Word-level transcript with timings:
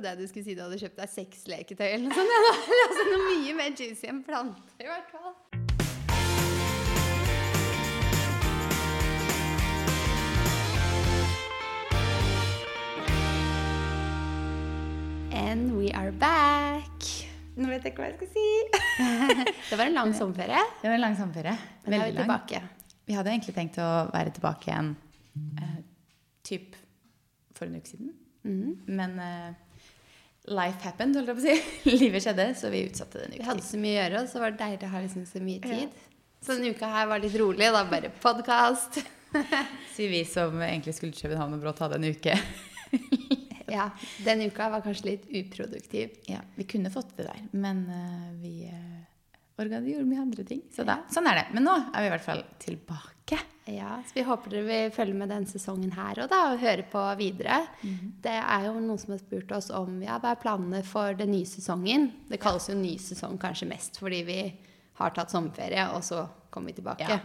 trodde 0.00 0.14
jeg 0.14 0.22
du 0.22 0.28
skulle 0.30 0.44
si 0.46 0.54
du 0.56 0.62
hadde 0.64 0.78
kjøpt 0.80 0.96
deg 0.96 1.10
sexleketøy 1.12 1.86
eller 1.90 2.06
noe 2.08 2.16
sånt. 2.16 2.30
Ja, 2.32 2.84
altså, 2.88 3.02
noe 3.10 3.24
mye 3.28 3.56
mer 3.58 3.74
juicy 3.76 4.08
enn 4.08 4.22
planter, 4.24 4.72
i 4.80 4.88
hvert 4.88 5.12
fall. 5.12 5.34
And 15.36 15.76
we 15.76 15.92
are 15.92 16.12
back. 16.16 17.04
Nå 17.60 17.68
vet 17.68 17.84
jeg 17.84 17.92
ikke 17.92 18.00
hva 18.06 18.08
jeg 18.08 18.16
skal 18.16 18.32
si. 18.32 18.48
Det 19.70 19.76
var 19.76 19.90
en 19.90 19.96
lang 20.00 20.12
sommerferie, 20.16 20.64
Det 20.80 20.88
var 20.88 20.96
en 20.96 21.04
lang 21.04 21.16
sommerferie. 21.18 21.56
men 21.84 21.92
Veldig 21.98 22.14
lang. 22.14 22.22
tilbake. 22.24 22.62
Vi 23.10 23.16
hadde 23.18 23.32
egentlig 23.36 23.54
tenkt 23.56 23.76
å 23.82 23.88
være 24.14 24.32
tilbake 24.32 24.70
igjen 24.70 24.94
eh, 25.60 25.80
typ 26.46 26.76
for 27.52 27.68
en 27.68 27.76
uke 27.76 27.90
siden. 27.90 28.14
Mhm. 28.48 28.78
Men 28.96 29.18
eh, 29.20 29.50
life 30.50 30.82
happened, 30.84 31.16
holdt 31.18 31.30
jeg 31.30 31.38
på 31.38 31.42
å 31.42 31.46
si. 31.46 31.96
Livet 32.04 32.24
skjedde, 32.24 32.46
så 32.58 32.70
vi 32.72 32.84
utsatte 32.88 33.20
det 33.20 33.28
en 33.28 33.36
Vi 33.38 33.48
hadde 33.48 33.66
så 33.66 33.80
mye 33.80 33.96
å 33.96 34.00
gjøre, 34.00 34.22
og 34.22 34.32
så 34.32 34.42
var 34.42 34.54
det 34.54 34.62
deilig 34.64 34.88
å 34.88 34.92
ha 34.94 35.02
liksom 35.04 35.26
så 35.28 35.42
mye 35.44 35.62
tid. 35.64 36.00
Så 36.40 36.56
denne 36.56 36.72
uka 36.74 36.88
her 36.90 37.10
var 37.10 37.22
litt 37.22 37.36
rolig, 37.38 37.68
da 37.74 37.84
bare 37.88 38.10
podkast. 38.22 39.00
Sier 39.94 40.10
vi 40.10 40.24
som 40.26 40.56
egentlig 40.64 40.96
skulle 40.96 41.14
til 41.14 41.28
København 41.28 41.58
og 41.58 41.64
brått 41.64 41.82
hadde 41.84 42.00
en 42.00 42.10
uke. 42.10 42.36
Ja, 43.70 43.84
den 44.24 44.40
uka 44.50 44.66
var 44.72 44.82
kanskje 44.82 45.12
litt 45.12 45.26
uproduktiv. 45.30 46.16
Ja, 46.26 46.40
vi 46.56 46.64
kunne 46.66 46.90
fått 46.90 47.12
det 47.20 47.28
der, 47.28 47.44
men 47.54 47.84
uh, 47.86 48.32
vi 48.42 48.66
uh, 48.66 49.62
gjorde 49.62 50.08
mye 50.08 50.24
andre 50.24 50.42
ting. 50.48 50.64
Så 50.74 50.82
da, 50.88 51.04
sånn 51.12 51.28
er 51.30 51.38
det. 51.38 51.44
Men 51.54 51.68
nå 51.68 51.76
er 51.78 52.02
vi 52.02 52.08
i 52.08 52.12
hvert 52.16 52.24
fall 52.24 52.42
tilbake. 52.58 53.38
Ja, 53.70 53.98
så 54.06 54.16
vi 54.16 54.22
håper 54.26 54.50
dere 54.50 54.66
vil 54.66 54.92
følge 54.94 55.14
med 55.14 55.30
denne 55.30 55.46
sesongen 55.46 55.92
her 55.94 56.18
og 56.24 56.30
da, 56.32 56.40
og 56.52 56.62
høre 56.62 56.82
på 56.90 57.02
videre. 57.20 57.60
Det 58.24 58.32
er 58.40 58.64
jo 58.66 58.72
noen 58.80 58.98
som 58.98 59.12
har 59.14 59.20
spurt 59.22 59.52
oss 59.56 59.70
om 59.76 60.00
ja, 60.02 60.16
hva 60.22 60.32
er 60.34 60.40
planene 60.42 60.80
for 60.86 61.14
den 61.18 61.30
nye 61.34 61.46
sesongen. 61.46 62.08
Det 62.30 62.40
kalles 62.42 62.66
jo 62.72 62.74
ny 62.78 62.96
sesong 62.98 63.38
kanskje 63.42 63.68
mest 63.70 64.00
fordi 64.02 64.24
vi 64.26 64.40
har 65.00 65.14
tatt 65.16 65.30
sommerferie, 65.32 65.86
og 65.94 66.02
så 66.04 66.26
kommer 66.50 66.72
vi 66.72 66.80
tilbake. 66.80 67.06
Ja, 67.08 67.20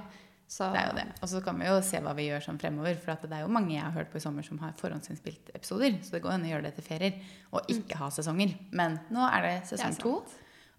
Så, 0.47 0.67
Det 0.71 0.77
er 0.77 0.89
jo 0.91 0.95
det. 0.99 1.05
Og 1.25 1.29
så 1.29 1.39
kan 1.41 1.57
vi 1.59 1.65
jo 1.65 1.81
se 1.81 1.99
hva 2.05 2.13
vi 2.13 2.27
gjør 2.27 2.43
sånn 2.45 2.59
fremover. 2.61 2.95
For 3.01 3.15
at 3.15 3.23
det 3.25 3.33
er 3.33 3.41
jo 3.41 3.49
mange 3.51 3.73
jeg 3.73 3.81
har 3.81 3.95
hørt 3.95 4.11
på 4.13 4.19
i 4.19 4.23
sommer 4.23 4.45
som 4.45 4.59
har 4.61 4.75
forhåndsinnspilt 4.77 5.49
episoder. 5.57 5.97
Så 6.05 6.13
det 6.13 6.21
går 6.21 6.35
an 6.35 6.45
å 6.45 6.51
gjøre 6.51 6.67
det 6.67 6.75
til 6.77 6.85
ferier 6.85 7.17
og 7.49 7.71
ikke 7.73 7.97
ha 7.97 8.11
sesonger. 8.13 8.53
Men 8.71 8.99
nå 9.09 9.25
er 9.25 9.41
det 9.47 9.55
sesong 9.71 9.95
Det 9.97 9.97
er 9.97 10.03
to. 10.03 10.13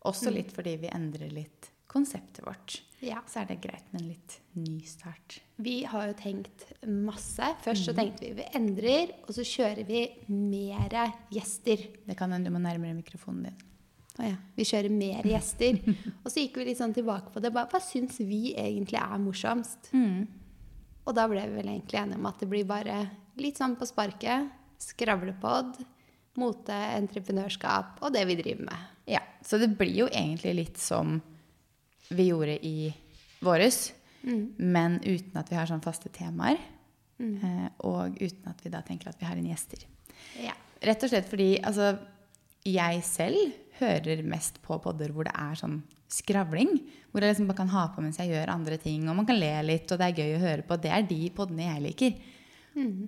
Også 0.06 0.31
litt 0.31 0.55
fordi 0.55 0.77
vi 0.84 0.92
endrer 0.94 1.33
litt 1.34 1.72
konseptet 1.97 2.44
vårt. 2.47 2.80
Ja. 3.05 3.20
Så 3.28 3.42
er 3.42 3.50
det 3.50 3.58
greit 3.64 3.91
med 3.92 4.02
en 4.02 4.08
litt 4.08 4.39
ny 4.56 4.78
start. 4.89 5.41
Vi 5.61 5.83
har 5.89 6.08
jo 6.11 6.16
tenkt 6.16 6.64
masse. 6.88 7.50
Først 7.64 7.88
så 7.88 7.94
tenkte 7.97 8.25
vi 8.28 8.34
vi 8.38 8.47
endrer, 8.56 9.12
og 9.27 9.34
så 9.36 9.44
kjører 9.47 9.84
vi 9.88 10.06
mer 10.33 10.94
gjester. 11.33 11.83
Det 12.06 12.16
kan 12.19 12.33
hende 12.33 12.48
du 12.48 12.55
må 12.56 12.62
nærmere 12.64 12.97
mikrofonen 12.97 13.48
din. 13.50 13.58
Å 14.16 14.25
ja. 14.30 14.36
Vi 14.56 14.64
kjører 14.64 14.92
mer 14.92 15.28
gjester. 15.34 15.83
Og 16.22 16.30
så 16.33 16.41
gikk 16.41 16.56
vi 16.61 16.70
litt 16.70 16.80
sånn 16.80 16.97
tilbake 16.97 17.34
på 17.34 17.42
det. 17.44 17.53
Bare, 17.53 17.69
hva 17.72 17.83
syns 17.84 18.16
vi 18.25 18.55
egentlig 18.56 19.00
er 19.03 19.20
morsomst? 19.20 19.91
Og 21.06 21.14
da 21.14 21.27
ble 21.31 21.44
vi 21.50 21.60
vel 21.60 21.69
egentlig 21.75 22.00
enige 22.00 22.19
om 22.22 22.31
at 22.33 22.41
det 22.41 22.48
blir 22.50 22.64
bare 22.69 23.03
litt 23.38 23.60
sånn 23.60 23.77
på 23.78 23.86
sparket. 23.88 24.48
Skravlepod, 24.83 25.77
mote, 26.41 26.77
entreprenørskap 26.97 28.00
og 28.05 28.12
det 28.16 28.25
vi 28.28 28.36
driver 28.41 28.66
med. 28.70 28.88
Ja, 29.08 29.22
Så 29.44 29.60
det 29.62 29.70
blir 29.78 29.94
jo 30.03 30.08
egentlig 30.08 30.55
litt 30.58 30.81
som 30.83 31.20
vi 32.09 32.29
gjorde 32.31 32.57
i 32.67 32.91
våres, 33.45 33.93
men 34.57 34.99
uten 35.05 35.39
at 35.39 35.51
vi 35.53 35.59
har 35.59 35.69
sånn 35.71 35.85
faste 35.85 36.12
temaer. 36.12 36.59
Mm. 37.17 37.71
og 37.89 38.19
uten 38.21 38.51
at 38.51 38.59
vi 38.61 38.69
da 38.69 38.83
tenker 38.85 39.09
at 39.09 39.17
vi 39.17 39.25
har 39.25 39.39
inn 39.41 39.49
gjester. 39.49 39.87
Ja. 40.37 40.53
Rett 40.84 41.01
og 41.01 41.09
slett 41.09 41.31
fordi 41.31 41.55
altså, 41.65 41.95
jeg 42.67 43.01
selv 43.09 43.55
hører 43.79 44.21
mest 44.29 44.59
på 44.61 44.77
podder 44.84 45.15
hvor 45.15 45.25
det 45.25 45.33
er 45.33 45.57
sånn 45.57 45.79
skravling. 46.12 46.75
Hvor 47.11 47.25
jeg 47.25 47.33
liksom 47.33 47.49
bare 47.49 47.61
kan 47.62 47.73
ha 47.73 47.87
på 47.95 48.05
mens 48.05 48.21
jeg 48.21 48.34
gjør 48.34 48.53
andre 48.53 48.77
ting, 48.83 49.09
og 49.09 49.17
man 49.17 49.29
kan 49.29 49.41
le 49.41 49.53
litt, 49.65 49.89
og 49.89 50.00
det 50.00 50.11
er 50.11 50.21
gøy 50.21 50.37
å 50.37 50.45
høre 50.45 50.66
på. 50.66 50.77
Det 50.81 50.93
er 50.93 51.09
de 51.09 51.21
poddene 51.33 51.71
jeg 51.71 51.84
liker. 51.87 52.19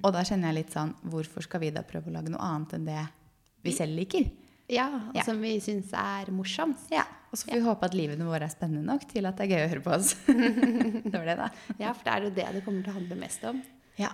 Og 0.01 0.13
da 0.15 0.25
kjenner 0.25 0.49
jeg 0.49 0.63
litt 0.63 0.71
sånn 0.73 0.95
Hvorfor 1.13 1.45
skal 1.45 1.61
vi 1.61 1.69
da 1.75 1.83
prøve 1.85 2.09
å 2.09 2.15
lage 2.15 2.31
noe 2.33 2.41
annet 2.41 2.71
enn 2.79 2.87
det 2.89 3.03
vi 3.67 3.75
selv 3.77 3.99
liker? 3.99 4.25
Ja, 4.69 4.89
Ja. 5.15 5.23
som 5.25 5.41
vi 5.41 5.55
syns 5.65 5.93
er 5.97 6.31
morsomt. 6.35 6.79
Ja, 6.93 7.05
Og 7.33 7.39
så 7.39 7.49
får 7.49 7.55
vi 7.59 7.65
håpe 7.67 7.85
at 7.85 7.95
livene 7.95 8.25
våre 8.29 8.45
er 8.47 8.53
spennende 8.53 8.85
nok 8.89 9.07
til 9.11 9.27
at 9.29 9.37
det 9.37 9.47
er 9.47 9.55
gøy 9.57 9.65
å 9.67 9.71
høre 9.75 9.85
på 9.85 9.95
oss. 9.97 10.15
det 10.27 11.13
var 11.15 11.27
det, 11.29 11.37
da. 11.41 11.49
Ja, 11.79 11.93
for 11.93 12.05
det 12.05 12.13
er 12.15 12.23
jo 12.29 12.31
det 12.37 12.47
det 12.59 12.65
kommer 12.65 12.83
til 12.85 12.93
å 12.93 12.99
handle 12.99 13.17
mest 13.21 13.45
om. 13.45 13.63
Ja. 13.99 14.13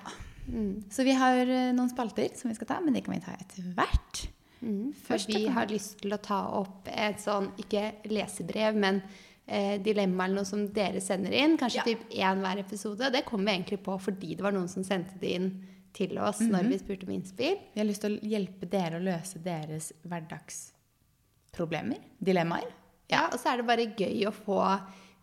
Så 0.92 1.04
vi 1.06 1.12
har 1.16 1.40
eh, 1.48 1.70
noen 1.72 1.88
spalter 1.92 2.34
som 2.36 2.50
vi 2.50 2.56
skal 2.58 2.68
ta, 2.68 2.80
men 2.84 2.92
det 2.96 3.04
kan 3.06 3.14
vi 3.14 3.20
ta 3.24 3.32
etter 3.38 3.62
hvert. 3.76 4.24
For 4.64 5.12
Først 5.14 5.28
vi 5.28 5.44
har 5.52 5.66
lyst 5.68 5.98
til 6.00 6.12
å 6.16 6.18
ta 6.24 6.38
opp 6.56 6.88
et 6.88 7.18
sånn, 7.20 7.50
ikke 7.60 7.82
lesebrev, 8.08 8.76
men 8.80 9.02
eh, 9.46 9.76
dilemma 9.84 10.24
eller 10.24 10.40
noe 10.40 10.48
som 10.48 10.66
dere 10.72 11.00
sender 11.04 11.32
inn. 11.36 11.58
Kanskje 11.60 11.82
Ja. 11.82 11.84
typ 11.90 12.08
én 12.16 12.40
hver 12.40 12.58
episode. 12.62 13.10
Det 13.12 13.24
kom 13.28 13.44
vi 13.44 13.52
egentlig 13.52 13.82
på 13.84 13.98
fordi 14.00 14.34
det 14.36 14.42
var 14.44 14.52
noen 14.56 14.68
som 14.72 14.82
sendte 14.84 15.18
det 15.20 15.34
inn 15.36 15.50
til 15.94 16.18
oss 16.18 16.42
når 16.42 16.68
vi 16.70 16.80
spurte 16.80 17.08
om 17.08 17.14
innspill. 17.14 17.58
Vi 17.74 17.80
har 17.80 17.88
lyst 17.88 18.04
til 18.04 18.16
å 18.16 18.32
hjelpe 18.34 18.68
dere 18.70 18.98
å 18.98 19.04
løse 19.04 19.40
deres 19.42 19.92
hverdagsproblemer, 20.02 22.02
dilemmaer. 22.18 22.70
Ja, 23.12 23.28
og 23.30 23.38
så 23.40 23.52
er 23.52 23.60
det 23.60 23.68
bare 23.68 23.90
gøy 23.92 24.28
å 24.28 24.34
få 24.34 24.60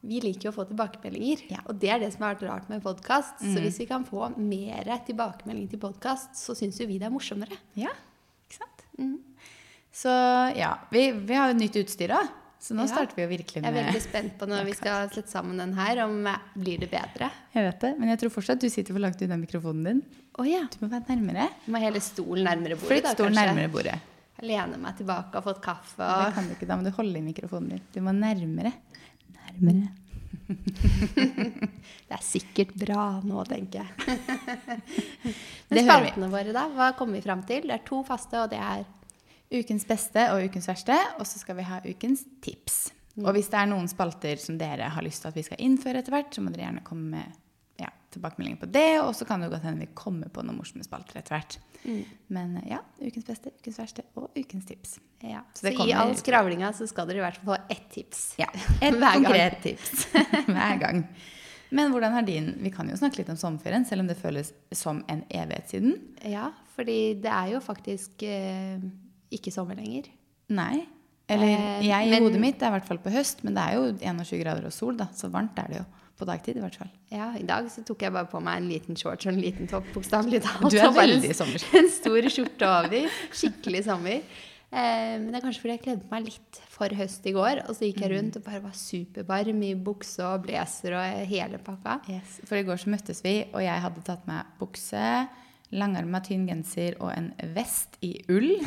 Vi 0.01 0.17
liker 0.17 0.47
jo 0.47 0.49
å 0.49 0.55
få 0.55 0.63
tilbakemeldinger. 0.65 1.43
Ja. 1.51 1.59
Og 1.69 1.77
det 1.77 1.91
er 1.93 1.99
det 2.01 2.07
som 2.15 2.23
har 2.25 2.33
vært 2.33 2.47
rart 2.47 2.69
med 2.71 2.81
podkast. 2.81 3.35
Så 3.37 3.61
hvis 3.61 3.75
vi 3.83 3.85
kan 3.85 4.01
få 4.07 4.31
mer 4.33 4.87
tilbakemelding 5.05 5.67
til 5.69 5.81
podkast, 5.83 6.33
så 6.39 6.55
syns 6.57 6.79
jo 6.81 6.87
vi 6.89 6.97
det 6.97 7.05
er 7.05 7.13
morsommere. 7.13 7.59
Ja, 7.77 7.91
ikke 8.47 8.63
sant? 8.63 8.81
Så 9.93 10.09
ja, 10.57 10.71
vi, 10.89 11.11
vi 11.11 11.37
har 11.37 11.51
jo 11.51 11.59
nytt 11.59 11.77
utstyr 11.83 12.15
da. 12.15 12.23
Så 12.61 12.75
nå 12.77 12.83
Ja. 12.85 12.91
starter 12.93 13.15
vi 13.17 13.23
jo 13.23 13.29
virkelig 13.31 13.61
med 13.63 13.73
Jeg 13.73 13.73
er 13.73 13.87
veldig 13.87 14.01
spent 14.03 14.33
på 14.37 14.47
når 14.47 14.65
vi 14.67 14.73
skal 14.77 15.09
sette 15.09 15.31
sammen 15.33 15.57
den 15.57 15.73
her, 15.73 16.03
om 16.05 16.27
eh, 16.29 16.37
blir 16.53 16.77
det 16.83 16.91
bedre. 16.91 17.31
Jeg 17.55 17.65
vet 17.65 17.79
det, 17.81 17.91
men 17.97 18.11
jeg 18.13 18.19
tror 18.21 18.29
fortsatt 18.35 18.61
du 18.61 18.67
sitter 18.69 18.93
for 18.93 19.01
langt 19.01 19.21
unna 19.25 19.37
mikrofonen 19.41 19.83
din. 19.87 20.01
Oh, 20.37 20.45
ja. 20.47 20.61
Du 20.69 20.77
må 20.85 20.91
være 20.91 21.09
nærmere. 21.09 21.47
Du 21.65 21.71
Må 21.73 21.81
hele 21.81 21.99
stolen 22.05 22.45
nærmere 22.45 22.77
bordet, 22.77 22.91
Flytt 23.01 23.09
stolen 23.15 23.33
nærmere 23.39 23.71
bordet. 23.73 23.97
Jeg 24.41 24.47
lener 24.49 24.77
meg 24.81 24.95
tilbake 24.97 25.33
og 25.33 25.41
har 25.41 25.47
fått 25.53 25.63
kaffe. 25.65 26.05
Det 26.05 26.33
kan 26.37 26.47
du 26.47 26.53
ikke, 26.55 26.67
da 26.69 26.77
må 26.77 26.85
du 26.85 26.91
holde 26.95 27.17
i 27.17 27.25
mikrofonen 27.25 27.69
din. 27.75 27.81
Du 27.93 27.99
må 28.05 28.13
nærmere. 28.13 28.71
Nærmere. 29.41 29.89
Det 32.11 32.17
er 32.17 32.23
sikkert 32.23 32.73
bra 32.79 33.03
nå, 33.23 33.43
tenker 33.47 33.81
jeg. 33.83 33.89
Det 35.71 35.75
Men 35.77 35.85
spaltene 35.87 36.29
våre, 36.31 36.53
da? 36.55 36.65
Hva 36.75 36.89
kommer 36.97 37.17
vi 37.19 37.23
fram 37.25 37.43
til? 37.47 37.67
Det 37.69 37.75
er 37.77 37.85
to 37.87 38.01
faste, 38.07 38.37
og 38.45 38.49
det 38.51 38.59
er 38.59 38.83
Ukens 39.51 39.83
beste 39.87 40.23
og 40.31 40.45
ukens 40.47 40.67
verste, 40.69 40.95
og 41.19 41.27
så 41.27 41.41
skal 41.41 41.57
vi 41.59 41.67
ha 41.67 41.81
ukens 41.83 42.23
tips. 42.43 42.85
Og 43.19 43.33
hvis 43.35 43.49
det 43.51 43.59
er 43.59 43.67
noen 43.67 43.89
spalter 43.91 44.39
som 44.39 44.55
dere 44.59 44.87
har 44.93 45.03
lyst 45.03 45.25
til 45.25 45.31
at 45.31 45.35
vi 45.35 45.43
skal 45.43 45.59
innføre 45.59 45.99
etter 45.99 46.15
hvert, 46.15 46.31
så 46.31 46.43
må 46.43 46.53
dere 46.53 46.69
gjerne 46.69 46.83
komme 46.87 47.17
med 47.17 47.81
ja, 47.81 47.89
tilbakemeldinger 48.13 48.61
på 48.61 48.69
det, 48.71 49.01
og 49.03 49.11
så 49.17 49.27
kan 49.27 49.43
det 49.43 49.49
godt 49.51 49.65
hende 49.67 49.83
vi 49.83 49.91
kommer 49.97 50.31
på 50.31 50.45
noen 50.45 50.61
morsomme 50.61 50.85
spalter 50.87 51.19
etter 51.19 51.35
hvert. 51.35 51.57
Men 52.31 52.55
ja, 52.69 52.79
ukens 53.01 53.27
beste, 53.27 53.51
ukens 53.57 53.81
verste 53.81 54.05
og 54.15 54.37
ukens 54.37 54.69
tips. 54.69 54.95
ja. 55.25 55.43
Så 55.57 55.67
Så, 55.67 55.73
i 55.87 55.91
all 55.97 56.15
skravlinga 56.15 56.71
så 56.77 56.87
skal 56.87 57.09
dere 57.09 57.19
i 57.19 57.25
hvert 57.25 57.41
fall 57.41 57.55
få 57.55 57.59
ett 57.73 57.87
tips. 57.91 58.23
Ja, 58.39 58.47
et 58.81 58.95
Hver 58.95 59.19
konkret 59.19 59.61
tips 59.65 60.07
hver 60.53 60.79
gang. 60.79 61.05
Men 61.71 61.91
hvordan 61.91 62.11
har 62.11 62.25
din 62.27 62.53
Vi 62.59 62.69
kan 62.71 62.89
jo 62.89 62.97
snakke 62.99 63.21
litt 63.21 63.29
om 63.31 63.37
sommerferien, 63.39 63.85
selv 63.87 64.03
om 64.03 64.07
det 64.07 64.19
føles 64.19 64.51
som 64.75 65.03
en 65.07 65.23
evighet 65.29 65.71
siden. 65.71 65.95
Ja, 66.27 66.51
fordi 66.75 67.15
det 67.23 67.31
er 67.31 67.53
jo 67.53 67.61
faktisk 67.63 68.23
eh, 68.27 68.83
ikke 69.31 69.51
sommer 69.53 69.75
lenger. 69.79 70.09
Nei. 70.49 70.85
Eller 71.31 71.47
Eh, 71.55 71.81
jeg 71.87 72.07
i 72.07 72.09
men- 72.11 72.23
hodet 72.23 72.39
mitt 72.41 72.61
er 72.61 72.67
i 72.67 72.75
hvert 72.79 72.87
fall 72.87 72.97
på 72.99 73.11
høst, 73.13 73.43
men 73.43 73.53
det 73.55 73.63
er 73.63 73.73
jo 73.77 73.91
21 74.01 74.39
grader 74.43 74.65
og 74.65 74.73
sol, 74.73 74.95
da. 74.97 75.05
Så 75.15 75.29
varmt 75.31 75.57
er 75.57 75.67
det 75.69 75.77
jo. 75.77 75.85
På 76.21 76.25
dagtid, 76.27 76.57
i 76.57 76.59
hvert 76.61 76.75
fall. 76.75 76.89
Ja, 77.09 77.31
I 77.33 77.41
dag 77.41 77.65
så 77.71 77.81
tok 77.83 77.99
jeg 78.03 78.11
bare 78.13 78.27
på 78.29 78.39
meg 78.43 78.57
en 78.61 78.67
liten 78.69 78.95
shorts 78.95 79.25
og 79.25 79.33
en 79.33 79.41
liten 79.41 79.67
topp, 79.67 79.85
bokstavelig 79.93 80.43
talt. 80.43 80.69
Du 80.69 80.77
er 80.77 80.91
veldig 80.93 81.33
sommer. 81.33 81.63
En 81.79 81.89
stor 81.89 82.21
skjorte 82.29 82.61
over. 82.67 83.09
Skikkelig 83.31 83.83
sommer. 83.85 84.21
Eh, 84.71 85.17
men 85.17 85.31
det 85.31 85.39
er 85.39 85.41
kanskje 85.47 85.61
fordi 85.63 85.73
jeg 85.79 85.81
kledde 85.81 86.11
meg 86.11 86.25
litt 86.25 86.59
for 86.69 86.89
høst 86.89 87.25
i 87.25 87.31
går. 87.33 87.63
Og 87.67 87.73
så 87.75 87.87
gikk 87.89 87.97
Mm. 87.97 88.03
jeg 88.05 88.11
rundt 88.11 88.35
og 88.37 88.43
bare 88.43 88.61
var 88.61 88.71
supervarm 88.77 89.63
i 89.63 89.73
bukse 89.73 90.19
og 90.23 90.43
blazer 90.45 90.93
og 90.93 91.27
hele 91.27 91.57
pakka. 91.57 92.01
Yes. 92.07 92.39
For 92.45 92.55
i 92.57 92.63
går 92.63 92.77
så 92.77 92.87
møttes 92.93 93.23
vi, 93.23 93.45
og 93.53 93.61
jeg 93.65 93.81
hadde 93.81 94.03
tatt 94.03 94.27
meg 94.27 94.45
bukse, 94.59 95.27
langarma 95.73 96.21
tynn 96.21 96.45
genser 96.47 96.95
og 97.01 97.17
en 97.17 97.33
vest 97.55 97.97
i 98.03 98.21
ull. 98.29 98.59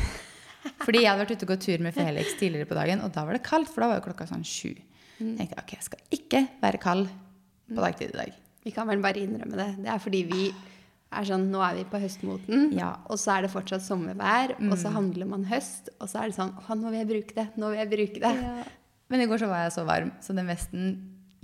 Fordi 0.83 1.01
jeg 1.03 1.09
hadde 1.11 1.23
vært 1.25 1.35
ute 1.35 1.45
og 1.47 1.51
gått 1.53 1.65
tur 1.67 1.83
med 1.85 1.93
Felix 1.95 2.33
tidligere 2.39 2.67
på 2.69 2.77
dagen, 2.77 3.01
og 3.05 3.11
da 3.15 3.23
var 3.27 3.37
det 3.37 3.43
kaldt, 3.45 3.69
for 3.71 3.81
da 3.85 3.91
var 3.91 3.99
jo 4.01 4.05
klokka 4.09 4.27
sånn 4.29 4.45
sju. 4.45 4.73
Mm. 5.15 5.35
tenkte 5.39 5.61
ok, 5.61 5.69
jeg 5.77 5.85
skal 5.85 6.01
ikke 6.17 6.39
være 6.59 6.79
kald 6.83 7.05
på 7.71 7.79
dagtid 7.79 8.11
i 8.11 8.17
dag. 8.17 8.33
Vi 8.65 8.71
kan 8.75 8.87
vel 8.89 8.99
bare 9.03 9.21
innrømme 9.23 9.55
det. 9.55 9.67
Det 9.85 9.91
er 9.93 10.01
fordi 10.03 10.23
vi 10.27 10.47
er 11.15 11.27
sånn 11.29 11.45
Nå 11.53 11.61
er 11.63 11.77
vi 11.77 11.83
på 11.87 11.99
høstmoten, 12.01 12.71
Ja. 12.75 12.89
Mm. 12.97 13.05
og 13.13 13.19
så 13.21 13.37
er 13.37 13.45
det 13.45 13.51
fortsatt 13.53 13.85
sommervær. 13.85 14.55
Og 14.67 14.75
så 14.81 14.91
handler 14.91 15.29
man 15.29 15.45
høst, 15.47 15.89
og 16.01 16.09
så 16.11 16.23
er 16.23 16.31
det 16.33 16.35
sånn 16.35 16.51
Å, 16.57 16.75
nå 16.75 16.89
vil 16.91 16.99
jeg 16.99 17.07
bruke 17.13 17.37
det. 17.37 17.47
Nå 17.61 17.69
vil 17.71 17.79
jeg 17.79 17.91
bruke 17.93 18.23
det. 18.25 18.33
Men 19.07 19.21
i 19.21 19.27
går 19.29 19.37
så 19.45 19.47
var 19.47 19.63
jeg 19.67 19.75
så 19.77 19.85
varm, 19.87 20.11
så 20.19 20.33
den 20.35 20.47
vesten 20.49 20.95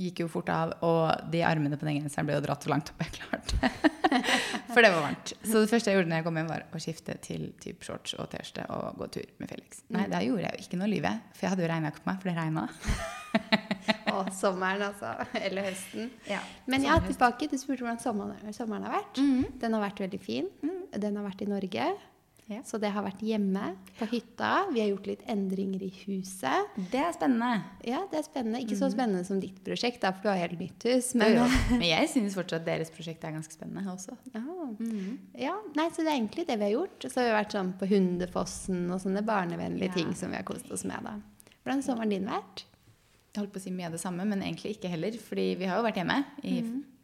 gikk 0.01 0.23
jo 0.23 0.27
fort 0.33 0.49
av, 0.49 0.71
og 0.81 1.29
de 1.31 1.43
armene 1.45 1.77
på 1.77 1.85
den 1.85 1.99
genseren 2.01 2.25
ble 2.25 2.33
jo 2.39 2.41
dratt 2.43 2.63
for 2.65 2.73
langt 2.73 2.89
opp. 2.89 3.03
Jeg 3.05 3.21
klarte. 3.21 3.71
For 4.71 4.85
det 4.85 4.91
var 4.93 5.05
varmt. 5.05 5.33
Så 5.43 5.61
det 5.63 5.69
første 5.71 5.91
jeg 5.91 5.99
gjorde 5.99 6.11
når 6.11 6.21
jeg 6.21 6.27
kom 6.27 6.37
hjem, 6.39 6.51
var 6.51 6.65
å 6.71 6.81
skifte 6.81 7.15
til 7.25 7.47
typ 7.63 7.83
shorts 7.87 8.13
og 8.17 8.29
T-skjorte 8.31 8.67
og 8.75 8.99
gå 9.01 9.07
tur 9.17 9.31
med 9.41 9.51
Felix. 9.51 9.81
Nei, 9.93 10.05
da 10.11 10.21
gjorde 10.25 10.45
jeg 10.47 10.57
jo 10.61 10.65
ikke 10.67 10.79
noe 10.81 10.91
lyve, 10.91 11.13
for 11.35 11.45
jeg 11.47 11.53
hadde 11.55 11.65
jo 11.65 11.71
regnjakke 11.73 12.03
på 12.03 12.11
meg, 12.11 12.21
for 12.21 12.31
det 12.31 12.37
regna. 12.39 12.67
Å, 14.11 14.23
sommeren, 14.35 14.83
altså. 14.89 15.11
Eller 15.39 15.69
høsten. 15.69 16.09
Ja, 16.29 16.39
Men 16.69 16.83
ja, 16.85 16.97
tilbake. 17.05 17.47
Du 17.51 17.57
spurte 17.59 17.85
hvordan 17.85 17.99
sommeren, 18.03 18.53
sommeren 18.55 18.87
har 18.87 18.97
vært. 18.99 19.21
Den 19.61 19.77
har 19.77 19.83
vært 19.85 20.01
veldig 20.03 20.19
fin. 20.21 20.49
Den 20.91 21.19
har 21.19 21.27
vært 21.27 21.43
i 21.45 21.49
Norge. 21.49 21.85
Ja. 22.49 22.59
Så 22.67 22.77
det 22.81 22.89
har 22.91 23.03
vært 23.05 23.21
hjemme, 23.23 23.75
på 23.99 24.05
hytta. 24.11 24.65
Vi 24.73 24.81
har 24.81 24.89
gjort 24.89 25.05
litt 25.07 25.21
endringer 25.29 25.83
i 25.85 25.91
huset. 26.01 26.73
Det 26.91 26.99
er 26.99 27.13
spennende. 27.15 27.63
Ja, 27.87 28.01
det 28.11 28.19
er 28.19 28.25
spennende. 28.27 28.59
Ikke 28.65 28.75
så 28.75 28.89
spennende 28.91 29.23
som 29.27 29.39
ditt 29.39 29.61
prosjekt, 29.63 30.01
da, 30.03 30.11
for 30.11 30.25
du 30.25 30.29
har 30.33 30.41
helt 30.41 30.59
nytt 30.59 30.83
hus. 30.89 31.13
Men, 31.15 31.37
Men, 31.37 31.55
men 31.79 31.85
jeg 31.87 32.09
synes 32.11 32.35
fortsatt 32.35 32.65
deres 32.67 32.91
prosjekt 32.91 33.23
er 33.23 33.37
ganske 33.37 33.55
spennende 33.55 33.85
også. 33.93 34.17
ja. 34.33 34.43
ja, 35.47 35.55
nei, 35.77 35.87
så 35.95 36.03
det 36.03 36.11
er 36.11 36.17
egentlig 36.17 36.47
det 36.49 36.57
vi 36.59 36.67
har 36.67 36.75
gjort. 36.75 37.07
Så 37.07 37.21
har 37.21 37.29
vi 37.29 37.37
vært 37.37 37.55
sånn 37.55 37.71
på 37.79 37.87
Hundefossen 37.93 38.83
og 38.91 38.99
sånne 39.05 39.23
barnevennlige 39.27 39.91
Ja. 39.93 39.95
ting 40.01 40.11
som 40.15 40.31
vi 40.33 40.41
har 40.41 40.43
kost 40.47 40.69
oss 40.71 40.83
med. 40.83 40.99
da. 41.07 41.15
Hvordan 41.61 41.79
har 41.79 41.87
sommeren 41.87 42.09
din 42.17 42.27
vært? 42.27 42.65
Jeg 43.31 43.45
holdt 43.45 43.53
på 43.55 43.61
å 43.61 43.63
si 43.63 43.71
mye 43.71 43.87
av 43.87 43.93
det 43.95 44.01
samme, 44.01 44.25
men 44.27 44.41
egentlig 44.43 44.73
ikke 44.75 44.89
heller. 44.91 45.15
Fordi 45.23 45.45
vi 45.55 45.67
har 45.69 45.77
jo 45.79 45.85
vært 45.85 46.01
hjemme 46.01 46.17
i 46.43 46.57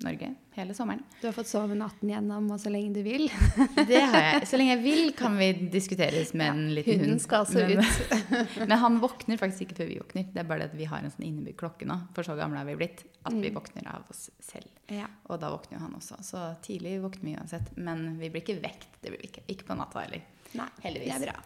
Norge 0.04 0.28
hele 0.58 0.74
sommeren. 0.76 1.04
Du 1.22 1.28
har 1.28 1.36
fått 1.36 1.48
sove 1.48 1.76
natten 1.78 2.10
gjennom 2.12 2.50
og 2.52 2.60
så 2.60 2.72
lenge 2.74 2.98
du 2.98 3.00
vil. 3.06 3.30
Det 3.90 4.02
har 4.02 4.26
jeg. 4.26 4.48
Så 4.50 4.60
lenge 4.60 4.74
jeg 4.74 4.82
vil, 4.84 5.14
kan 5.16 5.38
vi 5.40 5.48
diskuteres 5.72 6.34
med 6.36 6.50
en 6.52 6.66
liten 6.76 6.98
hund. 6.98 7.06
Hunden 7.06 7.22
skal 7.24 7.46
altså 7.46 7.64
men, 7.64 7.80
ut. 7.80 8.60
men 8.70 8.76
han 8.82 9.00
våkner 9.00 9.40
faktisk 9.40 9.68
ikke 9.68 9.80
før 9.80 9.90
vi 9.94 10.00
våkner. 10.02 10.28
Det 10.34 10.44
er 10.44 10.50
bare 10.50 10.66
det 10.66 10.70
at 10.74 10.78
vi 10.82 10.90
har 10.92 11.06
en 11.06 11.14
sånn 11.14 11.30
innebygd 11.30 11.60
klokke 11.62 11.88
nå, 11.88 12.00
for 12.18 12.28
så 12.28 12.36
gamle 12.40 12.60
er 12.60 12.68
vi 12.74 12.76
blitt, 12.82 13.06
at 13.24 13.38
vi 13.38 13.54
våkner 13.56 13.88
av 13.94 14.12
oss 14.12 14.28
selv. 14.44 14.68
Ja. 14.92 15.08
Og 15.32 15.40
da 15.40 15.54
våkner 15.54 15.78
jo 15.78 15.86
han 15.86 15.96
også. 15.96 16.20
Så 16.26 16.44
tidlig 16.68 16.98
våkner 17.06 17.32
vi 17.32 17.38
uansett. 17.40 17.72
Men 17.78 18.18
vi 18.20 18.34
blir 18.34 18.44
ikke 18.44 18.60
vekt. 18.66 18.90
Det 19.00 19.14
blir 19.14 19.24
vi 19.24 19.32
ikke. 19.32 19.48
Ikke 19.56 19.72
på 19.72 19.80
natta 19.80 20.04
heller. 20.04 20.28
Nei, 20.58 20.68
Heldigvis. 20.84 21.16
Det 21.16 21.22
er 21.22 21.32
bra. 21.32 21.40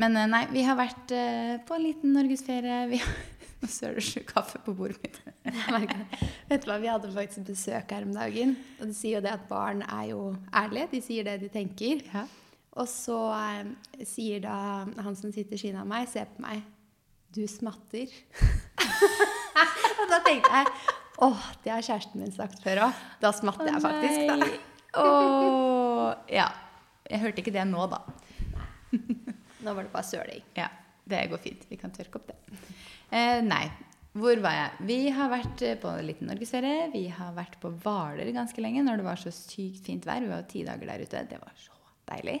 Men 0.00 0.16
eh, 0.16 0.28
nei, 0.30 0.46
vi 0.52 0.64
har 0.64 0.78
vært 0.78 1.12
eh, 1.16 1.54
på 1.66 1.76
en 1.76 1.84
liten 1.84 2.16
norgesferie. 2.16 2.84
Vi 2.92 3.00
har 3.02 3.16
Nå 3.64 3.68
søler 3.70 4.00
det 4.00 4.04
sju 4.08 4.20
kaffe 4.26 4.58
på 4.66 4.74
bordet 4.74 4.98
mitt. 5.04 5.18
Vet 6.50 6.64
du 6.64 6.70
hva, 6.70 6.78
Vi 6.82 6.90
hadde 6.90 7.10
faktisk 7.14 7.46
besøk 7.46 7.92
her 7.94 8.06
om 8.06 8.14
dagen. 8.14 8.56
Og 8.80 8.88
de 8.90 8.96
sier 8.96 9.20
jo 9.20 9.24
det 9.24 9.34
at 9.36 9.44
barn 9.50 9.84
er 9.86 10.08
jo 10.10 10.32
ærlige. 10.50 10.88
De 10.96 11.02
sier 11.04 11.28
det 11.28 11.36
de 11.44 11.50
tenker. 11.52 12.02
Ja. 12.10 12.24
Og 12.80 12.88
så 12.90 13.18
eh, 13.36 14.02
sier 14.08 14.42
da 14.42 14.56
han 15.04 15.18
som 15.18 15.30
sitter 15.30 15.54
ved 15.54 15.62
siden 15.62 15.78
av 15.78 15.86
meg, 15.86 16.08
ser 16.10 16.26
på 16.32 16.42
meg 16.42 16.64
Du 17.32 17.44
smatter. 17.48 18.10
og 20.00 20.04
da 20.10 20.18
tenkte 20.26 20.50
jeg 20.58 20.72
åh, 21.22 21.46
det 21.62 21.70
har 21.70 21.86
kjæresten 21.86 22.20
min 22.24 22.34
sagt 22.34 22.58
før 22.64 22.88
òg. 22.88 23.02
Da 23.22 23.30
smatter 23.36 23.70
jeg 23.70 23.84
faktisk, 23.84 24.26
da. 24.26 24.50
oh, 25.04 26.10
ja. 26.26 26.50
Jeg 27.06 27.22
hørte 27.22 27.44
ikke 27.44 27.54
det 27.54 27.64
nå, 27.68 27.86
da. 27.92 28.02
Nå 29.62 29.74
var 29.76 29.84
det 29.84 29.92
bare 29.92 30.08
søling. 30.08 30.42
Ja, 30.56 30.66
det 31.06 31.28
går 31.30 31.40
fint. 31.44 31.68
Vi 31.70 31.78
kan 31.78 31.92
tørke 31.94 32.18
opp 32.18 32.32
det. 32.32 32.38
Eh, 33.12 33.40
nei. 33.44 33.64
Hvor 34.12 34.40
var 34.44 34.56
jeg? 34.56 34.86
Vi 34.88 34.96
har 35.16 35.30
vært 35.32 35.62
eh, 35.64 35.76
på 35.80 35.88
en 35.88 36.06
liten 36.08 36.28
norgesferie. 36.28 36.88
Vi 36.92 37.06
har 37.12 37.32
vært 37.36 37.58
på 37.62 37.70
Hvaler 37.80 38.28
ganske 38.36 38.60
lenge 38.64 38.82
når 38.84 39.00
det 39.00 39.06
var 39.06 39.20
så 39.20 39.32
sykt 39.32 39.86
fint 39.86 40.04
vær. 40.08 40.20
Vi 40.24 40.32
var 40.32 40.42
jo 40.42 40.50
ti 40.52 40.64
dager 40.68 40.90
der 40.92 41.04
ute. 41.04 41.22
Det 41.30 41.38
var 41.40 41.54
så 41.60 41.76
deilig. 42.12 42.38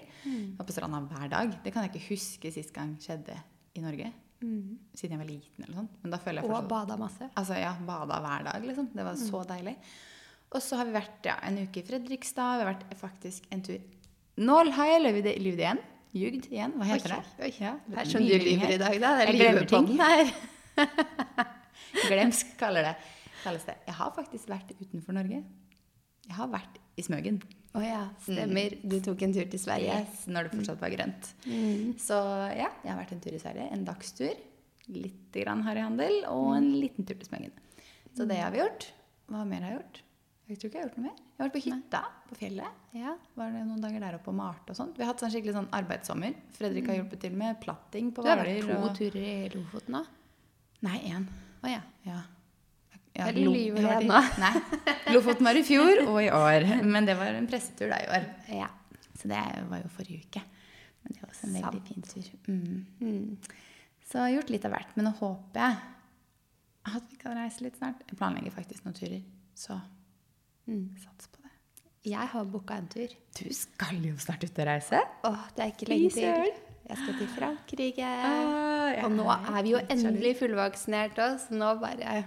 Var 0.58 0.68
på 0.68 0.74
stranda 0.74 1.00
hver 1.08 1.30
dag. 1.32 1.54
Det 1.64 1.72
kan 1.72 1.86
jeg 1.86 1.94
ikke 1.94 2.10
huske 2.10 2.52
sist 2.52 2.74
gang 2.76 2.96
skjedde 3.00 3.38
i 3.78 3.84
Norge. 3.84 4.10
Siden 4.42 5.14
jeg 5.14 5.20
var 5.22 5.28
liten 5.28 5.64
eller 5.64 5.78
sånn. 5.78 5.90
Men 6.02 6.12
da 6.12 6.18
føler 6.20 6.42
jeg 6.42 6.48
Og 6.48 6.52
fortsatt 6.56 6.70
bada 6.72 6.96
masse. 6.98 7.28
Altså, 7.38 7.56
ja, 7.62 7.72
bada 7.86 8.18
hver 8.24 8.48
dag, 8.48 8.64
liksom. 8.66 8.88
Det 8.92 9.06
var 9.06 9.20
så 9.20 9.42
deilig. 9.52 9.76
Og 10.52 10.60
så 10.60 10.76
har 10.80 10.88
vi 10.88 10.96
vært 10.98 11.28
ja, 11.30 11.36
en 11.46 11.60
uke 11.62 11.80
i 11.80 11.86
Fredrikstad. 11.86 12.58
Vi 12.58 12.64
har 12.66 12.72
vært 12.74 12.96
faktisk 13.00 13.46
en 13.54 13.62
tur 13.64 13.78
Nå 14.42 14.56
har 14.76 14.88
jeg 14.88 15.02
løyvd 15.04 15.28
igjen. 15.30 15.80
Ljugd 16.16 16.46
igjen. 16.50 16.72
Hva 16.76 16.88
heter 16.88 17.14
det? 17.14 17.20
Oi, 17.40 17.52
Ja, 17.60 17.74
Det 17.86 17.98
er 18.02 18.08
du 18.08 18.18
mye 18.20 18.38
lyver 18.42 18.72
i 18.74 18.78
dag, 18.80 18.96
da. 19.00 19.12
Det 19.16 19.22
er 19.22 19.30
Jeg 19.32 19.38
glemmer 19.38 19.68
ting. 19.68 19.86
lyvepodden 19.88 20.00
her. 20.00 20.50
Glemsk 22.08 22.54
kaller 22.60 22.86
det. 22.90 22.94
kalles 23.42 23.64
det. 23.68 23.74
Jeg 23.88 23.96
har 23.98 24.12
faktisk 24.16 24.48
vært 24.52 24.70
utenfor 24.80 25.16
Norge. 25.16 25.42
Jeg 26.28 26.36
har 26.38 26.48
vært 26.52 26.78
i 26.98 27.02
Smøgen. 27.04 27.40
Å 27.72 27.80
ja, 27.82 28.02
stemmer. 28.20 28.74
Du 28.84 28.98
tok 29.04 29.22
en 29.24 29.32
tur 29.34 29.46
til 29.50 29.60
Sverige. 29.60 29.94
Yes, 30.04 30.26
når 30.28 30.48
det 30.48 30.58
fortsatt 30.58 30.80
var 30.82 30.92
grønt. 30.92 31.30
Så 32.02 32.18
ja, 32.52 32.68
jeg 32.84 32.90
har 32.92 33.00
vært 33.00 33.14
en 33.16 33.22
tur 33.24 33.34
i 33.36 33.40
Sverige. 33.42 33.68
En 33.74 33.84
dagstur. 33.88 34.34
Litt 34.92 35.32
grann 35.38 35.62
harryhandel 35.64 36.24
og 36.28 36.52
en 36.58 36.70
liten 36.76 37.06
tur 37.08 37.16
til 37.16 37.28
Smøgen. 37.30 37.52
Så 38.16 38.26
det 38.28 38.38
har 38.42 38.52
vi 38.52 38.60
gjort. 38.60 38.90
Hva 39.32 39.44
mer 39.48 39.64
har 39.64 39.72
jeg 39.74 39.78
gjort? 39.80 40.00
Jeg 40.50 40.58
tror 40.58 40.68
ikke 40.68 40.76
jeg 40.78 40.82
har 40.82 40.88
gjort 40.90 40.96
noe 41.00 41.06
mer. 41.06 41.18
Jeg 41.22 41.38
har 41.40 41.46
vært 41.48 41.54
på 41.56 41.62
hytta 41.64 42.00
på 42.28 42.36
fjellet. 42.42 42.80
Ja. 42.98 43.12
Var 43.40 43.52
det 43.54 43.60
noen 43.64 43.80
dager 43.86 44.02
der 44.04 44.16
oppe 44.18 44.32
og 44.34 44.36
malte 44.36 44.74
og 44.74 44.76
sånt. 44.76 44.98
Vi 44.98 45.04
har 45.06 45.12
hatt 45.14 45.22
sånn 45.22 45.32
skikkelig 45.32 45.54
sånn 45.56 45.70
arbeidssommer. 45.78 46.34
Fredrik 46.58 46.90
har 46.90 46.98
hjulpet 46.98 47.22
til 47.24 47.38
med 47.40 47.60
platting 47.62 48.10
på 48.12 48.24
Du 48.26 48.28
har 48.28 48.42
vært 48.42 48.66
to 48.66 48.76
og- 48.76 48.98
turer 48.98 49.22
i 49.22 49.48
Lofoten 49.54 49.96
nå? 49.96 50.02
Nei, 50.82 50.98
én. 51.12 51.26
Å 51.62 51.70
ja. 51.70 51.80
Ja. 52.06 52.20
Ja, 53.14 53.26
Eller 53.28 53.44
Lo- 53.44 53.52
lyver 53.52 53.82
jeg 53.82 53.86
har 53.86 54.00
det 54.00 54.06
i- 54.08 54.40
Nei. 54.40 54.52
Lofoten 55.14 55.44
var 55.44 55.58
i 55.60 55.62
fjor 55.68 55.98
og 56.08 56.16
i 56.22 56.30
år. 56.32 56.64
Men 56.84 57.04
det 57.04 57.16
var 57.18 57.34
en 57.36 57.46
pressetur 57.46 57.90
da 57.92 57.98
i 58.00 58.08
år. 58.18 58.24
ja. 58.56 58.68
Så 59.20 59.28
det 59.28 59.38
var 59.68 59.78
jo 59.84 59.88
forrige 59.94 60.24
uke. 60.24 60.40
Men 61.04 61.12
det 61.14 61.20
var 61.22 61.28
også 61.30 61.44
en 61.46 61.52
veldig 61.58 61.82
fin 61.86 62.02
tur. 62.02 62.30
Mm. 62.48 62.86
Mm. 63.00 63.36
Så 64.08 64.16
jeg 64.18 64.22
har 64.24 64.32
gjort 64.38 64.50
litt 64.50 64.64
av 64.66 64.72
hvert. 64.74 64.96
Men 64.96 65.04
nå 65.06 65.12
håper 65.18 65.60
jeg 65.60 65.76
at 66.96 67.10
vi 67.12 67.16
kan 67.20 67.36
reise 67.38 67.62
litt 67.62 67.76
snart. 67.78 68.00
Jeg 68.08 68.18
planlegger 68.18 68.50
faktisk 68.56 68.84
noen 68.88 68.96
turer. 68.98 69.22
Så 69.54 69.76
Mm. 70.66 70.88
sats 71.04 71.28
på 71.28 71.42
det. 71.44 71.52
Jeg 72.10 72.26
har 72.32 72.44
booka 72.44 72.74
en 72.80 72.88
tur. 72.88 73.08
Du 73.38 73.52
skal 73.54 74.00
jo 74.02 74.16
snart 74.16 74.42
ut 74.44 74.58
og 74.58 74.66
reise. 74.66 75.00
Åh, 75.24 75.44
det 75.54 75.62
er 75.64 75.70
ikke 75.76 75.88
lenge 75.92 76.10
til. 76.16 76.52
Jeg 76.88 76.96
skal 76.98 77.14
til 77.20 77.28
Frankrike. 77.36 78.02
Ah, 78.02 78.71
og 79.04 79.12
nå 79.14 79.26
er 79.32 79.62
vi 79.64 79.74
jo 79.74 79.80
endelig 79.92 80.36
fullvaksinert 80.40 81.20
òg, 81.22 81.38
så 81.42 81.58
nå 81.58 81.72
bare 81.82 82.22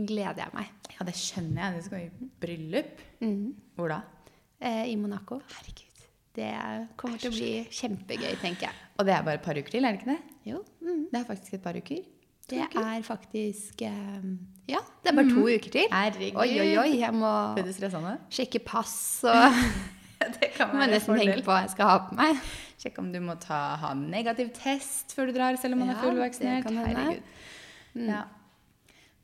gleder 0.00 0.44
jeg 0.44 0.54
meg. 0.56 0.72
Ja, 0.94 1.06
det 1.08 1.16
skjønner 1.18 1.62
jeg. 1.62 1.76
Du 1.76 1.86
skal 1.88 2.06
i 2.06 2.30
bryllup. 2.42 3.04
Mm. 3.24 3.54
Hvor 3.76 3.92
da? 3.92 4.00
Eh, 4.60 4.84
I 4.92 4.96
Monaco. 5.00 5.40
Herregud. 5.54 6.06
Det 6.36 6.50
kommer 7.00 7.20
til 7.20 7.32
å 7.32 7.34
bli 7.34 7.50
kjempegøy, 7.74 8.32
tenker 8.40 8.68
jeg. 8.68 8.88
Og 9.00 9.06
det 9.08 9.14
er 9.16 9.26
bare 9.26 9.40
et 9.40 9.44
par 9.44 9.58
uker 9.58 9.72
til, 9.74 9.84
er 9.84 9.96
det 9.96 10.02
ikke 10.02 10.12
det? 10.12 10.36
Jo, 10.46 10.62
mm. 10.84 11.06
Det 11.10 11.20
er 11.20 11.28
faktisk 11.28 11.56
et 11.56 11.64
par 11.64 11.78
uker. 11.78 12.02
Det 12.50 12.64
er 12.66 13.02
faktisk 13.06 13.82
eh, 13.86 14.26
Ja, 14.70 14.80
det 15.02 15.12
er 15.12 15.16
bare 15.16 15.30
to 15.30 15.46
uker 15.46 15.70
til. 15.70 15.86
Herregud. 15.92 16.40
Oi, 16.42 16.50
oi, 16.62 16.70
oi. 16.82 16.90
Jeg 16.98 17.14
må 17.14 17.32
sjekke 18.34 18.62
pass 18.66 19.24
og 19.28 19.58
det 20.40 20.50
kan 20.56 20.74
må 20.74 20.88
nesten 20.90 21.16
tenke 21.16 21.40
på 21.44 21.52
hva 21.52 21.62
jeg 21.64 21.72
skal 21.74 21.88
ha 21.88 22.00
på 22.08 22.18
meg. 22.18 22.42
Sjekk 22.80 22.98
om 23.02 23.08
du 23.12 23.20
må 23.24 23.36
ta, 23.40 23.60
ha 23.80 23.92
negativ 23.96 24.52
test 24.56 25.14
før 25.16 25.30
du 25.30 25.36
drar, 25.36 25.56
selv 25.60 25.76
om 25.76 25.82
man 25.84 25.92
Ja, 25.92 25.96
er 25.96 26.04
fullvaksinert. 26.04 26.68
kan 26.68 28.06
Ja. 28.08 28.26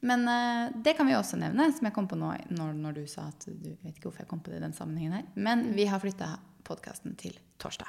Men 0.06 0.26
uh, 0.28 0.72
det 0.84 0.92
kan 0.96 1.08
vi 1.08 1.14
også 1.16 1.38
nevne, 1.40 1.70
som 1.74 1.86
jeg 1.88 1.94
kom 1.96 2.08
på 2.08 2.18
nå 2.20 2.28
når, 2.52 2.74
når 2.78 2.98
du 2.98 3.06
sa 3.10 3.28
at 3.30 3.46
du 3.48 3.70
vet 3.82 3.94
ikke 3.96 4.10
hvorfor 4.10 4.24
jeg 4.24 4.30
kom 4.30 4.42
på 4.44 4.52
det 4.52 4.60
i 4.60 4.64
den 4.66 4.76
sammenhengen 4.76 5.16
her. 5.18 5.30
Men 5.34 5.70
vi 5.76 5.86
har 5.88 6.02
flytta 6.02 6.34
podkasten 6.66 7.16
til 7.18 7.38
torsdag. 7.62 7.88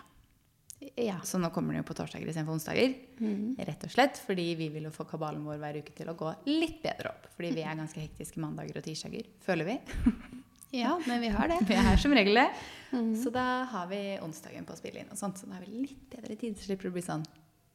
Ja. 0.96 1.18
Så 1.26 1.40
nå 1.42 1.50
kommer 1.54 1.74
den 1.74 1.82
jo 1.82 1.88
på 1.90 1.96
torsdager 1.98 2.30
istedenfor 2.30 2.58
onsdager. 2.58 2.94
Rett 3.68 3.86
og 3.88 3.94
slett 3.94 4.20
fordi 4.22 4.52
vi 4.60 4.70
vil 4.74 4.88
jo 4.88 4.94
få 4.94 5.08
kabalen 5.10 5.46
vår 5.46 5.60
hver 5.62 5.80
uke 5.82 5.96
til 5.98 6.12
å 6.12 6.18
gå 6.18 6.34
litt 6.48 6.80
bedre 6.84 7.12
opp. 7.12 7.32
Fordi 7.36 7.54
vi 7.58 7.66
er 7.66 7.78
ganske 7.82 8.02
hektiske 8.04 8.42
mandager 8.44 8.80
og 8.80 8.86
tirsdager, 8.88 9.30
føler 9.46 9.74
vi. 9.74 9.80
ja, 10.76 11.00
men 11.06 11.22
vi 11.22 11.32
har 11.34 11.48
det. 11.48 11.60
Vi 11.70 11.76
er 11.80 11.98
som 12.02 12.14
regel 12.16 12.40
det. 12.42 12.48
Så 13.24 13.32
da 13.36 13.64
har 13.68 13.88
vi 13.92 14.00
onsdagen 14.24 14.64
på 14.66 14.72
å 14.72 14.80
spille 14.80 15.02
inn. 15.02 15.12
og 15.12 15.20
sånt, 15.20 15.40
Så 15.40 15.48
da 15.48 15.58
har 15.58 15.66
vi 15.66 15.84
litt 15.88 16.08
bedre 16.12 16.36
tid. 16.40 16.56
Så 16.58 16.70
slipper 16.70 16.88
det 16.88 16.94
å 16.94 16.96
bli 16.96 17.04
sånn 17.04 17.26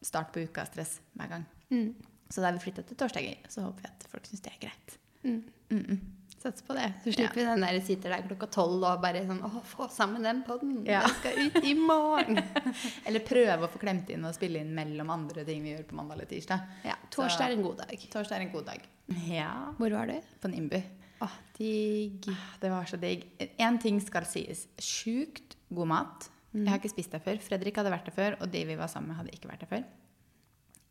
start 0.03 0.33
på 0.33 0.41
uka-stress 0.47 0.99
hver 1.19 1.29
gang. 1.35 1.45
Mm. 1.71 1.93
Så 2.33 2.41
da 2.41 2.49
har 2.49 2.57
vi 2.57 2.65
flytta 2.65 2.85
til 2.89 2.97
torsdager. 2.97 3.45
Så 3.53 3.65
håper 3.67 3.85
vi 3.85 3.93
at 3.93 4.09
folk 4.13 4.29
syns 4.29 4.45
det 4.45 4.55
er 4.55 4.61
greit. 4.67 4.99
Mm. 5.23 5.43
Mm 5.71 5.85
-mm. 5.85 5.99
Sats 6.43 6.63
på 6.63 6.75
det. 6.75 6.93
Så 7.05 7.13
slipper 7.13 7.35
vi 7.35 7.45
den 7.45 7.61
der 7.61 7.81
sitter 7.81 8.11
der 8.11 8.23
klokka 8.27 8.47
tolv 8.47 8.83
og 8.83 9.03
bare 9.03 9.21
sånn 9.27 9.43
Å, 9.47 9.61
få 9.63 9.87
sammen 9.89 10.23
den 10.23 10.43
poden! 10.43 10.85
Ja. 10.87 11.05
Den 11.07 11.15
skal 11.15 11.39
ut 11.39 11.65
i 11.65 11.75
morgen. 11.75 12.41
Eller 13.07 13.21
prøve 13.21 13.69
å 13.69 13.71
få 13.71 13.79
klemt 13.79 14.11
inn 14.11 14.25
og 14.25 14.35
spille 14.35 14.59
inn 14.59 14.75
mellom 14.75 15.11
andre 15.11 15.45
ting 15.45 15.63
vi 15.63 15.71
gjør 15.71 15.85
på 15.85 15.95
mandag 15.95 16.15
eller 16.15 16.27
tirsdag. 16.27 16.59
ja, 16.85 16.97
torsdag 17.11 17.47
er 17.47 17.53
en 17.53 17.63
god 17.63 17.77
dag. 17.77 18.09
Torsdag 18.11 18.37
er 18.37 18.41
en 18.41 18.53
god 18.53 18.67
dag. 18.67 18.89
Ja. 19.29 19.75
Hvor 19.79 19.91
var 19.91 20.07
du? 20.07 20.19
På 20.41 20.49
Nimbu. 20.49 20.83
Å, 21.23 21.29
digg. 21.55 22.27
Det 22.61 22.71
var 22.73 22.89
så 22.91 22.99
digg. 23.01 23.25
Én 23.63 23.79
ting 23.83 24.01
skal 24.03 24.27
sies. 24.27 24.67
Sjukt 24.83 25.57
god 25.73 25.91
mat. 25.93 26.29
Jeg 26.53 26.69
har 26.69 26.81
ikke 26.81 26.93
spist 26.93 27.15
der 27.15 27.23
før. 27.25 27.41
Fredrik 27.41 27.79
hadde 27.81 27.93
vært 27.93 28.09
der 28.11 28.17
før, 28.17 28.37
og 28.43 28.51
de 28.53 28.65
vi 28.69 28.77
var 28.77 28.91
sammen 28.93 29.13
med, 29.13 29.21
hadde 29.23 29.37
ikke 29.37 29.49
vært 29.49 29.65
der 29.65 29.71
før. 29.71 29.85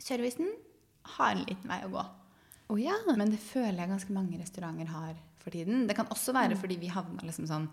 Servicen 0.02 0.50
har 1.18 1.36
en 1.36 1.44
liten 1.46 1.70
vei 1.70 1.82
å 1.86 1.92
gå. 1.94 2.06
Å 2.72 2.78
ja. 2.80 2.96
Men 3.12 3.34
det 3.34 3.42
føler 3.44 3.84
jeg 3.84 3.92
ganske 3.92 4.16
mange 4.16 4.40
restauranter 4.40 4.90
har 4.94 5.18
for 5.42 5.54
tiden. 5.54 5.86
Det 5.90 5.98
kan 5.98 6.10
også 6.14 6.34
være 6.38 6.58
fordi 6.60 6.80
vi 6.82 6.94
havna 6.94 7.26
liksom 7.26 7.50
sånn 7.50 7.68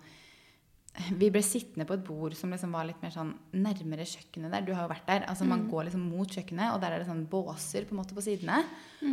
Vi 1.14 1.28
ble 1.30 1.42
sittende 1.44 1.84
på 1.86 1.94
et 1.94 2.02
bord 2.02 2.34
som 2.34 2.50
liksom 2.50 2.72
var 2.74 2.86
litt 2.88 3.02
mer 3.04 3.12
sånn 3.14 3.28
nærmere 3.54 4.06
kjøkkenet 4.08 4.50
der. 4.50 4.64
Du 4.66 4.72
har 4.74 4.82
jo 4.82 4.90
vært 4.90 5.06
der. 5.06 5.26
altså 5.30 5.46
Man 5.46 5.68
går 5.70 5.86
liksom 5.86 6.06
mot 6.10 6.26
kjøkkenet, 6.26 6.72
og 6.74 6.80
der 6.82 6.96
er 6.96 7.02
det 7.04 7.06
sånn 7.06 7.26
båser 7.30 7.86
på 7.86 7.94
en 7.94 8.00
måte 8.00 8.16
på 8.16 8.24
sidene. 8.24 8.64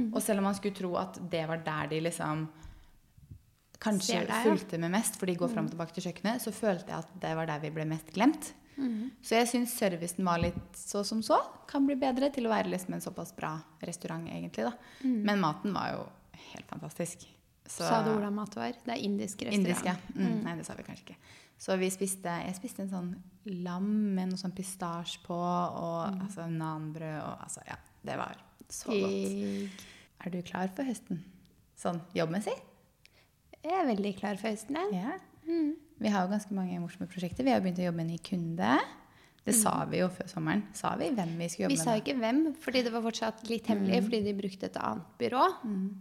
Og 0.10 0.18
selv 0.24 0.42
om 0.42 0.48
man 0.50 0.58
skulle 0.58 0.74
tro 0.74 0.96
at 0.98 1.20
det 1.30 1.44
var 1.52 1.62
der 1.68 1.92
de 1.92 2.00
liksom 2.08 2.48
kanskje 3.80 4.22
deg, 4.28 4.44
fulgte 4.46 4.80
med 4.80 4.92
mest, 4.92 5.16
for 5.20 5.26
de 5.26 5.36
går 5.36 5.50
fram 5.54 5.66
og 5.66 5.72
tilbake 5.72 5.94
til 5.94 6.04
kjøkkenet, 6.12 6.42
så 6.42 6.52
følte 6.54 6.88
jeg 6.94 6.98
at 6.98 7.10
det 7.22 7.36
var 7.36 7.46
der 7.50 7.60
vi 7.60 7.70
ble 7.76 7.86
mest 7.86 8.12
glemt. 8.14 8.54
Så 9.24 9.38
jeg 9.38 9.48
syns 9.48 9.72
servicen 9.80 10.26
var 10.26 10.38
litt 10.44 10.76
så 10.76 11.04
som 11.06 11.22
så. 11.24 11.38
Kan 11.68 11.86
bli 11.88 11.96
bedre 11.96 12.28
til 12.34 12.46
å 12.46 12.50
være 12.52 12.68
liksom 12.74 12.94
en 12.94 13.02
såpass 13.02 13.32
bra 13.36 13.54
restaurant, 13.82 14.28
egentlig. 14.28 14.66
da. 14.66 14.74
Men 15.04 15.40
maten 15.40 15.72
var 15.74 15.92
jo 15.94 16.02
helt 16.52 16.68
fantastisk. 16.68 17.26
Så- 17.66 17.88
Sa 17.88 18.04
du 18.04 18.12
hvordan 18.12 18.34
mat 18.34 18.54
var? 18.56 18.72
Det 18.74 18.92
er 18.94 19.02
indisk 19.02 19.42
restaurant. 19.42 19.56
Indisk, 19.68 19.86
ja. 19.86 19.96
Mm, 20.14 20.44
Nei, 20.44 20.56
det 20.58 20.66
sa 20.66 20.74
vi 20.76 20.84
kanskje 20.84 21.06
ikke. 21.06 21.16
Så 21.58 21.80
vi 21.80 21.90
spiste, 21.90 22.26
jeg 22.46 22.54
spiste 22.56 22.80
en 22.82 22.90
sånn 22.90 23.16
lam 23.64 24.14
med 24.14 24.28
noe 24.30 24.38
sånn 24.38 24.52
pistasje 24.54 25.20
på, 25.24 25.34
og 25.34 26.20
altså 26.22 26.46
nanbrød 26.52 27.24
og 27.24 27.40
altså, 27.48 27.62
ja. 27.68 27.78
Det 28.06 28.18
var 28.18 28.36
så 28.70 28.92
godt. 28.92 29.72
Er 30.26 30.30
du 30.32 30.42
klar 30.44 30.68
for 30.76 30.84
høsten? 30.84 31.24
Sånn 31.78 32.02
jobbmessig? 32.14 32.54
Jeg 33.66 33.74
er 33.82 33.88
veldig 33.90 34.12
klar 34.20 34.38
for 34.38 34.54
høsten, 34.54 34.78
jeg. 34.78 35.00
Ja. 35.02 35.16
Vi 36.02 36.12
har 36.12 36.26
jo 36.26 36.34
ganske 36.36 36.54
mange 36.54 36.78
morsomme 36.84 37.08
prosjekter. 37.10 37.46
Vi 37.48 37.54
har 37.54 37.64
begynt 37.64 37.82
å 37.82 37.88
jobbe 37.88 37.98
med 38.02 38.10
en 38.10 38.14
ny 38.14 38.22
kunde. 38.22 38.76
Det 39.46 39.54
sa 39.54 39.72
vi 39.86 40.00
jo 40.00 40.08
før 40.10 40.26
sommeren. 40.30 40.64
Sa 40.74 40.96
vi 40.98 41.12
hvem 41.14 41.36
vi 41.38 41.48
skulle 41.54 41.68
jobbe 41.68 41.76
Vi 41.76 41.78
jobbe 41.78 41.86
sa 41.86 41.94
med? 41.94 42.00
ikke 42.02 42.16
hvem, 42.18 42.40
fordi 42.64 42.82
det 42.86 42.92
var 42.96 43.04
fortsatt 43.06 43.44
litt 43.50 43.68
hemmelig, 43.70 44.00
fordi 44.08 44.20
de 44.26 44.34
brukte 44.40 44.70
et 44.70 44.80
annet 44.82 45.12
byrå. 45.22 45.44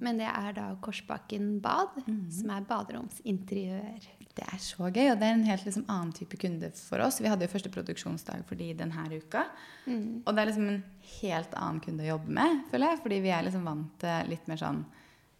Men 0.00 0.20
det 0.20 0.28
er 0.30 0.56
da 0.56 0.64
Korsbakken 0.84 1.50
bad, 1.64 1.98
som 2.32 2.52
er 2.54 2.64
baderomsinteriør. 2.70 4.08
Det 4.34 4.48
er 4.48 4.58
så 4.64 4.88
gøy, 4.88 5.12
og 5.12 5.20
det 5.20 5.28
er 5.28 5.36
en 5.36 5.44
helt 5.46 5.68
liksom, 5.68 5.84
annen 5.92 6.12
type 6.16 6.40
kunde 6.40 6.72
for 6.88 7.04
oss. 7.04 7.20
Vi 7.20 7.28
hadde 7.30 7.44
jo 7.46 7.52
første 7.52 7.70
produksjonsdag 7.70 8.44
for 8.48 8.60
de 8.60 8.72
denne 8.80 9.04
uka. 9.12 9.44
Og 9.88 10.32
det 10.32 10.40
er 10.40 10.50
liksom 10.50 10.68
en 10.72 10.82
helt 11.20 11.54
annen 11.60 11.84
kunde 11.84 12.04
å 12.04 12.12
jobbe 12.14 12.32
med, 12.40 12.64
føler 12.72 12.94
jeg. 12.94 13.02
Fordi 13.04 13.20
vi 13.28 13.34
er 13.36 13.46
liksom 13.46 13.68
vant 13.68 13.92
til 14.02 14.32
litt 14.32 14.48
mer 14.50 14.60
sånn 14.64 14.84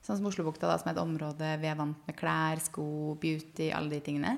Sånn 0.05 0.19
som 0.21 0.27
Oslobukta, 0.29 0.69
da, 0.69 0.77
som 0.77 0.91
er 0.91 0.99
et 0.99 1.01
område 1.01 1.55
vi 1.63 1.69
er 1.71 1.79
vant 1.79 1.97
med 2.05 2.17
klær, 2.19 2.61
sko, 2.61 3.15
beauty, 3.21 3.71
alle 3.73 3.97
de 3.97 4.03
tingene. 4.05 4.35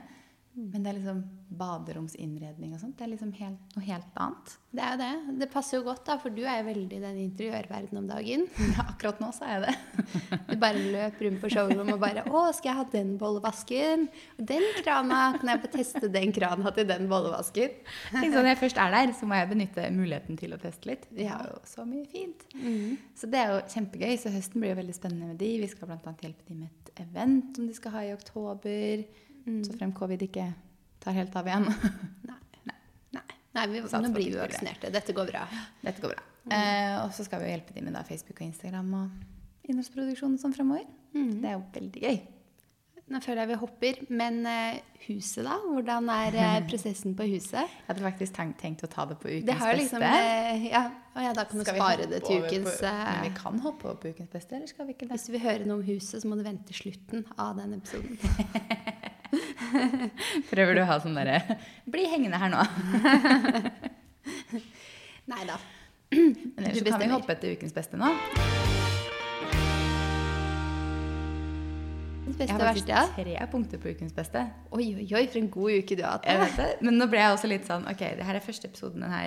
Men 0.57 0.81
det 0.83 0.89
er 0.89 0.97
liksom 0.97 1.19
baderomsinnredning 1.57 2.73
og 2.75 2.81
sånt. 2.81 2.97
Det 2.97 3.05
er 3.05 3.11
liksom 3.13 3.33
helt, 3.37 3.75
noe 3.77 3.85
helt 3.85 4.15
annet. 4.19 4.55
Det 4.77 4.83
er 4.83 4.95
jo 4.95 5.01
det. 5.01 5.35
Det 5.43 5.49
passer 5.53 5.77
jo 5.79 5.85
godt, 5.87 6.03
da, 6.09 6.17
for 6.21 6.33
du 6.33 6.41
er 6.43 6.59
jo 6.61 6.67
veldig 6.71 6.97
i 6.97 7.03
den 7.03 7.19
interiørverdenen 7.27 8.01
om 8.01 8.09
dagen. 8.09 8.47
Ja, 8.77 8.87
akkurat 8.91 9.21
nå 9.23 9.29
så 9.37 9.47
er 9.47 9.53
jeg 9.55 9.67
det. 9.67 9.75
Du 10.51 10.55
bare 10.61 10.81
løper 10.81 11.27
rundt 11.27 11.43
på 11.43 11.51
showroom 11.53 11.93
og 11.95 12.01
bare 12.01 12.25
'Å, 12.27 12.43
skal 12.57 12.71
jeg 12.71 12.79
ha 12.79 12.85
den 12.93 13.13
bollevasken?' 13.21 14.07
Og 14.39 14.49
den 14.49 14.65
krana. 14.81 15.21
Kan 15.37 15.53
jeg 15.53 15.63
få 15.65 15.71
teste 15.77 16.11
den 16.13 16.33
krana 16.37 16.73
til 16.77 16.89
den 16.89 17.07
bollevasken? 17.11 17.77
Tenk 18.11 18.33
sånn, 18.33 18.37
Når 18.37 18.51
jeg 18.53 18.61
først 18.65 18.81
er 18.81 18.97
der, 18.97 19.13
så 19.17 19.29
må 19.29 19.39
jeg 19.39 19.51
benytte 19.53 19.87
muligheten 19.93 20.41
til 20.41 20.57
å 20.57 20.61
teste 20.61 20.91
litt. 20.91 21.07
Vi 21.13 21.29
har 21.29 21.53
jo 21.53 21.61
så 21.69 21.85
mye 21.89 22.07
fint. 22.11 22.49
Så 23.17 23.29
det 23.31 23.43
er 23.43 23.55
jo 23.55 23.63
kjempegøy. 23.77 24.17
Så 24.21 24.33
høsten 24.33 24.61
blir 24.61 24.75
jo 24.75 24.81
veldig 24.81 24.97
spennende 24.97 25.31
med 25.33 25.41
de. 25.41 25.53
Vi 25.63 25.71
skal 25.71 25.89
bl.a. 25.93 26.17
hjelpe 26.25 26.49
de 26.49 26.59
med 26.59 26.69
et 26.73 27.07
event 27.07 27.57
som 27.57 27.69
de 27.69 27.77
skal 27.77 27.97
ha 27.97 28.05
i 28.07 28.15
oktober. 28.17 29.07
Så 29.47 29.77
frem 29.79 29.93
covid 29.95 30.23
ikke 30.27 30.49
tar 31.03 31.15
helt 31.17 31.37
av 31.39 31.47
igjen. 31.47 31.69
Nei. 32.27 32.39
Nei, 33.15 33.23
Nei 33.55 33.67
vi, 33.71 33.81
nå 33.87 34.13
blir 34.13 34.33
vi 34.33 34.39
vaksinerte. 34.41 34.91
Dette 34.93 35.15
går 35.17 35.31
bra. 35.31 35.45
Dette 35.85 36.03
går 36.03 36.17
bra. 36.17 36.25
Eh, 36.53 36.95
og 37.05 37.13
så 37.15 37.25
skal 37.27 37.43
vi 37.43 37.51
hjelpe 37.51 37.75
dem 37.75 37.87
med 37.89 37.95
da 37.97 38.03
Facebook 38.07 38.41
og 38.41 38.47
Instagram 38.51 38.91
og 39.01 39.69
innholdsproduksjonen 39.71 40.39
sånn 40.43 40.55
fremover. 40.55 40.87
Det 41.17 41.49
er 41.49 41.57
jo 41.57 41.63
veldig 41.75 42.03
gøy. 42.09 42.19
Nå 43.07 43.21
føler 43.23 43.45
jeg 43.45 43.51
vi 43.53 43.57
hopper, 43.61 43.99
men 44.19 44.41
eh, 44.51 44.79
huset, 45.05 45.45
da? 45.47 45.61
Hvordan 45.63 46.09
er 46.11 46.37
eh, 46.43 46.57
prosessen 46.71 47.15
på 47.15 47.23
huset? 47.31 47.63
Jeg 47.63 47.87
hadde 47.87 48.03
faktisk 48.03 48.35
tenkt, 48.35 48.57
tenkt 48.59 48.83
å 48.83 48.89
ta 48.91 49.05
det 49.07 49.15
på 49.23 49.31
ukens 49.31 49.47
Det 49.47 49.77
liksom 49.79 50.03
beste. 50.03 50.25
eh, 50.27 50.65
ja, 50.73 50.81
ja, 51.23 51.35
Da 51.39 51.45
kan 51.47 51.63
vi 51.63 51.67
spare 51.71 52.09
det 52.11 52.25
til 52.27 52.43
ukens 52.43 52.81
på, 52.81 52.91
Men 52.91 53.23
vi 53.29 53.31
kan 53.39 53.63
hoppe 53.63 53.87
over 53.93 54.01
på 54.03 54.11
ukens 54.11 54.33
beste, 54.35 54.59
eller 54.59 54.67
skal 54.73 54.89
vi 54.91 54.97
ikke 54.97 55.07
det? 55.07 55.15
Hvis 55.15 55.29
du 55.31 55.37
vil 55.37 55.45
høre 55.47 55.69
noe 55.71 55.79
om 55.79 55.87
huset, 55.87 56.19
så 56.19 56.27
må 56.27 56.35
du 56.35 56.43
vente 56.49 56.75
slutten 56.75 57.23
av 57.39 57.63
den 57.63 57.79
episoden. 57.79 58.19
Prøver 60.53 60.77
du 60.79 60.83
å 60.85 60.89
ha 60.91 60.99
sånn 61.03 61.17
derre 61.19 61.59
Bli 61.91 62.07
hengende 62.11 62.41
her 62.41 62.53
nå. 62.53 62.63
Nei 65.33 65.43
da. 65.49 65.59
Ellers 66.13 66.83
kan 66.87 67.03
vi 67.03 67.13
hoppe 67.15 67.35
etter 67.35 67.59
ukens 67.59 67.75
beste 67.77 67.99
nå. 67.99 68.15
Beste 72.27 72.43
Jeg 72.43 72.57
har 72.57 72.59
verste, 72.59 72.83
faktisk 72.83 72.89
ja. 72.91 73.03
tre 73.15 73.47
punkter 73.53 73.79
på 73.79 73.91
ukens 73.95 74.15
beste. 74.15 74.41
Oi, 74.75 74.87
oi, 74.99 75.05
oi, 75.15 75.27
for 75.31 75.39
en 75.39 75.51
god 75.55 75.77
uke 75.79 75.97
du 75.99 76.03
har 76.03 76.19
hatt. 76.19 76.63
Men 76.83 76.99
nå 76.99 77.07
ble 77.11 77.21
jeg 77.23 77.35
også 77.37 77.51
litt 77.51 77.69
sånn 77.69 77.87
Ok, 77.87 78.03
det 78.19 78.27
her 78.27 78.39
er 78.39 78.43
første 78.43 78.67
episoden 78.67 79.05
denne 79.05 79.21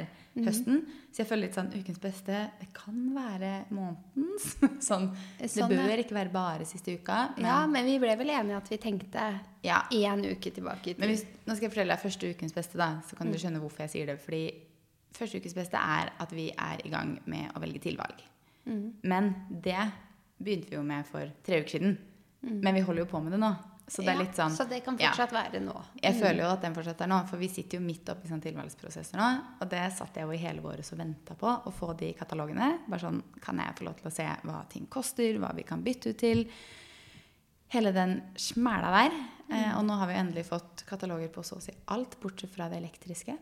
høsten. 0.44 0.82
Så 1.10 1.24
jeg 1.24 1.30
føler 1.30 1.48
litt 1.48 1.56
sånn 1.58 1.72
Ukens 1.74 2.00
beste 2.04 2.42
Det 2.60 2.68
kan 2.76 2.98
være 3.16 3.54
månedens. 3.76 4.50
Sånn, 4.90 5.10
det 5.40 5.50
Sånn, 5.52 5.74
bør 5.74 6.04
ikke 6.04 6.16
være 6.18 6.34
bare 6.34 6.68
siste 6.70 6.98
uka. 7.00 7.22
Men, 7.38 7.48
Ja, 7.48 7.56
men 7.72 7.88
vi 7.88 7.96
ble 8.04 8.16
vel 8.20 8.34
enige 8.36 8.60
at 8.60 8.72
vi 8.72 8.80
tenkte 8.84 9.30
ja. 9.66 9.82
én 9.96 10.26
uke 10.28 10.52
tilbake. 10.56 10.96
Men 11.00 11.14
hvis, 11.14 11.26
nå 11.48 11.56
skal 11.56 11.70
jeg 11.70 11.74
fortelle 11.74 11.96
deg 11.96 12.04
første 12.04 12.34
ukens 12.36 12.56
beste, 12.56 12.80
da, 12.80 12.92
så 13.08 13.20
kan 13.20 13.32
du 13.32 13.40
skjønne 13.40 13.64
hvorfor 13.64 13.88
jeg 13.88 13.96
sier 13.96 14.12
det. 14.12 14.20
Fordi 14.24 14.44
første 15.18 15.42
ukens 15.42 15.58
beste 15.58 15.82
er 16.00 16.14
at 16.20 16.36
vi 16.36 16.50
er 16.54 16.86
i 16.86 16.94
gang 16.94 17.16
med 17.32 17.56
å 17.56 17.64
velge 17.64 17.82
tilvalg. 17.88 18.22
Men 19.02 19.34
det 19.50 19.82
begynte 20.40 20.70
vi 20.72 20.78
jo 20.78 20.86
med 20.86 21.08
for 21.10 21.32
tre 21.44 21.64
uker 21.64 21.80
siden. 21.80 21.98
Men 22.42 22.76
vi 22.78 22.82
holder 22.86 23.04
jo 23.04 23.10
på 23.12 23.22
med 23.24 23.36
det 23.36 23.42
nå. 23.42 23.52
Så 23.90 24.04
det 24.06 24.14
er 24.14 24.20
Ja, 24.22 24.26
sånn 24.38 24.54
Så 24.54 24.66
det 24.70 24.84
kan 24.86 24.98
ja. 25.02 25.10
fortsatt 25.10 25.32
være 25.34 25.60
nå. 25.64 25.74
Jeg 25.98 26.20
føler 26.20 26.44
jo 26.44 26.50
at 26.52 26.62
den 26.62 26.76
fortsatt 26.76 27.02
er 27.02 27.10
nå, 27.10 27.18
for 27.30 27.42
vi 27.42 27.50
sitter 27.50 27.80
jo 27.80 27.86
midt 27.86 28.12
oppe 28.14 28.28
i 28.28 28.30
sånne 28.30 28.46
tilvalgsprosesser 28.46 29.18
nå. 29.18 29.30
Og 29.64 29.72
det 29.72 29.82
satt 29.98 30.20
jeg 30.20 30.28
jo 30.28 30.36
i 30.36 30.42
hele 30.42 30.62
våres 30.62 30.94
og 30.94 31.00
venta 31.02 31.34
på, 31.40 31.50
å 31.50 31.74
få 31.74 31.96
de 31.98 32.12
katalogene. 32.18 32.70
Bare 32.86 33.02
sånn, 33.02 33.24
kan 33.42 33.58
jeg 33.64 33.78
få 33.80 33.88
lov 33.90 33.98
til 33.98 34.12
å 34.12 34.14
se 34.14 34.28
hva 34.46 34.62
ting 34.70 34.86
koster, 34.94 35.42
hva 35.42 35.52
vi 35.58 35.66
kan 35.66 35.82
bytte 35.86 36.14
ut 36.14 36.22
til? 36.22 36.46
Hele 37.74 37.94
den 37.96 38.16
smæla 38.38 38.94
der. 38.94 39.20
Eh, 39.50 39.72
og 39.78 39.84
nå 39.90 39.98
har 39.98 40.10
vi 40.10 40.20
endelig 40.22 40.46
fått 40.52 40.86
kataloger 40.90 41.34
på 41.34 41.42
så 41.46 41.58
å 41.58 41.64
si 41.64 41.74
alt, 41.90 42.20
bortsett 42.22 42.54
fra 42.54 42.70
det 42.70 42.78
elektriske. 42.84 43.34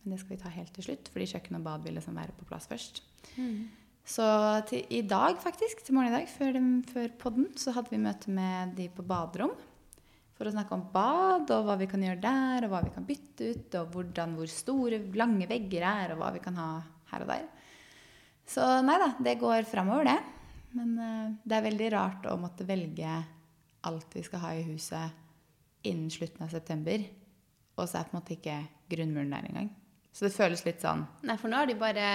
Men 0.00 0.14
det 0.14 0.22
skal 0.22 0.36
vi 0.36 0.42
ta 0.42 0.54
helt 0.54 0.72
til 0.76 0.86
slutt, 0.86 1.10
fordi 1.12 1.28
kjøkken 1.34 1.58
og 1.58 1.66
bad 1.66 1.82
vil 1.84 1.98
liksom 1.98 2.16
være 2.16 2.34
på 2.38 2.46
plass 2.48 2.70
først. 2.70 3.02
Så 4.06 4.26
til, 4.68 4.84
i 4.90 5.02
dag, 5.06 5.36
faktisk, 5.42 5.84
til 5.84 5.96
morgen 5.96 6.10
i 6.10 6.16
dag, 6.18 6.30
før, 6.30 6.58
før 6.90 7.12
podden, 7.20 7.50
så 7.58 7.74
hadde 7.76 7.92
vi 7.92 8.00
møte 8.02 8.32
med 8.34 8.74
de 8.78 8.88
på 8.92 9.04
baderom. 9.06 9.52
For 10.38 10.48
å 10.48 10.54
snakke 10.54 10.72
om 10.72 10.86
bad, 10.92 11.50
og 11.52 11.66
hva 11.66 11.76
vi 11.76 11.88
kan 11.90 12.02
gjøre 12.02 12.22
der, 12.22 12.64
og 12.64 12.72
hva 12.72 12.80
vi 12.86 12.92
kan 12.94 13.06
bytte 13.06 13.50
ut, 13.52 13.76
og 13.82 13.94
hvordan, 13.94 14.34
hvor 14.38 14.50
store, 14.50 15.02
lange 15.20 15.48
vegger 15.50 15.84
er, 15.84 16.14
og 16.14 16.22
hva 16.22 16.30
vi 16.34 16.42
kan 16.42 16.56
ha 16.58 16.70
her 17.12 17.26
og 17.26 17.32
der. 17.34 17.48
Så 18.48 18.66
nei 18.82 18.96
da, 19.02 19.12
det 19.20 19.36
går 19.42 19.68
framover, 19.68 20.08
det. 20.08 20.18
Men 20.78 20.96
uh, 20.96 21.36
det 21.44 21.58
er 21.58 21.66
veldig 21.66 21.90
rart 21.92 22.26
å 22.30 22.38
måtte 22.40 22.66
velge 22.66 23.12
alt 23.86 24.16
vi 24.16 24.24
skal 24.24 24.42
ha 24.44 24.54
i 24.56 24.64
huset 24.66 25.86
innen 25.88 26.10
slutten 26.12 26.44
av 26.44 26.52
september, 26.52 27.04
og 27.76 27.86
så 27.88 28.00
er 28.00 28.08
på 28.08 28.14
en 28.14 28.20
måte 28.20 28.36
ikke 28.36 28.56
grunnmuren 28.90 29.32
der 29.32 29.48
engang. 29.48 29.70
Så 30.12 30.26
det 30.26 30.34
føles 30.34 30.64
litt 30.66 30.82
sånn 30.82 31.04
Nei, 31.22 31.36
for 31.38 31.52
nå 31.52 31.60
har 31.60 31.68
de 31.70 31.76
bare 31.78 32.06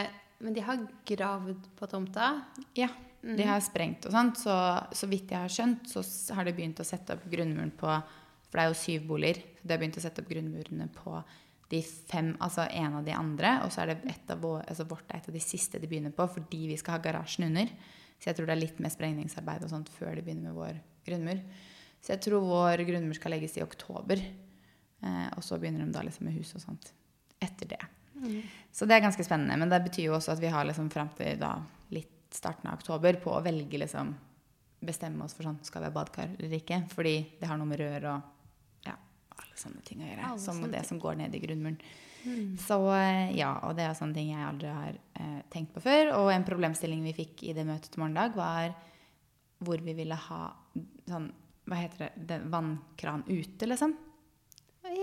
Men 0.44 0.56
de 0.56 0.64
har 0.66 0.84
gravd 1.08 1.68
på 1.80 1.88
tomta. 1.88 2.42
Ja, 2.78 2.90
de 3.22 3.48
har 3.48 3.64
sprengt 3.64 4.06
og 4.06 4.14
sånt. 4.14 4.40
Så, 4.42 4.54
så 4.92 5.10
vidt 5.10 5.32
jeg 5.32 5.42
har 5.42 5.52
skjønt, 5.52 5.90
så 5.90 6.04
har 6.38 6.46
de 6.46 6.54
begynt 6.56 6.82
å 6.82 6.88
sette 6.88 7.16
opp 7.16 7.26
grunnmuren 7.32 7.74
på 7.78 7.90
For 8.46 8.60
det 8.60 8.66
er 8.66 8.72
jo 8.72 8.80
syv 8.80 9.08
boliger. 9.10 9.42
Så 9.58 9.66
de 9.66 9.74
har 9.74 9.82
begynt 9.82 10.00
å 10.00 10.04
sette 10.04 10.24
opp 10.24 10.32
grunnmurene 10.32 10.90
på 10.96 11.18
de 11.72 11.82
fem, 11.82 12.36
altså 12.46 12.68
en 12.70 13.00
av 13.00 13.06
de 13.08 13.16
andre. 13.18 13.56
Og 13.66 13.74
så 13.74 13.84
er 13.84 13.94
det 13.94 14.14
et 14.14 14.34
av 14.34 14.44
vår, 14.44 14.62
altså 14.70 14.86
vårt 14.90 15.10
er 15.10 15.24
et 15.24 15.30
av 15.32 15.38
de 15.38 15.44
siste 15.44 15.82
de 15.82 15.90
begynner 15.90 16.14
på, 16.16 16.28
fordi 16.38 16.66
vi 16.70 16.78
skal 16.80 16.98
ha 16.98 17.04
garasjen 17.04 17.48
under. 17.50 17.72
Så 18.20 18.30
jeg 18.30 18.38
tror 18.38 18.48
det 18.48 18.56
er 18.56 18.62
litt 18.62 18.78
mer 18.84 18.94
sprengningsarbeid 18.94 19.66
og 19.66 19.74
sånt 19.74 19.90
før 19.92 20.14
de 20.16 20.24
begynner 20.24 20.52
med 20.52 20.60
vår 20.60 20.78
grunnmur. 21.08 21.42
Så 22.06 22.14
jeg 22.14 22.22
tror 22.28 22.46
vår 22.46 22.86
grunnmur 22.86 23.18
skal 23.18 23.34
legges 23.34 23.58
i 23.58 23.66
oktober. 23.66 24.22
Eh, 25.02 25.28
og 25.34 25.44
så 25.44 25.58
begynner 25.60 25.84
de 25.84 25.96
da 25.96 26.06
liksom 26.06 26.30
med 26.30 26.38
hus 26.38 26.54
og 26.56 26.64
sånt 26.64 26.92
etter 27.44 27.74
det. 27.74 27.82
Så 28.72 28.88
det 28.88 28.98
er 28.98 29.06
ganske 29.06 29.24
spennende. 29.26 29.58
Men 29.60 29.72
det 29.72 29.82
betyr 29.88 30.10
jo 30.10 30.16
også 30.18 30.36
at 30.36 30.44
vi 30.44 30.52
har 30.52 30.68
liksom 30.68 30.90
fram 30.94 31.12
til 31.18 31.40
da 31.42 31.56
litt 31.96 32.12
starten 32.36 32.70
av 32.72 32.80
oktober 32.80 33.20
på 33.24 33.34
å 33.36 33.44
velge 33.46 33.80
liksom 33.80 34.14
bestemme 34.86 35.26
oss 35.26 35.34
for 35.34 35.48
sånn 35.48 35.62
skal 35.66 35.84
vi 35.84 35.90
ha 35.90 35.96
badekar 35.96 36.34
eller 36.38 36.58
ikke. 36.60 36.82
Fordi 36.92 37.16
det 37.40 37.50
har 37.50 37.60
noe 37.60 37.70
med 37.70 37.82
rør 37.82 38.10
og 38.14 38.88
ja, 38.88 38.96
alle 39.38 39.60
sånne 39.60 39.86
ting 39.88 40.04
å 40.04 40.10
gjøre. 40.10 40.34
Som 40.42 40.66
det 40.72 40.84
som 40.88 41.00
går 41.02 41.22
ned 41.24 41.36
i 41.36 41.44
grunnmuren. 41.44 41.80
Så 42.58 42.80
eh, 42.96 43.36
ja, 43.38 43.52
og 43.68 43.76
det 43.78 43.86
er 43.86 43.98
sånne 43.98 44.18
ting 44.18 44.32
jeg 44.32 44.46
aldri 44.48 44.72
har 44.74 44.96
eh, 44.98 45.42
tenkt 45.54 45.76
på 45.76 45.84
før. 45.84 46.12
Og 46.20 46.32
en 46.34 46.46
problemstilling 46.48 47.04
vi 47.06 47.14
fikk 47.18 47.46
i 47.46 47.54
det 47.58 47.66
møtet 47.68 47.92
til 47.94 48.02
morgendag, 48.02 48.38
var 48.38 48.74
hvor 49.66 49.82
vi 49.86 49.96
ville 49.98 50.18
ha 50.28 50.42
sånn 51.08 51.32
Hva 51.66 51.78
heter 51.80 52.02
det? 52.04 52.26
det 52.30 52.36
vannkran 52.54 53.24
ute, 53.26 53.66
liksom. 53.66 53.96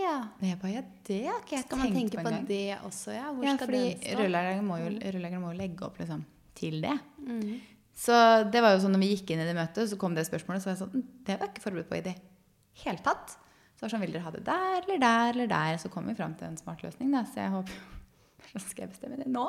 Ja. 0.03 0.15
Og 0.41 0.45
jeg 0.49 0.59
bare 0.63 0.73
Ja, 0.75 0.83
det 1.07 1.19
har 1.29 1.41
ikke 1.43 1.55
jeg 1.57 1.65
Skal 1.67 1.79
man 1.79 1.87
tenkt 1.93 1.99
tenke 2.13 2.23
på 2.25 2.31
på 2.33 2.47
det 2.49 2.79
også, 2.89 3.13
ja? 3.15 3.29
Hvor 3.33 3.45
Ja, 3.47 3.55
skal 3.57 3.69
fordi 3.69 3.83
den 3.93 4.01
stå? 4.03 4.17
rørleggeren 4.23 4.67
må, 4.67 4.79
jo, 4.83 5.39
må 5.45 5.53
jo 5.53 5.59
legge 5.61 5.87
opp 5.87 5.99
liksom, 6.03 6.25
til 6.59 6.81
det. 6.83 6.95
Mm. 7.23 7.61
Så 8.03 8.17
det 8.51 8.63
var 8.65 8.75
jo 8.75 8.81
sånn 8.83 8.95
når 8.97 9.03
vi 9.05 9.11
gikk 9.15 9.31
inn 9.35 9.43
i 9.45 9.47
det 9.47 9.55
møtet, 9.57 9.89
så 9.91 9.99
kom 10.01 10.15
det 10.17 10.25
spørsmålet, 10.27 10.63
så 10.65 10.71
var 10.71 10.75
jeg 10.77 10.81
sånn 10.83 10.95
"Mm, 10.97 11.07
Det 11.27 11.39
var 11.39 11.47
jeg 11.47 11.55
ikke 11.55 11.65
forberedt 11.67 11.89
på 11.93 11.99
i 11.99 12.05
det 12.09 12.15
hele 12.85 12.99
tatt. 13.05 13.37
Så 13.77 13.81
det 13.81 13.83
var 13.87 13.93
sånn, 13.95 14.01
vil 14.07 14.13
dere 14.13 14.23
ha 14.27 14.31
det 14.31 14.45
der 14.45 14.81
eller 14.83 14.99
der 14.99 15.31
eller 15.35 15.47
der? 15.47 15.77
Så 15.79 15.91
kom 15.91 16.07
vi 16.07 16.15
fram 16.15 16.35
til 16.35 16.49
en 16.49 16.57
smart 16.57 16.83
løsning, 16.83 17.11
da. 17.13 17.23
Så 17.25 17.35
jeg 17.37 17.51
håper 17.51 17.73
Så 18.59 18.69
skal 18.69 18.83
jeg 18.89 18.91
bestemme 18.91 19.17
det 19.17 19.27
nå. 19.31 19.47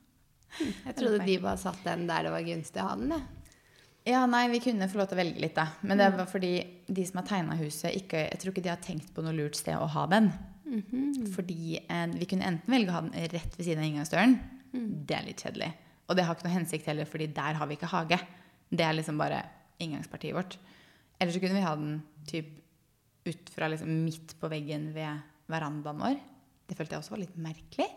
Jeg 0.86 0.94
trodde 0.96 1.24
de 1.26 1.38
bare 1.38 1.56
satt 1.58 1.82
den 1.84 2.06
der 2.08 2.22
det 2.24 2.30
var 2.32 2.42
gunstig 2.42 2.82
å 2.82 2.88
ha 2.88 2.96
den. 2.96 3.10
jeg. 3.10 3.22
Ja, 4.08 4.22
nei, 4.26 4.46
vi 4.48 4.60
kunne 4.64 4.88
få 4.88 4.96
lov 4.98 5.10
til 5.10 5.18
å 5.18 5.20
velge 5.20 5.42
litt, 5.42 5.54
da. 5.58 5.66
Men 5.84 5.98
det 6.00 6.06
var 6.16 6.28
fordi 6.30 6.52
de 6.88 7.02
som 7.04 7.20
har 7.20 7.26
tegna 7.28 7.56
huset, 7.58 7.92
ikke, 7.98 8.22
jeg 8.30 8.40
tror 8.40 8.54
ikke 8.54 8.64
de 8.64 8.72
har 8.72 8.80
tenkt 8.80 9.10
på 9.14 9.22
noe 9.22 9.34
lurt 9.36 9.58
sted 9.58 9.76
å 9.76 9.86
ha 9.92 10.06
den. 10.08 10.30
Fordi 11.34 11.76
eh, 11.82 12.06
vi 12.16 12.28
kunne 12.30 12.46
enten 12.48 12.72
velge 12.72 12.90
å 12.92 12.96
ha 12.96 13.02
den 13.04 13.28
rett 13.34 13.56
ved 13.58 13.66
siden 13.66 13.82
av 13.82 13.88
inngangsdøren. 13.90 14.36
Det 15.06 15.16
er 15.18 15.26
litt 15.26 15.42
kjedelig. 15.44 15.70
Og 16.08 16.16
det 16.16 16.24
har 16.24 16.34
ikke 16.34 16.46
noe 16.48 16.56
hensikt 16.56 16.86
heller, 16.86 17.04
fordi 17.06 17.26
der 17.36 17.58
har 17.58 17.68
vi 17.70 17.76
ikke 17.76 17.90
hage. 17.92 18.18
Det 18.70 18.84
er 18.86 18.96
liksom 18.96 19.18
bare 19.20 19.42
inngangspartiet 19.82 20.34
vårt. 20.36 20.56
Eller 21.20 21.34
så 21.34 21.40
kunne 21.42 21.58
vi 21.58 21.66
ha 21.66 21.74
den 21.76 22.00
typ 22.30 22.56
ut 23.28 23.50
fra 23.52 23.68
liksom 23.68 23.90
midt 24.06 24.36
på 24.40 24.48
veggen 24.48 24.92
ved 24.94 25.20
verandaen 25.50 26.00
vår. 26.00 26.16
Det 26.70 26.76
følte 26.78 26.96
jeg 26.96 27.02
også 27.02 27.14
var 27.16 27.22
litt 27.24 27.36
merkelig. 27.36 27.88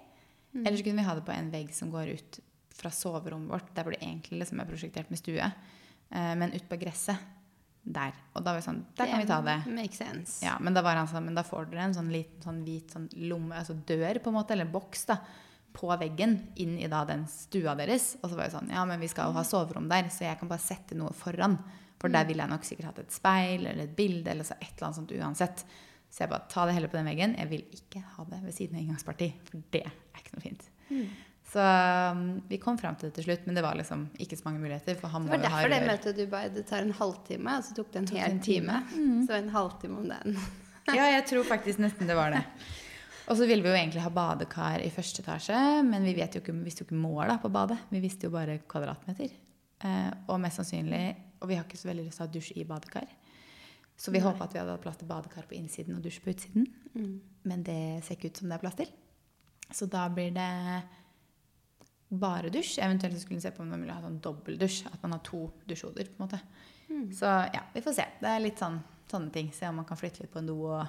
Eller 0.66 0.78
så 0.78 0.84
kunne 0.84 1.00
vi 1.00 1.08
ha 1.08 1.16
det 1.16 1.26
på 1.26 1.34
en 1.34 1.54
vegg 1.54 1.72
som 1.74 1.94
går 1.94 2.12
ut 2.18 2.40
fra 2.74 2.90
soverommet 2.94 3.54
vårt, 3.54 3.70
der 3.74 3.86
hvor 3.86 3.94
det 3.96 4.02
egentlig 4.04 4.42
liksom 4.42 4.60
er 4.60 4.70
prosjektert 4.70 5.10
med 5.14 5.22
stue. 5.22 5.48
Eh, 6.14 6.34
men 6.40 6.54
ut 6.54 6.68
på 6.70 6.80
gresset. 6.82 7.30
Der. 7.84 8.14
Og 8.32 8.46
da 8.46 8.54
var 8.54 8.62
vi 8.62 8.64
sånn 8.64 8.78
Der 8.96 9.10
kan 9.12 9.20
vi 9.20 9.26
ta 9.28 9.42
det. 9.44 9.58
Makes 9.68 9.98
sense. 10.00 10.38
Ja, 10.46 10.54
men 10.64 10.72
da 10.72 10.80
var 10.86 10.96
han 10.96 11.10
sånn, 11.12 11.26
men 11.26 11.36
da 11.36 11.44
får 11.44 11.66
dere 11.68 11.90
en 11.90 11.96
sånn 11.98 12.14
liten 12.14 12.40
sånn 12.46 12.62
hvit 12.64 12.94
sånn 12.96 13.10
lomme, 13.28 13.58
altså 13.60 13.76
dør 13.76 14.22
på 14.24 14.32
en 14.32 14.38
måte, 14.38 14.56
eller 14.56 14.70
boks 14.72 15.04
da, 15.10 15.18
på 15.76 15.90
veggen 16.00 16.38
inn 16.64 16.78
i 16.80 16.88
da 16.88 17.02
den 17.10 17.26
stua 17.28 17.74
deres. 17.76 18.14
Og 18.22 18.30
så 18.30 18.38
var 18.38 18.48
jeg 18.48 18.54
sånn, 18.56 18.72
ja, 18.72 18.86
men 18.88 19.04
vi 19.04 19.10
skal 19.12 19.28
jo 19.28 19.36
ha 19.36 19.44
soverom 19.44 19.90
der, 19.92 20.08
så 20.14 20.24
jeg 20.30 20.40
kan 20.40 20.52
bare 20.54 20.64
sette 20.64 20.96
noe 20.96 21.12
foran. 21.18 21.58
For 22.00 22.12
der 22.12 22.24
ville 22.30 22.44
jeg 22.44 22.52
nok 22.52 22.66
sikkert 22.68 22.88
hatt 22.90 23.04
et 23.04 23.16
speil 23.16 23.68
eller 23.68 23.84
et 23.84 23.98
bilde 24.00 24.32
eller 24.32 24.48
så 24.48 24.56
et 24.62 24.70
eller 24.70 24.88
annet 24.88 25.02
sånt 25.02 25.14
uansett. 25.20 25.66
Så 26.08 26.24
jeg 26.24 26.32
bare, 26.32 26.48
ta 26.52 26.66
det 26.70 26.78
heller 26.78 26.92
på 26.92 27.00
den 27.02 27.12
veggen. 27.12 27.36
Jeg 27.40 27.52
vil 27.52 27.68
ikke 27.76 28.06
ha 28.16 28.26
det 28.32 28.42
ved 28.44 28.56
siden 28.56 28.80
av 28.80 28.86
inngangsparti, 28.86 29.30
for 29.50 29.68
det 29.76 29.86
er 29.90 30.24
ikke 30.24 30.36
noe 30.38 30.48
fint. 30.48 30.66
Så 31.54 31.62
um, 31.62 32.22
vi 32.50 32.58
kom 32.58 32.78
frem 32.82 32.96
til 32.98 33.12
det 33.12 33.20
til 33.20 33.28
slutt, 33.28 33.44
men 33.46 33.58
det 33.58 33.62
var 33.62 33.78
liksom 33.78 34.08
ikke 34.22 34.38
så 34.40 34.48
mange 34.48 34.62
muligheter, 34.64 34.96
for 34.98 35.14
han 35.14 35.28
Det 35.28 35.36
var 35.36 35.44
derfor 35.44 35.70
det 35.70 35.82
rør. 35.84 35.90
møtet 35.92 36.18
du 36.18 36.24
bare 36.32 36.50
Det 36.50 36.64
tar 36.66 36.82
en 36.82 36.96
halvtime, 36.98 37.58
og 37.60 37.68
så 37.68 37.76
tok 37.78 37.92
det 37.94 38.02
en 38.02 38.08
hel 38.18 38.40
time. 38.42 38.80
Mm. 38.94 39.20
Så 39.28 39.36
en 39.38 39.52
halvtime 39.54 40.00
om 40.02 40.08
den. 40.10 40.40
Ja, 40.98 41.06
jeg 41.14 41.24
tror 41.30 41.46
faktisk 41.48 41.80
nesten 41.80 42.10
det 42.10 42.16
var 42.18 42.34
det. 42.34 42.42
Og 43.30 43.38
så 43.40 43.46
ville 43.48 43.64
vi 43.64 43.70
jo 43.70 43.76
egentlig 43.78 44.02
ha 44.04 44.10
badekar 44.12 44.82
i 44.84 44.90
første 44.92 45.22
etasje, 45.24 45.60
men 45.88 46.04
vi 46.04 46.16
vet 46.18 46.34
jo 46.36 46.42
ikke, 46.42 46.56
visste 46.66 46.84
jo 46.84 46.90
ikke 46.90 47.00
målet 47.00 47.40
på 47.40 47.52
badet. 47.54 47.78
Vi 47.94 48.02
visste 48.04 48.28
jo 48.28 48.34
bare 48.34 48.58
kvadratmeter. 48.68 49.32
Eh, 49.84 50.10
og 50.28 50.42
mest 50.44 50.60
sannsynlig, 50.60 51.06
og 51.40 51.48
vi 51.48 51.56
har 51.56 51.64
ikke 51.64 51.80
så 51.80 51.88
veldig 51.88 52.04
lyst 52.10 52.20
til 52.20 52.26
å 52.26 52.28
ha 52.28 52.34
dusj 52.34 52.52
i 52.60 52.66
badekar. 52.68 53.08
Så 53.96 54.12
vi 54.12 54.20
håpa 54.20 54.44
at 54.44 54.54
vi 54.56 54.60
hadde 54.60 54.76
hatt 54.76 54.84
plass 54.84 55.00
til 55.00 55.08
badekar 55.08 55.48
på 55.48 55.56
innsiden 55.56 55.96
og 55.96 56.04
dusj 56.04 56.20
på 56.26 56.34
utsiden. 56.34 56.68
Men 57.48 57.64
det 57.64 58.04
ser 58.04 58.18
ikke 58.18 58.34
ut 58.34 58.42
som 58.42 58.52
det 58.52 58.58
er 58.58 58.66
plass 58.66 58.76
til. 58.82 58.92
Så 59.72 59.88
da 59.88 60.10
blir 60.12 60.34
det 60.36 60.50
bare 62.20 62.52
dusj. 62.54 62.78
Eventuelt 62.84 63.16
så 63.16 63.24
skulle 63.24 63.40
vi 63.40 63.46
se 63.46 63.52
på 63.56 63.64
om 63.64 63.72
det 63.72 63.80
ville 63.82 63.96
ha 63.96 64.04
sånn 64.04 64.20
dobbeldusj. 64.24 64.86
At 64.92 65.02
man 65.06 65.16
har 65.16 65.24
to 65.26 65.48
dusjhoder. 65.70 66.10
på 66.12 66.22
en 66.22 66.28
måte. 66.28 66.42
Så 67.16 67.26
ja, 67.26 67.64
vi 67.74 67.82
får 67.82 67.96
se. 67.98 68.06
Det 68.20 68.30
er 68.30 68.44
litt 68.44 68.62
sånn, 68.62 68.78
sånne 69.12 69.34
ting. 69.34 69.50
Se 69.56 69.68
om 69.70 69.80
man 69.82 69.88
kan 69.90 70.00
flytte 70.00 70.24
litt 70.24 70.34
på 70.34 70.42
en 70.42 70.50
do 70.50 70.58
og 70.68 70.86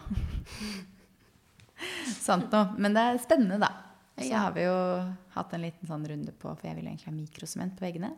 sånt 2.27 2.53
noe. 2.53 2.75
Men 2.79 2.97
det 2.97 3.07
er 3.07 3.23
spennende, 3.23 3.61
da. 3.63 3.73
Så 4.15 4.31
har 4.37 4.53
vi 4.55 4.67
jo 4.67 4.77
hatt 5.35 5.55
en 5.57 5.65
liten 5.65 5.91
sånn 5.91 6.05
runde 6.07 6.35
på, 6.39 6.53
for 6.53 6.69
jeg 6.69 6.77
ville 6.79 6.93
egentlig 6.93 7.11
ha 7.11 7.17
mikrosement 7.17 7.75
på 7.75 7.87
veggene. 7.87 8.13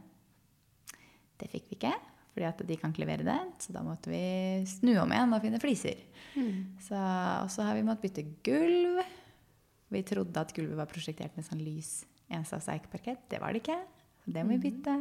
Det 1.41 1.49
fikk 1.53 1.71
vi 1.71 1.79
ikke, 1.79 1.93
fordi 2.35 2.49
at 2.49 2.61
de 2.69 2.77
kan 2.81 2.93
ikke 2.93 3.05
levere 3.05 3.25
det. 3.29 3.39
Så 3.65 3.73
da 3.73 3.85
måtte 3.85 4.13
vi 4.13 4.21
snu 4.69 4.93
om 5.01 5.15
igjen 5.15 5.33
og 5.37 5.45
finne 5.45 5.63
fliser. 5.63 6.03
Så, 6.85 6.99
og 6.99 7.49
så 7.53 7.65
har 7.65 7.79
vi 7.79 7.87
måttet 7.87 8.11
bytte 8.11 8.27
gulv. 8.45 9.01
Vi 9.95 10.03
trodde 10.05 10.43
at 10.43 10.53
gulvet 10.53 10.77
var 10.77 10.91
prosjektert 10.91 11.37
med 11.39 11.47
sånn 11.47 11.63
lys 11.65 12.01
enstavs 12.31 12.69
eikeparkett. 12.73 13.27
Det 13.31 13.41
var 13.43 13.53
det 13.55 13.63
ikke. 13.63 13.79
Det 14.27 14.43
må 14.45 14.57
vi 14.57 14.71
bytte. 14.71 14.97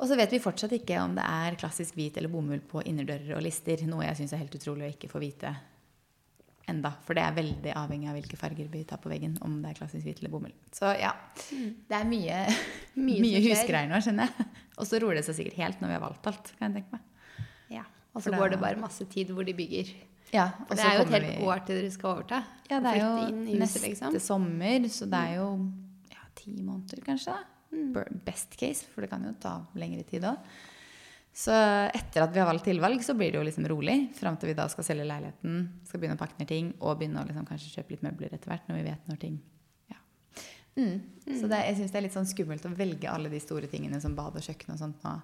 Og 0.00 0.08
så 0.10 0.16
vet 0.18 0.32
vi 0.34 0.40
fortsatt 0.42 0.72
ikke 0.74 0.96
om 1.04 1.12
det 1.14 1.22
er 1.24 1.54
klassisk 1.60 1.94
hvit 1.98 2.16
eller 2.18 2.32
bomull 2.32 2.62
på 2.66 2.82
innerdører 2.82 3.36
og 3.36 3.44
lister. 3.44 3.84
Noe 3.86 4.06
jeg 4.08 4.18
syns 4.22 4.32
er 4.34 4.40
helt 4.42 4.56
utrolig 4.58 4.88
å 4.88 4.92
ikke 4.94 5.10
få 5.12 5.20
vite 5.22 5.52
enda. 6.66 6.94
For 7.04 7.14
det 7.14 7.22
er 7.26 7.36
veldig 7.36 7.74
avhengig 7.76 8.08
av 8.10 8.16
hvilke 8.16 8.38
farger 8.40 8.70
vi 8.72 8.80
tar 8.88 8.98
på 9.02 9.12
veggen. 9.12 9.36
Om 9.44 9.60
det 9.62 9.70
er 9.74 9.78
klassisk 9.78 10.08
hvit 10.08 10.22
eller 10.22 10.32
bomull. 10.32 10.54
Så 10.74 10.90
ja. 10.98 11.12
Det 11.52 11.98
er 11.98 12.08
mye, 12.08 12.40
Mye 13.06 13.20
mye, 13.22 13.42
husgreier 13.44 13.90
nå, 13.90 14.00
skjønner 14.02 14.32
jeg. 14.32 14.48
Og 14.80 14.88
så 14.90 14.98
roer 15.04 15.20
det 15.20 15.26
seg 15.28 15.38
sikkert 15.38 15.60
helt 15.60 15.84
når 15.84 15.92
vi 15.92 15.98
har 15.98 16.02
valgt 16.08 16.26
alt. 16.32 16.50
kan 16.58 16.70
jeg 16.72 16.80
tenke 16.80 16.96
meg. 16.96 17.46
Ja. 17.76 17.84
Og 18.14 18.24
så 18.24 18.32
går 18.34 18.54
det 18.54 18.60
bare 18.64 18.80
masse 18.80 19.06
tid 19.12 19.30
hvor 19.34 19.46
de 19.46 19.54
bygger. 19.54 19.92
Ja, 20.34 20.48
og 20.64 20.72
det 20.74 20.82
er 20.82 20.96
jo 20.98 21.02
et 21.04 21.12
helt 21.14 21.28
vi- 21.28 21.46
år 21.46 21.60
til 21.68 21.76
dere 21.78 21.90
skal 21.94 22.10
overta. 22.16 22.40
Ja, 22.70 22.80
det 22.82 22.90
er 22.96 23.02
jo 23.04 23.56
neste 23.60 23.84
liksom. 23.84 24.16
sommer, 24.18 24.88
så 24.90 25.06
det 25.06 25.20
er 25.20 25.36
jo 25.38 25.46
ti 26.38 26.54
måneder 26.62 27.02
kanskje. 27.06 27.34
da. 27.34 27.50
Mm. 27.74 28.22
Best 28.24 28.56
case, 28.56 28.86
for 28.86 29.04
det 29.04 29.10
kan 29.10 29.24
jo 29.26 29.34
ta 29.40 29.58
lengre 29.78 30.04
tid 30.06 30.26
òg. 30.28 30.38
Så 31.34 31.50
etter 31.50 32.22
at 32.22 32.30
vi 32.30 32.38
har 32.38 32.46
valgt 32.46 32.68
tilvalg, 32.68 33.02
så 33.02 33.16
blir 33.18 33.32
det 33.32 33.40
jo 33.40 33.46
liksom 33.46 33.66
rolig. 33.66 33.96
Fram 34.14 34.36
til 34.38 34.52
vi 34.52 34.54
da 34.54 34.68
skal 34.70 34.86
selge 34.86 35.06
leiligheten, 35.08 35.64
skal 35.82 36.00
begynne 36.00 36.14
å 36.14 36.20
pakke 36.20 36.38
ned 36.38 36.50
ting 36.50 36.68
og 36.78 37.00
begynne 37.00 37.24
å 37.24 37.26
liksom 37.26 37.48
kanskje 37.48 37.72
kjøpe 37.72 37.96
litt 37.96 38.04
møbler 38.06 38.36
etter 38.36 38.52
hvert. 38.52 38.68
når 38.68 38.78
vi 38.78 38.84
vet 38.86 39.10
når 39.10 39.18
ting... 39.24 39.40
Ja. 39.90 39.98
Mm. 40.78 41.00
Så 41.26 41.50
det, 41.50 41.58
jeg 41.66 41.80
syns 41.80 41.90
det 41.90 41.98
er 41.98 42.06
litt 42.06 42.14
sånn 42.14 42.30
skummelt 42.30 42.68
å 42.70 42.74
velge 42.78 43.10
alle 43.10 43.32
de 43.32 43.42
store 43.42 43.70
tingene 43.72 43.98
som 44.02 44.14
bad 44.14 44.38
og 44.38 44.46
kjøkken 44.46 44.76
og 44.76 44.78
sånt 44.84 45.02
nå. 45.02 45.16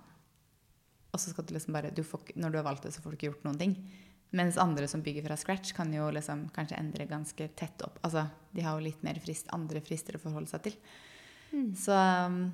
Og 1.14 1.22
så 1.22 1.30
skal 1.30 1.46
du 1.46 1.54
liksom 1.54 1.74
bare 1.74 1.94
du 1.94 2.02
får, 2.06 2.34
Når 2.34 2.50
du 2.50 2.58
har 2.58 2.66
valgt 2.66 2.88
det, 2.88 2.94
så 2.94 3.02
får 3.02 3.14
du 3.14 3.18
ikke 3.18 3.30
gjort 3.30 3.46
noen 3.46 3.62
ting. 3.62 3.78
Mens 4.36 4.58
andre 4.62 4.86
som 4.88 5.02
bygger 5.02 5.24
fra 5.26 5.36
scratch, 5.36 5.72
kan 5.74 5.90
jo 5.94 6.06
liksom 6.14 6.44
kanskje 6.54 6.78
endre 6.78 7.06
ganske 7.10 7.48
tett 7.58 7.82
opp. 7.82 7.98
Altså, 8.06 8.26
de 8.54 8.62
har 8.62 8.78
jo 8.78 8.84
litt 8.86 9.02
mer 9.02 9.18
frist, 9.22 9.48
andre 9.54 9.82
frister 9.82 10.18
å 10.18 10.22
forholde 10.22 10.50
seg 10.52 10.62
til. 10.68 10.76
Så 11.74 11.96
um, 11.96 12.44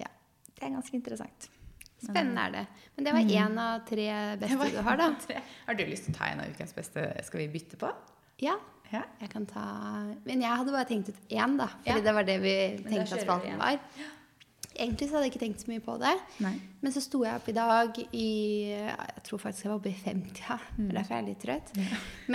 ja, 0.00 0.08
det 0.54 0.64
er 0.64 0.72
ganske 0.72 0.96
interessant. 0.96 1.50
Spennende 1.98 2.46
er 2.46 2.54
det. 2.54 2.64
Men 2.96 3.04
det 3.04 3.12
var 3.12 3.32
én 3.42 3.60
av 3.60 3.84
tre 3.88 4.08
beste 4.40 4.70
du 4.72 4.80
har, 4.86 5.00
da. 5.00 5.08
Har 5.66 5.76
du 5.76 5.84
lyst 5.88 6.06
til 6.06 6.14
å 6.14 6.18
ta 6.20 6.30
en 6.30 6.44
av 6.44 6.52
ukens 6.54 6.72
beste? 6.76 7.04
Skal 7.26 7.42
vi 7.42 7.48
bytte 7.58 7.76
på? 7.80 7.90
Ja. 8.40 8.54
Ja. 8.88 9.02
Jeg 9.20 9.28
kan 9.34 9.44
ta 9.44 9.62
Men 10.24 10.40
jeg 10.40 10.48
hadde 10.48 10.72
bare 10.72 10.88
tenkt 10.88 11.10
ut 11.10 11.18
én, 11.28 11.58
da. 11.58 11.66
Fordi 11.82 11.98
Ja. 11.98 12.04
det 12.06 12.14
var 12.14 12.24
det 12.24 12.38
vi 12.40 12.54
tenkte 12.86 13.18
at 13.18 13.26
spalten 13.26 13.58
var. 13.58 13.76
var. 13.76 14.14
Egentlig 14.78 15.08
så 15.08 15.16
hadde 15.16 15.26
jeg 15.26 15.32
ikke 15.34 15.42
tenkt 15.42 15.62
så 15.64 15.70
mye 15.72 15.82
på 15.82 15.94
det. 16.00 16.12
Nei. 16.44 16.52
Men 16.84 16.94
så 16.94 17.02
sto 17.02 17.20
jeg 17.26 17.40
opp 17.40 17.48
i 17.50 17.54
dag 17.56 17.96
i 18.14 18.28
Jeg 18.70 19.24
tror 19.26 19.40
faktisk 19.42 19.66
jeg 19.66 19.72
var 19.72 19.80
oppe 19.80 19.90
i 19.90 19.96
50, 19.98 20.42
ja. 20.44 20.58
Mm. 20.76 20.90
Derfor 20.94 21.14
er 21.16 21.18
jeg 21.18 21.26
litt 21.28 21.42
trøtt. 21.42 21.72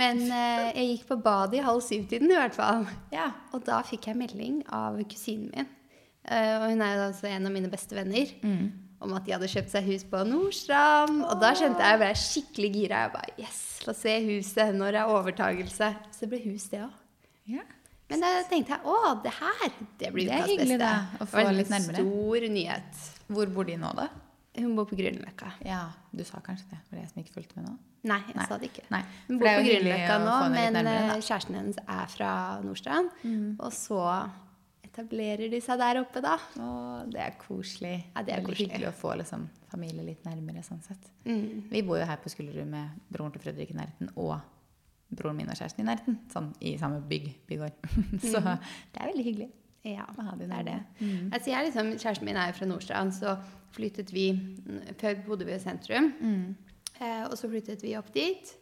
Men 0.00 0.20
eh, 0.28 0.64
jeg 0.68 0.90
gikk 0.90 1.06
på 1.08 1.18
badet 1.24 1.60
i 1.60 1.64
halv 1.64 1.80
syv-tiden 1.86 2.32
i 2.32 2.38
hvert 2.38 2.56
fall. 2.56 2.84
Ja. 3.14 3.30
Og 3.56 3.64
da 3.66 3.80
fikk 3.86 4.10
jeg 4.10 4.20
melding 4.20 4.60
av 4.74 5.00
kusinen 5.10 5.48
min. 5.54 5.70
Uh, 6.24 6.54
og 6.62 6.70
hun 6.72 6.80
er 6.80 6.94
jo 6.96 7.06
altså 7.10 7.28
en 7.28 7.48
av 7.48 7.52
mine 7.52 7.68
beste 7.72 7.96
venner. 7.96 8.30
Om 9.04 9.12
at 9.18 9.26
de 9.26 9.34
hadde 9.34 9.48
kjøpt 9.52 9.72
seg 9.74 9.88
hus 9.90 10.04
på 10.08 10.22
Nordstrand. 10.28 11.24
Og 11.26 11.40
da 11.42 11.52
skjønte 11.56 11.84
jeg 11.84 11.96
jeg 11.96 12.00
ble 12.00 12.10
skikkelig 12.22 12.70
gira. 12.76 13.02
Jeg 13.04 13.14
bare 13.16 13.34
Yes, 13.42 13.62
la 13.84 13.92
oss 13.92 14.04
se 14.04 14.14
huset. 14.24 14.76
Når 14.76 14.96
det 14.96 15.00
er 15.02 15.16
overtagelse. 15.16 15.90
Så 16.12 16.24
det 16.24 16.30
ble 16.32 16.44
hus, 16.46 16.68
det 16.72 16.84
òg. 16.86 17.00
ja. 17.56 17.64
Men 18.10 18.20
da 18.20 18.30
tenkte 18.50 18.74
jeg 18.76 18.84
å, 18.84 18.96
det 19.24 19.32
her, 19.38 19.70
det 19.98 20.10
blir 20.12 20.26
Det 20.28 20.34
er 20.34 20.42
ukas 20.44 20.50
hyggelig, 20.52 20.78
det. 20.82 20.92
å 21.16 21.24
Det 21.24 21.28
få 21.32 21.40
en 21.40 21.56
litt 21.56 21.70
nærmere. 21.72 22.02
Stor 22.04 22.46
nyhet. 22.52 23.02
Hvor 23.32 23.46
bor 23.56 23.64
de 23.64 23.76
nå, 23.80 23.92
da? 23.96 24.08
Hun 24.54 24.74
bor 24.76 24.84
på 24.86 24.94
Grünerløkka. 24.94 25.48
Ja, 25.66 25.80
du 26.14 26.20
sa 26.22 26.38
kanskje 26.44 26.68
det. 26.70 26.76
Var 26.90 26.98
det 26.98 27.02
jeg 27.06 27.10
som 27.10 27.22
ikke 27.24 27.32
fulgte 27.34 27.56
med 27.58 27.64
nå? 27.66 27.72
Nei, 28.06 28.20
jeg 28.28 28.36
Nei. 28.36 28.44
sa 28.46 28.58
det 28.60 28.68
ikke. 28.70 28.84
Nei. 28.92 29.00
Hun 29.26 29.40
bor 29.40 29.48
på 29.48 29.64
Grünerløkka 29.66 30.18
nå, 30.22 30.36
men 30.52 30.76
nærmere, 30.76 31.00
eh. 31.00 31.10
Mm. 31.16 31.24
kjæresten 31.26 31.58
hennes 31.58 31.80
er 31.88 32.12
fra 32.12 32.30
Nordstrand. 32.62 33.10
Og 33.58 33.72
så 33.74 33.98
etablerer 34.86 35.50
de 35.50 35.58
seg 35.64 35.80
der 35.80 35.98
oppe, 36.04 36.22
da. 36.22 36.36
Å, 36.60 36.68
det 37.10 37.24
er 37.24 37.34
koselig. 37.40 37.96
Ja, 38.14 38.22
det 38.22 38.36
er 38.36 38.44
Veldig 38.44 38.52
koselig. 38.52 38.68
hyggelig 38.68 38.90
å 38.92 38.96
få 39.00 39.16
liksom, 39.18 39.48
familie 39.72 40.06
litt 40.06 40.22
nærmere. 40.28 40.62
sånn 40.62 40.84
sett. 40.86 41.08
Mm. 41.26 41.64
Vi 41.72 41.82
bor 41.82 41.98
jo 41.98 42.06
her 42.06 42.20
på 42.22 42.30
Skullerud 42.30 42.68
med 42.70 43.00
broren 43.10 43.32
til 43.34 43.42
Fredrik 43.42 43.72
i 43.74 43.78
nærheten 43.80 44.12
og 44.14 44.36
broren 45.10 45.36
min 45.36 45.50
og 45.50 45.58
kjæresten 45.58 45.84
i 45.84 45.88
nærheten. 45.88 46.18
Sånn 46.32 46.50
i 46.64 46.76
samme 46.80 47.02
bygg, 47.08 47.28
bygård. 47.48 47.76
Så 48.32 48.40
det 48.40 49.00
er 49.00 49.10
veldig 49.12 49.26
hyggelig. 49.26 49.50
Ja, 49.84 50.06
det 50.40 50.48
er 50.48 50.64
det. 50.64 50.78
Mm. 51.00 51.30
Altså, 51.32 51.50
jeg 51.50 51.68
liksom, 51.68 51.92
kjæresten 52.00 52.24
min 52.24 52.40
er 52.40 52.48
jo 52.48 52.58
fra 52.58 52.68
Nordstrand, 52.70 53.12
så 53.12 53.36
flyttet 53.74 54.12
vi 54.14 54.30
Før 55.00 55.18
bodde 55.26 55.44
vi 55.44 55.52
i 55.52 55.60
sentrum. 55.60 56.12
Eh, 57.00 57.24
og 57.26 57.34
så 57.36 57.50
flyttet 57.50 57.82
vi 57.84 57.96
opp 57.98 58.08
dit. 58.14 58.54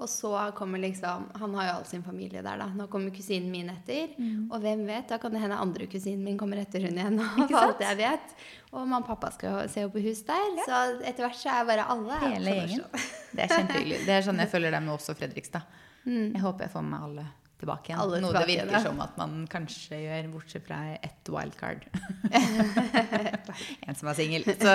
Og 0.00 0.08
så 0.08 0.30
kommer 0.56 0.80
liksom 0.80 1.26
Han 1.38 1.54
har 1.58 1.66
jo 1.66 1.72
all 1.76 1.84
sin 1.86 2.02
familie 2.02 2.40
der, 2.42 2.56
da. 2.58 2.68
Nå 2.74 2.86
kommer 2.90 3.12
kusinen 3.14 3.50
min 3.52 3.68
etter. 3.72 4.14
Og 4.48 4.62
hvem 4.62 4.86
vet, 4.88 5.08
da 5.10 5.18
kan 5.20 5.34
det 5.34 5.42
hende 5.42 5.60
andre 5.60 5.86
kusinen 5.90 6.24
min 6.24 6.38
kommer 6.40 6.62
etter 6.62 6.86
hun 6.86 6.96
igjen. 6.96 7.20
Og 7.20 7.42
Ikke 7.44 7.60
alt 7.60 7.84
jeg 7.84 7.98
vet. 8.00 8.38
Og 8.72 8.80
mamma 8.80 9.02
og 9.02 9.10
pappa 9.10 9.32
skal 9.34 9.58
jo 9.58 9.66
se 9.74 9.84
på 9.92 10.04
hus 10.06 10.24
der. 10.28 10.48
Så 10.64 10.80
etter 11.02 11.26
hvert 11.26 11.38
så 11.38 11.52
er 11.52 11.68
bare 11.68 11.90
alle 11.92 12.22
Hele 12.24 12.56
gjengen. 12.62 12.88
Det 13.32 13.44
er 13.46 13.54
kjempehyggelig. 13.56 14.00
Det 14.06 14.16
er 14.18 14.26
sånn 14.26 14.40
jeg 14.42 14.50
føler 14.52 14.74
det 14.74 14.80
med 14.84 14.94
også 14.94 15.14
Fredrikstad. 15.18 15.62
Jeg 16.04 16.40
håper 16.42 16.66
jeg 16.66 16.72
får 16.74 16.84
med 16.88 17.00
alle 17.08 17.24
tilbake 17.62 17.90
igjen. 17.92 18.00
Alle 18.02 18.18
Noe 18.20 18.32
tilbake 18.32 18.46
det 18.48 18.54
virker 18.58 18.72
da. 18.74 18.80
som 18.82 19.00
at 19.04 19.18
man 19.20 19.34
kanskje 19.50 20.00
gjør, 20.02 20.28
bortsett 20.32 20.64
fra 20.66 20.78
ett 20.98 21.30
wildcard. 21.30 21.84
en 23.86 23.94
som 23.94 24.08
er 24.10 24.18
singel. 24.18 24.44
Så 24.48 24.72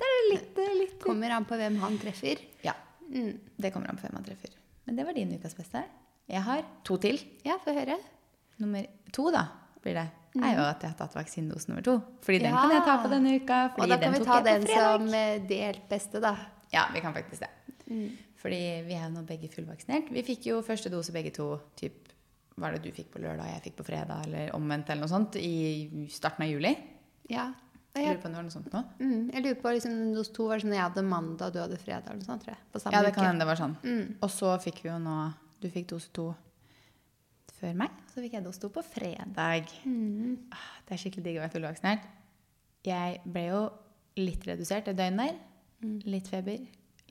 det 0.00 0.08
er 0.08 0.28
litt, 0.32 0.60
litt 0.80 0.96
Kommer 1.02 1.32
an 1.36 1.46
på 1.48 1.58
hvem 1.60 1.76
han 1.82 1.98
treffer. 2.00 2.40
Ja. 2.64 2.74
Mm. 3.10 3.34
Det 3.56 3.72
kommer 3.74 3.90
an 3.92 3.98
på 4.00 4.06
hvem 4.06 4.16
han 4.20 4.26
treffer. 4.26 4.54
Men 4.88 4.96
det 4.98 5.06
var 5.08 5.16
din 5.16 5.34
ukas 5.36 5.56
beste. 5.58 5.82
Jeg 6.30 6.44
har 6.46 6.64
to 6.86 6.96
til. 7.02 7.18
Ja, 7.46 7.58
få 7.64 7.74
høre. 7.76 7.96
Nummer 8.60 8.86
to, 9.14 9.28
da, 9.34 9.46
blir 9.82 9.96
det. 9.98 10.06
er 10.40 10.52
jo 10.54 10.62
at 10.62 10.84
jeg 10.84 10.92
har 10.92 10.98
tatt 11.00 11.16
vaksinedose 11.18 11.70
nummer 11.70 11.84
to. 11.86 11.96
Fordi 12.24 12.38
den 12.44 12.52
Ja. 12.54 12.60
kan 12.62 12.74
jeg 12.76 12.84
ta 12.86 12.96
på 13.02 13.10
denne 13.10 13.36
uka. 13.40 13.60
Og 13.76 13.88
da 13.90 13.98
kan 13.98 14.12
vi 14.14 14.24
ta 14.24 14.40
den 14.46 14.66
som 14.68 15.08
eh, 15.14 15.40
delt 15.48 15.88
beste, 15.90 16.20
da. 16.22 16.36
Ja, 16.72 16.86
vi 16.94 17.00
kan 17.02 17.12
faktisk 17.16 17.40
det. 17.42 17.50
Fordi 18.40 18.60
vi 18.86 18.94
er 18.96 19.02
jo 19.08 19.14
nå 19.16 19.22
begge 19.28 19.48
fullvaksinert. 19.52 20.10
Vi 20.14 20.22
fikk 20.24 20.46
jo 20.48 20.60
første 20.64 20.88
dose 20.92 21.12
begge 21.12 21.32
to 21.36 21.52
typ, 21.76 22.06
Var 22.60 22.72
det 22.76 22.82
du 22.84 22.90
fikk 22.92 23.10
på 23.14 23.20
lørdag, 23.22 23.46
jeg 23.54 23.62
fikk 23.70 23.76
på 23.78 23.84
fredag, 23.86 24.26
eller 24.26 24.50
omvendt 24.56 24.90
eller 24.90 25.06
noe 25.06 25.08
sånt, 25.08 25.36
i 25.40 26.06
starten 26.12 26.44
av 26.44 26.50
juli? 26.50 26.74
Ja. 27.30 27.46
Jeg 27.96 28.04
lurer 28.06 28.18
på 28.22 28.28
om 28.28 28.34
det 28.34 28.38
var 28.38 28.44
noe 28.46 28.54
sånt 28.54 28.72
nå. 28.74 28.80
mm, 29.00 29.30
jeg 29.34 29.42
lurer 29.42 29.56
på 29.62 29.70
liksom, 29.74 29.94
hos 30.14 30.28
to 30.36 30.44
var 30.46 30.58
det 30.60 30.62
sånn 30.66 30.74
jeg 30.76 30.82
hadde 30.84 31.02
mandag, 31.02 31.52
du 31.54 31.58
hadde 31.62 31.78
fredag, 31.80 32.06
eller 32.10 32.20
noe 32.20 32.28
sånt, 32.28 32.44
tror 32.44 32.52
jeg. 32.54 32.62
På 32.70 32.78
samme 32.82 32.94
Ja, 32.94 33.02
det 33.06 33.14
kan 33.16 33.26
hende 33.26 33.42
det 33.42 33.48
var 33.48 33.58
sånn. 33.58 33.74
Mm. 33.82 34.04
Og 34.22 34.30
så 34.30 34.52
fikk 34.62 34.82
vi 34.84 34.90
jo 34.92 34.98
nå 35.02 35.16
Du 35.60 35.66
fikk 35.72 35.88
dose 35.90 36.08
to 36.16 36.28
før 37.60 37.74
meg, 37.76 37.96
så 38.12 38.22
fikk 38.24 38.36
jeg 38.38 38.44
dose 38.44 38.60
to 38.62 38.70
på 38.72 38.82
fredag. 38.86 39.72
Mm. 39.84 40.36
Ah, 40.52 40.68
Det 40.86 40.94
er 40.96 41.00
skikkelig 41.02 41.24
digg 41.26 41.36
å 41.40 41.42
være 41.44 41.52
fullvaksinert. 41.56 42.06
Jeg 42.88 43.18
ble 43.24 43.42
jo 43.50 43.64
litt 44.20 44.46
redusert 44.48 44.86
det 44.88 44.96
døgnet 44.96 45.26
der. 45.26 45.40
Mm. 45.84 45.98
Litt 46.08 46.28
feber, 46.32 46.62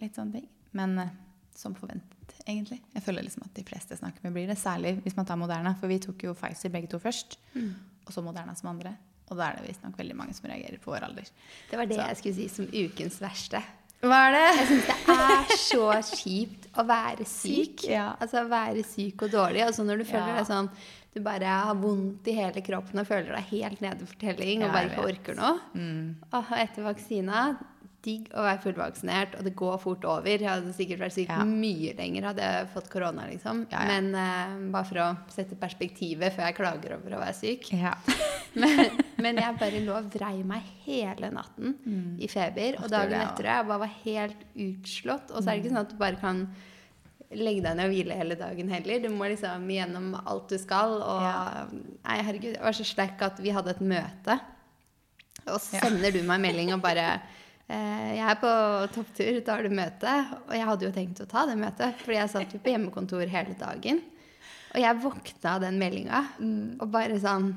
litt 0.01 0.15
sånne 0.17 0.39
ting. 0.39 0.47
Men 0.73 0.97
eh, 0.99 1.07
som 1.55 1.73
forventet, 1.75 2.35
egentlig. 2.47 2.81
Jeg 2.95 3.03
føler 3.03 3.23
liksom 3.25 3.43
at 3.43 3.53
de 3.57 3.63
fleste 3.67 3.97
snakker 3.99 4.23
med, 4.23 4.33
blir 4.33 4.47
det. 4.47 4.57
Særlig 4.57 5.01
hvis 5.03 5.15
man 5.17 5.25
tar 5.25 5.35
Moderna. 5.41 5.75
For 5.79 5.87
vi 5.91 5.99
tok 5.99 6.23
jo 6.23 6.33
Pfizer 6.37 6.69
begge 6.69 6.87
to 6.91 6.99
først, 6.99 7.37
Mm. 7.55 7.73
og 8.07 8.13
så 8.13 8.21
Moderna 8.23 8.55
som 8.55 8.69
andre. 8.69 8.95
Og 9.29 9.37
da 9.37 9.49
er 9.51 9.57
det 9.59 9.67
visstnok 9.69 9.97
veldig 9.97 10.15
mange 10.15 10.33
som 10.33 10.49
reagerer 10.49 10.79
på 10.81 10.89
vår 10.91 11.03
alder. 11.05 11.27
Det 11.69 11.77
var 11.77 11.85
det 11.85 11.97
Så. 11.99 12.07
jeg 12.07 12.17
skulle 12.17 12.35
si 12.35 12.47
som 12.47 12.65
ukens 12.65 13.19
verste. 13.21 13.61
Hva 14.01 14.15
er 14.29 14.31
det? 14.31 14.45
Jeg 14.57 14.67
syns 14.69 14.85
det 14.87 14.95
er 15.11 15.57
så 15.59 16.15
kjipt 16.15 16.67
å 16.79 16.85
være 16.87 17.25
syk. 17.39 17.81
Syk, 17.83 17.89
ja. 17.91 18.15
Altså 18.21 18.45
å 18.45 18.49
være 18.49 18.83
syk 18.87 19.21
og 19.27 19.29
dårlig. 19.31 19.61
Altså 19.67 19.83
når 19.85 19.97
du 19.97 20.05
føler 20.05 20.27
Ja. 20.27 20.37
deg 20.39 20.47
sånn 20.47 20.69
Du 21.13 21.19
bare 21.25 21.43
har 21.43 21.73
vondt 21.75 22.27
i 22.29 22.35
hele 22.37 22.61
kroppen 22.61 22.99
og 23.01 23.07
føler 23.07 23.33
deg 23.35 23.43
helt 23.49 23.81
nede 23.81 24.05
for 24.05 24.15
telling 24.21 24.61
og 24.63 24.71
bare 24.71 24.89
ikke 24.91 25.05
orker 25.09 25.35
noe. 25.35 25.59
Mm. 25.73 26.15
Og 26.31 26.45
etter 26.53 26.83
vaksina 26.85 27.57
Digg 28.05 28.29
å 28.31 28.43
være 28.45 28.61
fullvaksinert, 28.63 29.33
og 29.35 29.43
det 29.43 29.51
går 29.59 29.75
fort 29.83 30.05
over. 30.07 30.29
Jeg 30.31 30.47
hadde 30.47 30.71
sikkert 30.75 31.01
vært 31.03 31.15
syk 31.17 31.31
Ja. 31.33 31.43
mye 31.43 31.91
lenger 31.97 32.29
hadde 32.29 32.45
jeg 32.45 32.69
fått 32.73 32.87
korona, 32.93 33.25
liksom. 33.27 33.65
Ja, 33.73 33.81
ja. 33.83 33.87
Men 33.91 34.07
uh, 34.15 34.71
bare 34.71 34.87
for 34.87 35.01
å 35.03 35.07
sette 35.33 35.57
perspektivet 35.59 36.31
før 36.35 36.47
jeg 36.47 36.57
klager 36.61 36.95
over 36.95 37.17
å 37.17 37.21
være 37.25 37.35
syk. 37.35 37.67
Men, 38.59 38.95
men 39.21 39.37
jeg 39.37 39.57
bare 39.59 39.79
lå 39.85 39.93
og 39.93 40.07
vrei 40.09 40.39
meg 40.47 40.65
hele 40.87 41.27
natten 41.29 41.75
i 42.17 42.25
feber. 42.31 42.79
Og 42.81 42.89
dagen 42.89 43.19
etter 43.21 43.45
jeg 43.45 43.67
bare 43.67 43.83
var 43.83 43.91
helt 44.01 44.39
utslått. 44.57 45.29
Og 45.29 45.43
så 45.43 45.51
er 45.51 45.59
det 45.59 45.61
ikke 45.61 45.73
sånn 45.75 45.83
at 45.83 45.91
du 45.93 45.99
bare 45.99 46.17
kan 46.17 46.39
legge 47.29 47.61
deg 47.61 47.75
ned 47.77 47.85
og 47.85 47.93
hvile 47.93 48.17
hele 48.17 48.37
dagen 48.39 48.71
heller. 48.73 49.03
Du 49.03 49.11
må 49.13 49.27
liksom 49.29 49.67
gjennom 49.69 50.15
alt 50.23 50.49
du 50.49 50.57
skal. 50.57 50.95
Og 50.97 51.75
nei, 51.75 52.17
herregud, 52.25 52.55
det 52.57 52.63
var 52.65 52.73
så 52.79 52.87
sterk 52.89 53.21
at 53.27 53.37
vi 53.43 53.53
hadde 53.53 53.75
et 53.75 53.83
møte. 53.85 54.39
Og 55.45 55.61
så 55.61 55.77
sender 55.85 56.17
du 56.17 56.23
meg 56.23 56.39
en 56.39 56.47
melding 56.47 56.73
og 56.73 56.81
bare 56.83 57.05
jeg 57.69 58.25
er 58.25 58.37
på 58.41 58.51
topptur, 58.95 59.39
har 59.45 59.65
du 59.65 59.73
møte. 59.77 60.13
Og 60.47 60.53
jeg 60.57 60.67
hadde 60.69 60.87
jo 60.87 60.93
tenkt 60.95 61.21
å 61.21 61.27
ta 61.29 61.45
det 61.49 61.57
møtet, 61.59 61.99
fordi 62.01 62.17
jeg 62.17 62.31
satt 62.33 62.55
jo 62.55 62.61
på 62.63 62.73
hjemmekontor 62.73 63.29
hele 63.29 63.57
dagen. 63.59 64.01
Og 64.73 64.81
jeg 64.81 65.01
våkna 65.03 65.55
av 65.55 65.63
den 65.63 65.79
meldinga 65.81 66.23
og 66.77 66.91
bare 66.93 67.17
sånn 67.21 67.51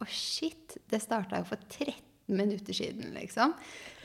Å, 0.00 0.06
shit! 0.08 0.78
Det 0.90 0.98
starta 0.98 1.38
jo 1.38 1.46
for 1.46 1.60
13 1.68 2.34
minutter 2.34 2.74
siden, 2.74 3.12
liksom. 3.14 3.52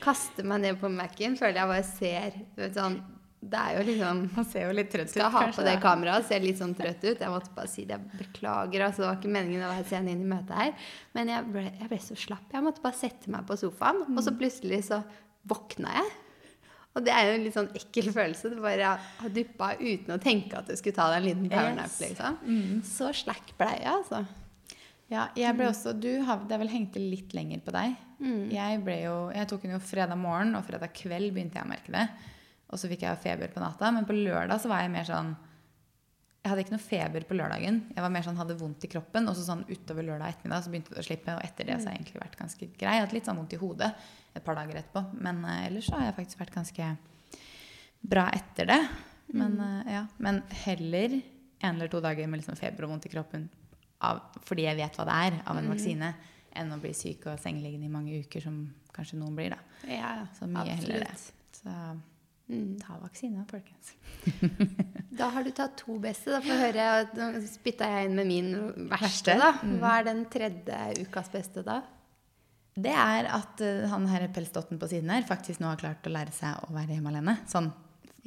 Kaster 0.02 0.46
meg 0.46 0.62
ned 0.62 0.76
på 0.78 0.90
Mac-en, 0.92 1.34
føler 1.40 1.58
jeg 1.58 1.70
bare 1.72 1.86
ser 1.88 2.36
du 2.36 2.60
vet, 2.60 2.76
sånn, 2.76 3.00
Det 3.40 3.54
er 3.58 3.76
jo 3.78 3.82
liksom 3.86 4.22
Man 4.34 4.44
ser 4.50 4.64
jo 4.66 4.72
litt 4.74 4.88
trøtt 4.90 5.06
ut, 5.08 5.12
skal 5.14 5.30
ha 5.30 5.42
på 5.54 5.62
det 5.64 5.76
kameraet, 5.82 6.24
ser 6.26 6.40
litt 6.42 6.58
sånn 6.58 6.74
trøtt 6.74 7.04
ut. 7.04 7.20
Jeg 7.22 7.30
måtte 7.30 7.52
bare 7.54 7.68
si 7.70 7.84
det. 7.86 7.98
Jeg 7.98 8.18
beklager, 8.26 8.82
altså. 8.88 9.02
Det 9.04 9.08
var 9.08 9.18
ikke 9.20 9.34
meningen 9.36 9.62
å 9.62 9.72
være 9.72 9.86
sen 9.88 10.08
inn 10.10 10.24
i 10.24 10.30
møtet 10.32 10.56
her. 10.58 10.72
Men 11.14 11.28
jeg 11.30 11.44
ble, 11.54 11.62
jeg 11.78 11.88
ble 11.92 11.98
så 12.02 12.16
slapp. 12.18 12.48
Jeg 12.52 12.64
måtte 12.66 12.82
bare 12.82 12.98
sette 12.98 13.30
meg 13.30 13.46
på 13.46 13.56
sofaen, 13.60 14.02
og 14.02 14.10
Mm. 14.16 14.22
så 14.26 14.34
plutselig 14.40 14.80
så 14.88 15.04
våkna 15.46 15.94
jeg. 16.00 16.10
Og 16.96 17.04
det 17.04 17.12
er 17.14 17.28
jo 17.28 17.34
en 17.36 17.44
litt 17.44 17.54
sånn 17.54 17.70
ekkel 17.78 18.08
følelse. 18.12 18.50
Du 18.50 18.60
bare 18.60 18.98
har 19.20 19.28
duppa 19.30 19.68
uten 19.78 20.16
å 20.16 20.18
tenke 20.20 20.58
at 20.58 20.66
du 20.66 20.74
skulle 20.74 20.96
ta 20.96 21.06
deg 21.12 21.20
en 21.22 21.28
liten 21.28 21.48
powernap, 21.52 21.90
liksom. 22.00 22.38
Mm. 22.42 22.82
Så 22.82 23.12
slack 23.14 23.52
ble 23.56 23.68
jeg, 23.78 23.86
altså. 23.92 24.24
Ja, 25.08 25.28
jeg 25.38 25.54
ble 25.56 25.68
også, 25.70 25.94
du 25.98 26.08
er 26.20 26.58
vel 26.58 26.68
hengt 26.68 26.96
litt 26.98 27.32
lenger 27.32 27.60
på 27.64 27.70
deg. 27.72 27.94
Jeg, 28.50 28.82
ble 28.84 28.96
jo, 29.04 29.30
jeg 29.30 29.46
tok 29.48 29.62
den 29.62 29.70
jo 29.76 29.78
fredag 29.78 30.18
morgen, 30.18 30.56
og 30.58 30.64
fredag 30.66 30.90
kveld 30.92 31.32
begynte 31.32 31.54
jeg 31.54 31.64
å 31.64 31.70
merke 31.70 31.94
det. 31.94 32.08
Og 32.68 32.80
så 32.80 32.90
fikk 32.90 33.04
jeg 33.06 33.20
feber 33.22 33.52
på 33.52 33.62
natta. 33.62 33.90
Men 33.94 34.06
på 34.08 34.16
lørdag 34.16 34.60
så 34.62 34.70
var 34.70 34.84
jeg 34.84 34.92
mer 34.94 35.06
sånn 35.08 35.36
Jeg 36.38 36.52
hadde 36.52 36.62
ikke 36.62 36.74
noe 36.76 36.84
feber 36.84 37.24
på 37.28 37.36
lørdagen. 37.36 37.80
Jeg 37.92 38.04
var 38.04 38.12
mer 38.14 38.24
sånn, 38.24 38.38
hadde 38.38 38.56
vondt 38.60 38.84
i 38.86 38.90
kroppen. 38.92 39.26
Og 39.28 39.36
så 39.36 39.44
sånn 39.48 39.64
utover 39.68 40.06
lørdag 40.06 40.36
ettermiddag 40.36 40.64
så 40.64 40.72
begynte 40.72 40.94
det 40.94 41.02
å 41.02 41.08
slippe. 41.08 41.34
Og 41.34 41.44
etter 41.44 41.68
det 41.68 41.78
så 41.80 41.88
har 41.88 41.96
jeg 41.96 42.04
egentlig 42.04 42.22
vært 42.22 42.38
ganske 42.38 42.70
grei. 42.78 42.94
Jeg 42.96 43.04
hadde 43.04 43.16
litt 43.16 43.28
sånn 43.28 43.40
vondt 43.40 43.56
i 43.56 43.60
hodet 43.60 43.90
et 44.36 44.44
par 44.44 44.56
dager 44.60 44.80
etterpå. 44.80 45.02
Men 45.18 45.42
uh, 45.44 45.66
ellers 45.66 45.90
så 45.90 45.98
har 45.98 46.08
jeg 46.08 46.18
faktisk 46.20 46.44
vært 46.44 46.54
ganske 46.54 46.90
bra 48.14 48.28
etter 48.36 48.70
det. 48.70 48.80
Men, 49.34 49.58
uh, 49.60 49.82
ja. 49.90 50.04
Men 50.22 50.40
heller 50.64 51.18
en 51.58 51.74
eller 51.74 51.90
to 51.90 52.00
dager 52.00 52.28
med 52.30 52.40
liksom 52.40 52.56
feber 52.56 52.86
og 52.86 52.94
vondt 52.94 53.08
i 53.08 53.12
kroppen 53.12 53.48
av, 54.06 54.20
fordi 54.46 54.68
jeg 54.68 54.78
vet 54.78 54.98
hva 54.98 55.06
det 55.08 55.16
er 55.26 55.38
av 55.50 55.58
en 55.58 55.72
vaksine, 55.72 56.12
enn 56.58 56.74
å 56.74 56.78
bli 56.82 56.92
syk 56.96 57.26
og 57.30 57.40
sengeliggende 57.42 57.88
i 57.88 57.92
mange 57.92 58.20
uker, 58.22 58.44
som 58.44 58.60
kanskje 58.94 59.18
noen 59.18 59.34
blir. 59.38 59.54
da. 59.54 59.90
Ja, 59.90 60.12
Så 60.38 60.46
mye 60.50 60.76
heller 60.78 61.04
det. 61.06 61.16
Så 61.58 61.74
Mm. 62.48 62.78
ta 62.80 62.96
vaksine, 63.02 63.44
folkens. 63.50 63.92
Da 65.18 65.26
har 65.34 65.42
du 65.42 65.50
tatt 65.50 65.74
to 65.80 65.96
beste. 65.98 66.30
Da 66.30 66.38
får 66.38 66.52
jeg 66.52 66.60
høre, 66.62 66.82
Nå 67.18 67.40
spytta 67.50 67.88
jeg 67.90 68.06
inn 68.06 68.14
med 68.20 68.28
min 68.28 68.52
verste. 68.92 69.34
Da. 69.40 69.48
Mm. 69.66 69.72
Hva 69.82 69.94
er 69.98 70.04
den 70.06 70.20
tredje 70.30 70.76
ukas 71.02 71.32
beste, 71.32 71.64
da? 71.66 71.80
Det 72.78 72.92
er 72.94 73.26
at 73.34 73.62
eh, 73.66 73.88
han 73.90 74.06
her 74.06 74.28
pelsdotten 74.30 74.78
på 74.78 74.86
siden 74.90 75.10
her 75.10 75.26
faktisk 75.26 75.58
nå 75.58 75.72
har 75.72 75.80
klart 75.80 76.06
å 76.06 76.12
lære 76.14 76.34
seg 76.36 76.62
å 76.68 76.70
være 76.76 76.94
hjemme 76.94 77.10
alene. 77.10 77.34
Sånn 77.50 77.72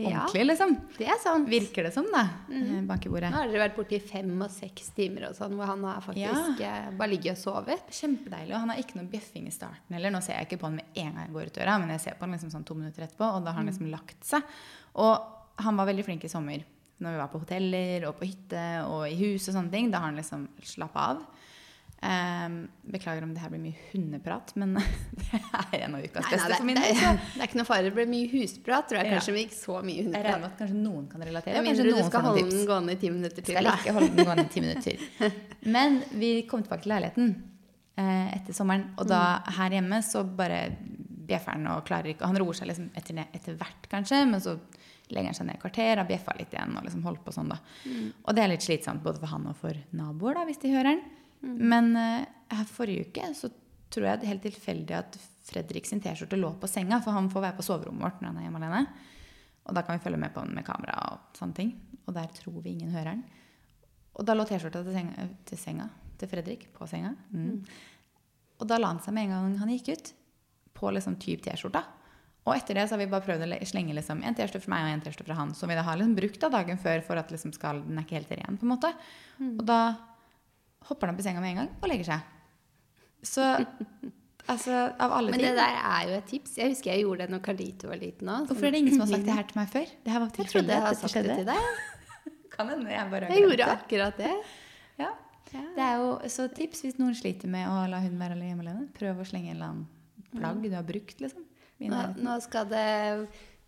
Ja. 0.10 0.24
liksom. 0.34 0.74
Det 0.98 1.08
er 1.08 1.20
sant. 1.22 1.50
Virker 1.52 1.86
det 1.88 1.92
som, 1.96 2.08
da. 2.14 2.24
Mm. 2.50 2.88
Bak 2.90 3.06
i 3.06 3.12
bordet. 3.14 3.30
Nå 3.34 3.42
har 3.42 3.52
dere 3.52 3.64
vært 3.66 3.78
borte 3.78 3.98
i 3.98 4.02
fem 4.04 4.32
og 4.42 4.52
seks 4.54 4.92
timer 4.98 5.28
og 5.30 5.38
sånn, 5.38 5.54
hvor 5.60 5.70
han 5.70 5.84
har 5.88 6.02
faktisk 6.06 6.62
ja. 6.64 6.74
bare 6.98 7.12
ligget 7.14 7.38
og 7.38 7.42
sovet. 7.42 7.94
Kjempedeilig. 7.94 8.56
Og 8.56 8.64
han 8.64 8.74
har 8.74 8.82
ikke 8.82 9.00
noe 9.00 9.10
bjeffing 9.12 9.50
i 9.50 9.54
starten 9.56 9.98
heller. 9.98 10.14
Nå 10.14 10.24
ser 10.26 10.40
jeg 10.40 10.50
ikke 10.50 10.62
på 10.64 10.70
han 10.72 10.80
med 10.82 11.02
en 11.04 11.12
gang 11.12 11.28
jeg 11.28 11.36
går 11.36 11.52
ut 11.52 11.60
døra, 11.62 11.78
men 11.84 11.94
jeg 11.96 12.06
ser 12.06 12.18
på 12.18 12.28
han 12.28 12.38
liksom 12.38 12.54
sånn 12.56 12.68
to 12.68 12.78
minutter 12.78 13.06
etterpå, 13.08 13.28
og 13.28 13.46
da 13.46 13.54
har 13.54 13.62
han 13.62 13.70
liksom 13.70 13.92
lagt 13.94 14.26
seg. 14.28 14.58
Og 15.02 15.62
han 15.62 15.78
var 15.78 15.90
veldig 15.92 16.08
flink 16.08 16.26
i 16.26 16.32
sommer. 16.32 16.66
Når 17.02 17.16
vi 17.16 17.22
var 17.22 17.32
på 17.32 17.42
hoteller 17.42 18.10
og 18.10 18.18
på 18.20 18.28
hytte 18.30 18.66
og 18.86 19.08
i 19.10 19.18
hus 19.18 19.48
og 19.50 19.56
sånne 19.56 19.74
ting. 19.74 19.90
Da 19.94 20.04
har 20.04 20.12
han 20.12 20.20
liksom 20.22 20.46
slappa 20.66 21.08
av. 21.14 21.24
Ehm, 22.02 22.56
beklager 22.90 23.22
om 23.22 23.30
det 23.36 23.44
her 23.44 23.52
blir 23.54 23.60
mye 23.62 23.78
hundeprat, 23.92 24.56
men 24.58 24.72
det 25.22 25.38
er 25.38 25.84
en 25.86 25.94
av 26.00 26.02
ukas 26.02 26.26
Nei, 26.26 26.38
nei, 26.40 26.48
det, 26.50 26.56
for 26.58 26.66
min 26.66 26.80
del. 26.80 26.96
er- 26.98 27.20
det 27.36 27.44
er 27.44 27.46
ikke 27.46 27.60
noe 27.60 27.68
fare. 27.68 27.84
Det 27.86 27.92
blir 27.94 28.08
mye 28.10 28.30
husprat, 28.32 28.88
tror 28.90 28.98
jeg 29.04 29.06
Ja. 29.12 29.12
kanskje, 29.20 29.36
men 29.36 29.44
ikke 29.46 29.58
så 29.60 29.76
mye 29.86 29.98
Jeg 30.02 30.14
regner 30.16 30.40
med 30.42 30.48
at 30.50 30.58
kanskje 30.64 30.80
noen 30.82 31.06
kan 31.12 31.22
relatere. 31.22 31.60
Ja, 31.60 31.62
mindre 31.62 31.86
du 31.86 32.02
skal 32.10 32.26
holde 32.26 32.48
den 32.50 32.66
gående 32.72 32.96
i 32.96 33.00
ti 33.04 33.12
minutter 33.14 33.38
til. 33.46 33.54
Skal 33.54 33.70
da. 33.70 33.76
ikke 33.78 33.94
holde 34.00 34.10
den 34.18 34.26
gående 34.32 34.48
i 34.48 34.54
ti 34.56 34.64
minutter. 34.66 35.06
Men 35.78 36.00
vi 36.24 36.32
kom 36.50 36.66
tilbake 36.66 36.88
til 36.88 36.96
leiligheten 36.96 37.30
eh, 38.02 38.28
etter 38.40 38.58
sommeren, 38.58 38.88
og 38.98 39.06
da 39.14 39.22
her 39.60 39.78
hjemme 39.78 40.02
så 40.10 40.26
bare 40.26 40.64
bjeffer 41.32 41.54
han 41.54 41.70
og 41.72 41.86
klarer 41.88 42.16
ikke 42.16 42.26
Han 42.28 42.42
roer 42.42 42.58
seg 42.58 42.68
liksom 42.72 42.90
etter, 42.98 43.14
ned- 43.22 43.38
etter 43.38 43.54
hvert, 43.62 43.86
kanskje, 43.94 44.24
men 44.28 44.42
så 44.42 44.58
legger 45.14 45.30
han 45.30 45.38
seg 45.38 45.46
ned 45.52 45.60
et 45.60 45.62
kvarter, 45.68 46.02
har 46.02 46.10
bjeffa 46.10 46.34
litt 46.42 46.52
igjen 46.58 46.74
og 46.82 46.84
liksom 46.90 47.06
holdt 47.06 47.22
på 47.24 47.32
sånn, 47.36 47.54
da. 47.54 47.62
Og 48.26 48.34
det 48.36 48.42
er 48.44 48.50
litt 48.56 48.66
slitsomt 48.66 49.04
både 49.06 49.22
for 49.22 49.30
han 49.36 49.46
og 49.54 49.56
for 49.62 49.78
naboer, 49.96 50.40
da, 50.42 50.48
hvis 50.50 50.60
de 50.66 50.74
hører 50.74 50.98
den. 51.41 51.58
Men 51.71 51.91
uh, 51.97 52.63
forrige 52.71 53.10
uke 53.10 53.32
så 53.38 53.51
tror 53.91 54.08
jeg 54.08 54.21
det 54.21 54.27
er 54.27 54.34
helt 54.36 54.47
tilfeldig 54.47 54.97
at 54.97 55.19
Fredrik 55.51 55.88
sin 55.89 55.99
T-skjorte 56.04 56.39
lå 56.39 56.54
på 56.62 56.69
senga, 56.69 57.01
for 57.04 57.15
han 57.15 57.30
får 57.32 57.43
være 57.47 57.58
på 57.58 57.65
soverommet 57.65 58.06
vårt 58.06 58.21
når 58.21 58.32
han 58.32 58.39
er 58.39 58.45
hjemme 58.47 58.62
alene. 58.62 58.84
Og 59.67 59.75
da 59.75 59.84
kan 59.86 59.97
vi 59.97 60.04
følge 60.04 60.19
med 60.21 60.34
på 60.34 60.43
han 60.43 60.54
med 60.56 60.65
kamera 60.65 60.95
og 61.12 61.38
sånne 61.38 61.58
ting. 61.58 61.73
Og 62.06 62.15
der 62.15 62.30
tror 62.36 62.62
vi 62.63 62.75
ingen 62.75 62.93
hører 62.93 63.15
den. 63.15 63.25
Og 64.15 64.27
da 64.27 64.36
lå 64.36 64.45
T-skjorta 64.47 64.84
til, 64.86 65.12
til 65.49 65.60
senga 65.60 65.89
til 66.21 66.30
Fredrik 66.30 66.67
på 66.75 66.88
senga. 66.89 67.15
Mm. 67.34 67.63
Og 68.62 68.69
da 68.69 68.77
la 68.77 68.91
han 68.93 69.01
seg 69.01 69.15
med 69.17 69.27
en 69.27 69.34
gang 69.36 69.58
han 69.63 69.73
gikk 69.73 69.91
ut, 69.95 70.13
på 70.77 70.93
liksom 70.93 71.17
typ 71.21 71.43
T-skjorta. 71.45 71.82
Og 72.47 72.56
etter 72.56 72.77
det 72.77 72.88
så 72.89 72.95
har 72.95 73.04
vi 73.04 73.10
bare 73.10 73.25
prøvd 73.25 73.45
å 73.45 73.58
slenge 73.69 73.93
liksom 73.97 74.23
en 74.25 74.38
T-skjorte 74.38 74.63
fra 74.63 74.73
meg 74.73 74.86
og 74.86 74.93
en 74.95 75.04
T-skjorte 75.06 75.27
fra 75.27 75.38
han, 75.38 75.51
som 75.58 75.69
vi 75.69 75.77
da 75.77 75.86
har 75.86 75.99
liksom 75.99 76.15
brukt 76.17 76.39
da 76.41 76.49
dagen 76.54 76.80
før 76.82 77.04
for 77.06 77.21
at 77.21 77.34
liksom 77.34 77.54
skal, 77.58 77.84
den 77.86 77.99
er 77.99 78.08
ikke 78.08 78.17
helt 78.17 78.34
ren. 78.39 78.58
på 78.58 78.65
en 78.65 78.73
måte. 78.73 78.93
Og 79.51 79.65
da 79.67 79.82
hopper 80.89 81.10
han 81.10 81.15
opp 81.15 81.22
i 81.22 81.26
senga 81.26 81.44
med 81.44 81.54
en 81.54 81.62
gang 81.63 81.72
og 81.78 81.91
legger 81.91 82.10
seg. 82.12 82.28
Så 83.26 83.46
altså, 84.52 84.78
av 84.98 85.15
alle 85.17 85.34
Men 85.34 85.44
det 85.46 85.54
der 85.60 85.80
er 85.80 86.10
jo 86.10 86.17
et 86.17 86.30
tips. 86.32 86.58
Jeg 86.60 86.74
husker 86.74 86.94
jeg 86.94 87.06
gjorde 87.06 87.26
det 87.26 87.36
når 87.36 87.44
Carlito 87.48 87.91
var 87.91 88.02
liten 88.02 88.32
òg. 88.34 88.50
Hvorfor 88.50 88.70
er 88.70 88.76
det 88.76 88.84
ingen 88.84 88.98
som 88.98 89.06
har 89.06 89.13
sagt 89.13 89.28
det 89.30 89.38
her 89.38 89.50
til 89.52 89.62
meg 89.62 89.72
før? 89.74 89.96
Det 90.02 90.15
her 90.15 90.24
var 90.24 90.41
Jeg 90.41 90.54
trodde 90.54 90.76
jeg 90.78 90.86
hadde 90.88 91.02
sagt 91.02 91.20
det 91.20 91.39
til 91.41 91.50
deg. 91.52 91.70
Kan 92.56 92.74
hende 92.74 92.91
jeg 92.91 93.13
bare 93.13 93.30
har 93.30 93.38
Jeg 93.38 93.48
gjorde 93.48 93.70
akkurat 93.76 94.20
det. 94.20 94.34
Ja. 95.00 95.13
Det 95.52 95.84
er 95.84 95.96
jo 96.00 96.12
så 96.32 96.48
tips 96.52 96.86
hvis 96.86 97.00
noen 97.00 97.15
sliter 97.17 97.50
med 97.52 97.67
å 97.67 97.84
la 97.91 98.00
hunden 98.04 98.22
være 98.22 98.39
hjemme 98.39 98.63
alene. 98.65 98.89
Prøv 98.96 99.20
å 99.20 99.28
slenge 99.28 99.52
en 99.52 99.58
eller 99.58 99.74
annen 99.74 99.88
plagg 100.32 100.62
du 100.63 100.76
har 100.78 100.86
brukt, 100.88 101.17
liksom. 101.20 101.48
Nå, 101.82 102.02
nå 102.22 102.36
skal 102.46 102.67
det 102.70 102.86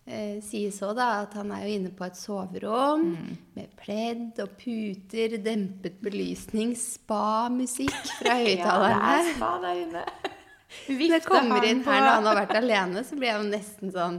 eh, 0.08 0.40
sies 0.44 0.80
òg 0.84 1.00
at 1.04 1.34
han 1.40 1.52
er 1.56 1.66
jo 1.68 1.74
inne 1.80 1.92
på 1.96 2.06
et 2.08 2.18
soverom 2.20 3.04
Mm. 3.14 3.38
med 3.56 3.74
pledd 3.80 4.40
og 4.44 4.56
puter, 4.60 5.38
dempet 5.44 6.00
belysning, 6.04 6.74
spa-musikk 6.76 7.94
fra 8.20 8.38
Ja, 8.44 8.78
det 8.84 8.94
er 8.98 9.34
spa 9.36 9.52
der 9.64 9.84
inne. 9.88 10.06
Når 10.90 11.12
jeg 11.14 11.22
kommer 11.28 11.64
inn 11.70 11.84
her 11.86 12.00
når 12.02 12.14
han 12.16 12.26
har 12.26 12.38
vært 12.40 12.56
alene, 12.58 13.04
så 13.06 13.14
blir 13.16 13.30
jeg 13.30 13.38
jo 13.44 13.50
nesten 13.52 13.92
sånn 13.94 14.16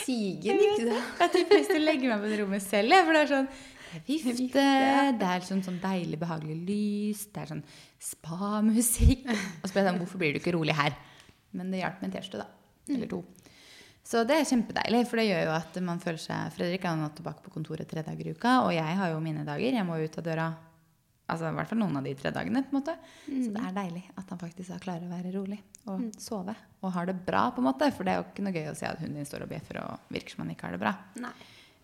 sigen. 0.00 0.56
ikke 0.56 0.86
sant? 0.88 1.18
Jeg 1.20 1.32
typ 1.34 1.52
lyst 1.52 1.68
til 1.74 1.82
å 1.82 1.84
legge 1.84 2.08
meg 2.08 2.22
på 2.22 2.30
det 2.30 2.38
rommet 2.40 2.64
selv, 2.64 2.94
for 3.04 3.12
det 3.12 3.20
er 3.20 3.28
sånn 3.34 3.50
er 3.90 4.00
vifte, 4.06 4.64
det 5.20 5.28
er 5.28 5.44
sånn, 5.44 5.60
sånn 5.66 5.76
deilig, 5.82 6.16
behagelig 6.22 6.56
lys, 6.64 7.26
det 7.34 7.42
er 7.42 7.50
sånn 7.52 7.62
spa-musikk. 8.00 9.26
Og 9.28 9.66
så 9.68 9.74
ble 9.74 9.82
jeg 9.82 9.88
sånn, 9.90 10.00
hvorfor 10.00 10.22
blir 10.22 10.32
du 10.32 10.40
ikke 10.40 10.54
rolig 10.56 10.76
her? 10.78 10.96
Men 11.52 11.72
det 11.74 11.82
hjalp 11.82 12.00
med 12.00 12.08
en 12.08 12.14
T-skjorte, 12.16 12.44
da. 12.46 12.94
Eller 12.94 13.10
to. 13.10 13.20
Så 14.06 14.24
det 14.26 14.38
er 14.40 14.48
kjempedeilig, 14.48 15.04
for 15.10 15.20
det 15.20 15.28
gjør 15.28 15.44
jo 15.44 15.52
at 15.54 15.76
man 15.86 16.00
føler 16.02 16.18
seg 16.22 16.54
Fredrik 16.56 16.86
er 16.88 16.96
nå 16.98 17.10
tilbake 17.14 17.44
på 17.44 17.52
kontoret 17.54 17.88
tre 17.90 18.02
dager 18.06 18.30
i 18.30 18.34
uka, 18.34 18.56
og 18.64 18.72
jeg 18.74 18.98
har 18.98 19.12
jo 19.12 19.20
mine 19.22 19.44
dager. 19.46 19.76
Jeg 19.76 19.86
må 19.86 20.00
jo 20.00 20.08
ut 20.08 20.18
av 20.18 20.26
døra 20.26 20.48
altså 21.30 21.50
i 21.50 21.54
hvert 21.54 21.70
fall 21.70 21.80
noen 21.80 22.00
av 22.00 22.06
de 22.06 22.14
tre 22.18 22.32
dagene. 22.34 22.62
på 22.66 22.74
en 22.74 22.80
måte. 22.80 22.96
Så 23.28 23.52
det 23.54 23.62
er 23.62 23.76
deilig 23.76 24.02
at 24.16 24.32
han 24.32 24.40
faktisk 24.40 24.74
har 24.74 24.82
klarer 24.82 25.06
å 25.06 25.12
være 25.12 25.34
rolig 25.36 25.60
og 25.90 26.08
sove. 26.20 26.56
Og 26.82 26.92
har 26.96 27.06
det 27.06 27.16
bra, 27.26 27.48
på 27.54 27.62
en 27.62 27.68
måte. 27.68 27.90
For 27.94 28.06
det 28.06 28.14
er 28.14 28.20
jo 28.20 28.26
ikke 28.26 28.46
noe 28.46 28.56
gøy 28.56 28.70
å 28.72 28.76
se 28.78 28.88
at 28.88 29.00
hunden 29.02 29.20
din 29.20 29.28
står 29.28 29.46
og 29.46 29.52
bjeffer 29.52 29.80
og 29.84 30.12
virker 30.12 30.34
som 30.34 30.44
han 30.44 30.54
ikke 30.54 30.68
har 30.68 30.76
det 30.76 30.82
bra. 30.82 30.94
Nei. 31.22 31.34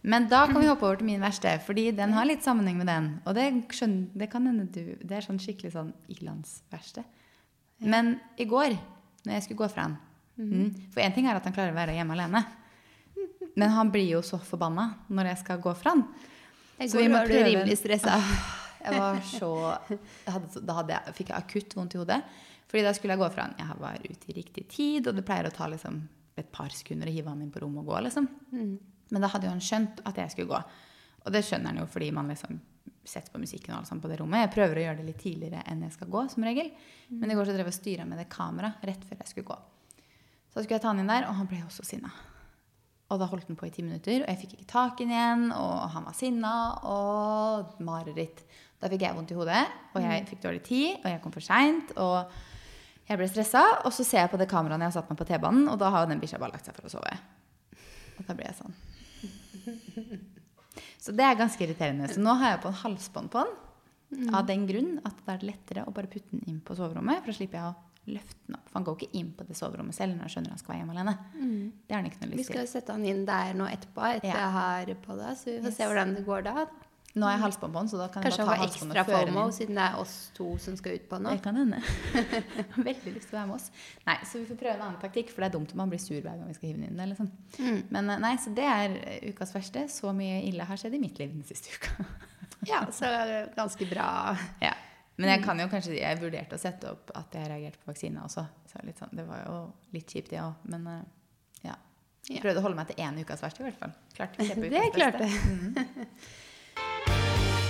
Men 0.06 0.28
da 0.30 0.44
kan 0.46 0.60
vi 0.62 0.68
hoppe 0.72 0.86
over 0.88 1.00
til 1.00 1.08
min 1.08 1.22
verste, 1.22 1.56
fordi 1.66 1.88
den 1.96 2.14
har 2.16 2.28
litt 2.28 2.44
sammenheng 2.46 2.80
med 2.80 2.90
den. 2.90 3.12
Og 3.26 3.38
det, 3.38 3.46
skjønner, 3.74 4.10
det 4.14 4.30
kan 4.32 4.46
hende 4.46 4.68
du 4.70 4.96
Det 5.02 5.18
er 5.18 5.26
sånn 5.26 5.40
skikkelig 5.42 5.74
sånn 5.74 5.94
ilandsverste. 6.16 7.06
Men 7.86 8.16
i 8.40 8.46
går, 8.48 8.76
når 9.26 9.36
jeg 9.36 9.46
skulle 9.46 9.64
gå 9.64 9.70
fra 9.72 9.88
han 9.88 9.98
mm, 10.38 10.92
For 10.92 11.00
én 11.00 11.14
ting 11.14 11.26
er 11.26 11.36
at 11.38 11.44
han 11.44 11.52
klarer 11.56 11.72
å 11.72 11.78
være 11.78 11.94
hjemme 11.96 12.12
alene. 12.16 12.44
Men 13.56 13.70
han 13.72 13.90
blir 13.90 14.08
jo 14.10 14.20
så 14.22 14.38
forbanna 14.44 14.90
når 15.08 15.30
jeg 15.32 15.38
skal 15.44 15.60
gå 15.64 15.72
fra 15.76 15.94
han. 15.94 16.02
Jeg 16.78 16.90
Så 16.92 16.98
vi 17.00 17.08
må 17.08 17.22
prøve- 17.24 17.44
rimelig 17.48 17.78
stressa. 17.80 18.18
Jeg 18.84 18.98
var 19.00 19.16
så 19.24 19.48
hadde, 20.28 20.60
Da 20.66 20.74
hadde 20.74 20.92
jeg, 20.92 21.14
fikk 21.14 21.28
jeg 21.32 21.36
akutt 21.38 21.74
vondt 21.74 21.94
i 21.96 21.98
hodet. 21.98 22.22
Fordi 22.68 22.82
da 22.82 22.92
skulle 22.92 23.14
jeg 23.16 23.22
gå 23.22 23.30
fra 23.32 23.42
han. 23.46 23.54
Jeg 23.58 23.78
var 23.80 23.96
ute 24.04 24.28
i 24.28 24.34
riktig 24.36 24.68
tid, 24.68 25.06
og 25.08 25.14
det 25.16 25.24
pleier 25.24 25.46
å 25.48 25.54
ta 25.54 25.66
liksom 25.70 26.02
et 26.36 26.50
par 26.52 26.68
sekunder 26.68 27.08
å 27.08 27.12
hive 27.14 27.28
han 27.32 27.40
inn 27.42 27.50
på 27.50 27.62
rommet 27.62 27.80
og 27.80 27.86
gå. 27.86 28.02
liksom. 28.04 28.28
Men 29.10 29.22
da 29.22 29.28
hadde 29.28 29.44
jo 29.46 29.50
han 29.54 29.60
skjønt 29.60 30.00
at 30.04 30.16
jeg 30.16 30.30
skulle 30.34 30.48
gå. 30.48 30.62
Og 31.26 31.32
det 31.32 31.42
skjønner 31.44 31.66
han 31.72 31.78
jo 31.78 31.86
fordi 31.86 32.10
man 32.12 32.28
liksom 32.28 32.60
setter 33.06 33.30
på 33.32 33.38
musikken 33.40 33.72
og 33.72 33.78
alt 33.78 33.88
sånt 33.88 34.02
på 34.02 34.08
det 34.10 34.18
rommet. 34.20 34.42
Jeg 34.44 34.54
prøver 34.54 34.76
å 34.76 34.84
gjøre 34.84 34.96
det 34.98 35.06
litt 35.06 35.18
tidligere 35.22 35.62
enn 35.70 35.82
jeg 35.82 35.92
skal 35.94 36.08
gå, 36.08 36.28
som 36.30 36.42
regel. 36.44 36.70
Men 37.10 37.30
i 37.30 37.34
går 37.34 37.46
så 37.46 37.54
drev 37.54 37.66
jeg 37.70 37.74
og 37.74 37.80
styra 37.80 38.06
med 38.06 38.18
det 38.18 38.28
kameraet 38.28 38.82
rett 38.84 39.04
før 39.06 39.18
jeg 39.22 39.28
skulle 39.28 39.46
gå. 39.46 39.58
Så 40.56 40.62
skulle 40.64 40.78
jeg 40.78 40.86
ta 40.86 40.88
han 40.88 41.02
inn 41.02 41.10
der, 41.12 41.26
og 41.28 41.36
han 41.36 41.48
ble 41.50 41.58
også 41.66 41.84
sinna. 41.84 42.08
Og 43.12 43.18
da 43.20 43.26
holdt 43.28 43.50
han 43.50 43.58
på 43.60 43.66
i 43.68 43.72
ti 43.74 43.82
minutter, 43.84 44.22
og 44.22 44.30
jeg 44.30 44.38
fikk 44.40 44.54
ikke 44.56 44.70
tak 44.70 45.02
i 45.02 45.04
han 45.04 45.12
igjen, 45.12 45.42
og 45.52 45.90
han 45.92 46.06
var 46.08 46.14
sinna, 46.16 46.52
og 46.88 47.74
mareritt. 47.84 48.40
Da 48.80 48.88
fikk 48.88 49.04
jeg 49.04 49.18
vondt 49.18 49.34
i 49.34 49.36
hodet, 49.36 49.66
og 49.92 50.00
jeg 50.00 50.24
fikk 50.30 50.40
dårlig 50.46 50.62
tid, 50.64 50.94
og 51.02 51.10
jeg 51.12 51.20
kom 51.20 51.34
for 51.34 51.44
seint, 51.44 51.92
og 52.00 52.32
jeg 53.04 53.20
ble 53.20 53.28
stressa. 53.28 53.66
Og 53.84 53.92
så 53.92 54.08
ser 54.08 54.22
jeg 54.22 54.32
på 54.32 54.40
det 54.40 54.48
kameraet 54.48 54.80
jeg 54.80 54.88
har 54.88 54.96
satt 54.96 55.12
meg 55.12 55.20
på 55.20 55.28
T-banen, 55.28 55.68
og 55.68 55.76
da 55.82 55.92
har 55.92 56.06
jo 56.06 56.10
den 56.14 56.24
bikkja 56.24 56.40
bare 56.40 56.56
lagt 56.56 56.70
seg 56.70 56.80
for 56.80 56.88
å 56.88 56.94
sove. 56.96 57.12
Og 58.16 58.24
da 58.24 58.38
blir 58.38 58.48
jeg 58.48 58.56
sånn. 58.62 58.80
Så 61.04 61.12
det 61.12 61.28
er 61.28 61.36
ganske 61.36 61.62
irriterende. 61.68 62.08
Så 62.08 62.24
nå 62.24 62.32
har 62.40 62.56
jeg 62.56 62.64
på 62.64 62.72
en 62.72 62.80
halsbånd 62.80 63.28
på 63.30 63.44
den. 63.44 64.32
Av 64.32 64.48
den 64.48 64.64
grunn 64.64 64.96
at 65.04 65.20
det 65.20 65.36
er 65.36 65.46
lettere 65.52 65.84
å 65.84 65.92
bare 65.92 66.08
putte 66.08 66.32
den 66.32 66.48
inn 66.48 66.64
på 66.64 66.74
soverommet, 66.78 67.20
for 67.20 67.28
da 67.28 67.36
slipper 67.36 67.60
jeg 67.60 67.68
å 67.68 67.95
løfte 68.06 68.38
den 68.46 68.56
opp. 68.58 68.68
For 68.70 68.78
han 68.78 68.84
går 68.86 68.96
ikke 69.00 69.18
inn 69.20 69.30
på 69.36 69.46
det 69.48 69.56
soverommet 69.58 69.94
selv 69.96 70.14
når 70.16 70.26
han 70.26 70.32
skjønner 70.34 70.54
han 70.54 70.58
skal 70.62 70.72
være 70.74 70.80
hjemme 70.84 70.96
alene. 70.96 71.14
Det 71.86 71.94
har 71.94 72.02
han 72.02 72.10
ikke 72.10 72.22
noe 72.26 72.36
Vi 72.40 72.44
skal 72.48 72.60
jo 72.64 72.70
sette 72.70 72.92
han 72.96 73.04
inn 73.04 73.24
der 73.28 73.54
nå 73.58 73.66
etterpå, 73.70 74.02
etter 74.16 74.28
Ja. 74.30 74.40
jeg 74.42 74.52
har 74.58 74.94
på 75.06 75.16
det. 75.20 75.30
Så 75.38 75.44
vi 75.50 75.60
får 75.60 75.72
Yes. 75.72 75.76
se 75.76 75.84
hvordan 75.90 76.14
det 76.16 76.26
går 76.26 76.44
da. 76.44 76.66
Nå 77.16 77.24
har 77.24 77.32
jeg 77.32 77.40
halsbånd 77.46 77.72
på 77.72 77.80
den, 77.80 77.88
så 77.88 77.96
da 77.96 78.06
kan 78.12 78.22
Kanskje 78.22 78.36
jeg 78.36 78.44
han 78.44 78.50
bare 78.52 78.56
ta 78.60 78.64
halsbåndet 78.66 78.96
ekstra 78.96 79.00
og 79.00 79.06
føre 79.06 79.24
ekstra 79.24 79.32
FOMO, 79.32 79.52
siden 79.56 79.74
det 79.78 79.84
er 79.88 79.94
oss 80.02 80.30
to 80.36 80.58
som 80.58 80.76
skal 80.76 80.92
ut 80.98 81.08
på 81.08 81.18
nå. 81.24 81.30
Det 81.30 81.42
kan 81.46 81.56
hende. 81.56 81.78
Veldig 82.90 83.14
lyst 83.14 83.28
til 83.30 83.36
å 83.36 83.40
være 83.40 83.46
med 83.46 83.54
oss. 83.56 83.70
Nei, 84.06 84.16
Så 84.28 84.38
vi 84.38 84.44
får 84.50 84.58
prøve 84.60 84.74
en 84.76 84.82
annen 84.82 85.00
taktikk, 85.00 85.30
for 85.32 85.40
det 85.40 85.48
er 85.48 85.54
dumt 85.58 85.72
om 85.72 85.78
man 85.80 85.88
blir 85.88 85.98
sur 85.98 86.20
hver 86.20 86.36
gang 86.36 86.46
vi 86.46 86.52
skal 86.58 86.68
hive 86.68 86.76
den 86.82 86.90
inn. 86.90 87.00
Eller 87.00 87.16
sånn. 87.16 87.30
Mm. 87.56 87.80
Men 87.90 88.10
eh, 88.10 88.18
nei, 88.20 88.34
så 88.36 88.52
det 88.54 88.68
er 88.68 88.98
eh, 89.00 89.30
ukas 89.32 89.54
verste. 89.56 89.86
Så 89.88 90.12
mye 90.12 90.42
ille 90.44 90.62
har 90.68 90.76
skjedd 90.76 90.92
i 90.92 91.00
mitt 91.00 91.16
liv 91.18 91.32
den 91.32 91.42
siste 91.48 91.72
uka. 91.72 92.04
Ja, 92.68 92.84
så 92.92 93.08
ganske 93.56 93.88
bra. 93.88 94.36
ja. 94.60 94.74
Men 95.16 95.30
jeg 95.32 95.42
kan 95.46 95.60
jo 95.62 95.66
kanskje, 95.72 95.94
jeg 95.96 96.18
vurderte 96.20 96.58
å 96.58 96.60
sette 96.60 96.90
opp 96.92 97.10
at 97.16 97.32
jeg 97.38 97.48
reagerte 97.48 97.80
på 97.80 97.88
vaksine 97.88 98.20
også. 98.26 98.42
Så 98.68 98.82
sånn, 98.98 99.14
det 99.16 99.24
var 99.28 99.46
jo 99.46 99.54
litt 99.96 100.12
kjipt, 100.12 100.30
det 100.34 100.42
òg. 100.44 100.66
Men 100.68 100.86
eh, 100.92 101.04
ja. 101.70 101.76
Jeg 102.28 102.42
prøvde 102.44 102.60
å 102.60 102.66
holde 102.66 102.76
meg 102.76 102.90
til 102.90 103.00
én 103.06 103.16
ukas 103.22 103.40
verste, 103.44 103.62
i 103.62 103.68
hvert 103.70 103.80
fall. 103.80 103.94
Klarte 104.16 104.42
å 104.42 104.44
ukas 104.44 104.92
klarte 104.98 105.24
beste. 105.24 105.32
jeg. 105.32 106.04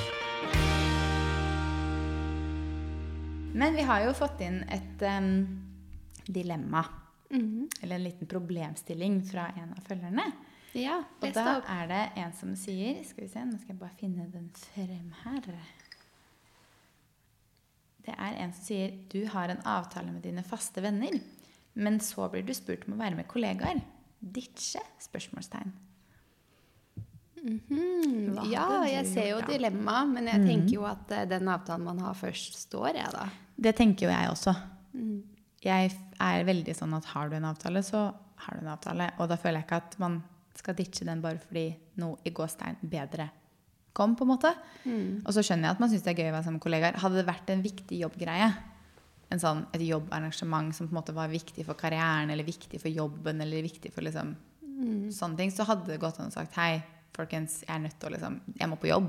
Men 3.57 3.73
vi 3.75 3.83
har 3.89 4.03
jo 4.05 4.13
fått 4.13 4.43
inn 4.45 4.59
et 4.69 5.03
um, 5.07 5.31
dilemma. 6.27 6.83
Mhm. 7.31 7.69
Eller 7.83 7.97
en 7.97 8.05
liten 8.05 8.29
problemstilling 8.29 9.23
fra 9.27 9.47
en 9.57 9.73
av 9.73 9.81
følgerne. 9.87 10.27
Ja, 10.77 10.99
Og 11.23 11.31
da 11.33 11.45
det 11.47 11.55
opp. 11.63 11.71
er 11.73 11.87
det 11.89 12.03
en 12.21 12.33
som 12.37 12.51
sier 12.59 12.99
Skal 13.09 13.25
vi 13.25 13.29
se, 13.33 13.41
nå 13.49 13.57
skal 13.57 13.73
jeg 13.73 13.79
bare 13.81 13.97
finne 13.97 14.27
den 14.29 14.51
frem 14.61 15.09
her. 15.23 15.47
Det 18.07 18.15
er 18.15 18.39
en 18.43 18.53
som 18.55 18.67
sier 18.69 18.95
du 19.11 19.25
har 19.33 19.51
en 19.51 19.65
avtale 19.67 20.13
med 20.13 20.23
dine 20.27 20.45
faste 20.47 20.83
venner, 20.85 21.19
men 21.75 21.99
så 22.01 22.29
blir 22.33 22.47
du 22.47 22.55
spurt 22.55 22.87
om 22.87 22.95
å 22.95 23.01
være 23.01 23.19
med 23.19 23.29
kollegaer. 23.31 23.83
Ditche? 24.21 24.81
Spørsmålstegn. 25.03 25.73
Mm 27.43 27.61
-hmm. 27.69 28.51
Ja, 28.51 28.85
jeg 28.89 29.07
ser 29.07 29.29
jo 29.31 29.41
dilemmaet, 29.41 30.09
men 30.09 30.27
jeg 30.27 30.47
tenker 30.47 30.75
jo 30.75 30.85
at 30.85 31.11
eh, 31.11 31.29
den 31.29 31.49
avtalen 31.49 31.85
man 31.85 31.99
har 31.99 32.15
først, 32.15 32.55
står, 32.55 32.89
jeg, 32.97 33.09
da. 33.13 33.29
Det 33.57 33.77
tenker 33.77 34.07
jo 34.07 34.13
jeg 34.13 34.31
også. 34.31 34.55
Mm. 34.93 35.23
Jeg 35.65 35.91
er 36.21 36.45
veldig 36.45 36.75
sånn 36.75 36.95
at 36.95 37.05
har 37.05 37.29
du 37.29 37.37
en 37.37 37.45
avtale, 37.45 37.83
så 37.83 38.13
har 38.37 38.55
du 38.55 38.61
en 38.61 38.73
avtale. 38.73 39.11
Og 39.19 39.29
da 39.29 39.37
føler 39.37 39.59
jeg 39.61 39.65
ikke 39.65 39.77
at 39.77 39.99
man 39.99 40.23
skal 40.55 40.75
ditche 40.75 41.05
den 41.05 41.23
bare 41.23 41.39
fordi 41.39 41.77
noe 41.95 42.17
i 42.25 42.31
gåstegn 42.31 42.77
bedre 42.83 43.31
kom, 43.97 44.15
på 44.19 44.27
en 44.27 44.33
måte. 44.35 44.53
Mm. 44.85 45.23
Og 45.25 45.33
så 45.35 45.43
skjønner 45.45 45.71
jeg 45.71 45.77
at 45.77 45.83
man 45.83 45.93
syns 45.93 46.05
det 46.07 46.13
er 46.13 46.21
gøy 46.23 46.31
å 46.31 46.35
være 46.37 46.47
sammen 46.47 46.59
med 46.61 46.65
kollegaer. 46.67 46.99
Hadde 47.03 47.21
det 47.21 47.27
vært 47.29 47.53
en 47.55 47.65
viktig 47.65 48.01
jobbgreie, 48.05 48.51
en 49.35 49.43
sånn, 49.43 49.65
et 49.75 49.83
jobbarrangement 49.83 50.75
som 50.77 50.87
på 50.87 50.95
en 50.95 51.01
måte 51.01 51.15
var 51.17 51.33
viktig 51.33 51.65
for 51.67 51.75
karrieren, 51.81 52.31
eller 52.31 52.47
viktig 52.47 52.79
for 52.83 52.93
jobben, 52.93 53.41
eller 53.43 53.65
viktig 53.67 53.93
for 53.95 54.07
liksom, 54.07 54.37
Mm. 54.77 55.09
sånne 55.09 55.39
ting, 55.39 55.51
så 55.51 55.65
hadde 55.65 55.87
det 55.89 55.97
gått 56.03 56.19
an 56.21 56.29
å 56.29 56.33
sagt 56.35 56.53
hei, 56.61 56.83
folkens, 57.17 57.63
jeg 57.65 57.73
er 57.73 57.79
nødt 57.81 57.95
til 57.99 58.11
å 58.11 58.13
liksom 58.13 58.41
Jeg 58.59 58.69
må 58.69 58.77
på 58.77 58.91
jobb. 58.91 59.07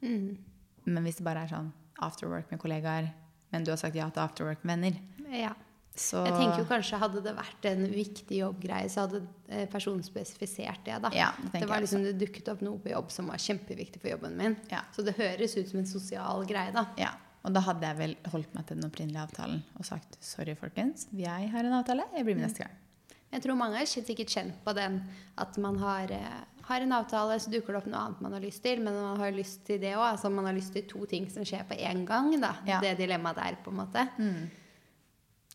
Mm. 0.00 0.38
Men 0.86 1.04
hvis 1.04 1.18
det 1.18 1.24
bare 1.26 1.42
er 1.44 1.50
sånn 1.52 1.68
after 2.00 2.30
work 2.30 2.50
med 2.50 2.60
kollegaer, 2.62 3.10
men 3.52 3.64
du 3.64 3.70
har 3.72 3.76
sagt 3.76 3.94
ja 3.94 4.08
til 4.08 4.22
after 4.22 4.44
work 4.48 4.64
med 4.64 4.80
venner, 4.80 4.98
Ja. 5.36 5.52
Så 6.00 6.22
Jeg 6.26 6.34
tenker 6.36 6.62
jo 6.62 6.68
kanskje 6.68 6.98
Hadde 7.00 7.22
det 7.24 7.34
vært 7.36 7.68
en 7.70 7.84
viktig 7.92 8.40
jobbgreie, 8.40 8.88
så 8.92 9.04
hadde 9.06 9.22
eh, 9.48 9.66
personen 9.72 10.02
spesifisert 10.06 10.82
det. 10.84 10.98
da. 11.02 11.10
Ja, 11.16 11.30
det 11.52 11.62
det 11.62 11.68
var 11.70 11.80
liksom 11.84 12.04
det 12.04 12.16
dukket 12.20 12.48
opp 12.52 12.64
noe 12.66 12.78
på 12.82 12.92
jobb 12.92 13.12
som 13.14 13.30
var 13.32 13.40
kjempeviktig 13.42 14.02
for 14.02 14.12
jobben 14.12 14.36
min. 14.38 14.56
Ja. 14.72 14.82
Så 14.96 15.04
det 15.06 15.16
høres 15.18 15.56
ut 15.56 15.70
som 15.70 15.80
en 15.82 15.88
sosial 15.90 16.44
greie, 16.48 16.72
da. 16.74 16.86
Ja, 17.00 17.12
og 17.46 17.54
da 17.54 17.62
hadde 17.62 17.86
jeg 17.86 17.98
vel 18.00 18.16
holdt 18.32 18.56
meg 18.56 18.66
til 18.66 18.80
den 18.80 18.88
opprinnelige 18.88 19.22
avtalen 19.22 19.62
og 19.78 19.86
sagt 19.86 20.18
sorry, 20.24 20.56
folkens, 20.58 21.06
jeg 21.14 21.52
har 21.52 21.68
en 21.68 21.78
avtale, 21.78 22.08
jeg 22.16 22.26
blir 22.26 22.38
med 22.38 22.48
neste 22.48 22.64
gang. 22.64 22.74
Jeg 23.32 23.42
tror 23.42 23.58
mange 23.58 23.80
er 23.82 23.88
sikkert 23.90 24.30
kjent 24.32 24.60
på 24.64 24.72
den 24.76 25.00
at 25.42 25.56
man 25.62 25.78
har, 25.82 26.10
eh, 26.14 26.42
har 26.66 26.82
en 26.82 26.92
avtale, 26.96 27.38
så 27.42 27.50
dukker 27.52 27.74
det 27.74 27.80
opp 27.82 27.88
noe 27.90 28.02
annet 28.02 28.20
man 28.24 28.34
har 28.34 28.42
lyst 28.42 28.62
til, 28.62 28.80
men 28.82 28.94
man 28.94 29.18
har 29.20 29.34
lyst 29.34 29.64
til 29.66 29.80
det 29.82 29.94
òg. 29.94 30.06
Altså 30.12 30.30
man 30.32 30.46
har 30.48 30.54
lyst 30.56 30.72
til 30.74 30.86
to 30.90 31.04
ting 31.06 31.26
som 31.30 31.44
skjer 31.46 31.66
på 31.68 31.78
én 31.78 32.04
gang, 32.06 32.32
da. 32.40 32.54
Ja. 32.66 32.80
Det 32.82 32.96
dilemmaet 32.98 33.36
der, 33.36 33.58
på 33.62 33.70
en 33.74 33.80
måte. 33.82 34.06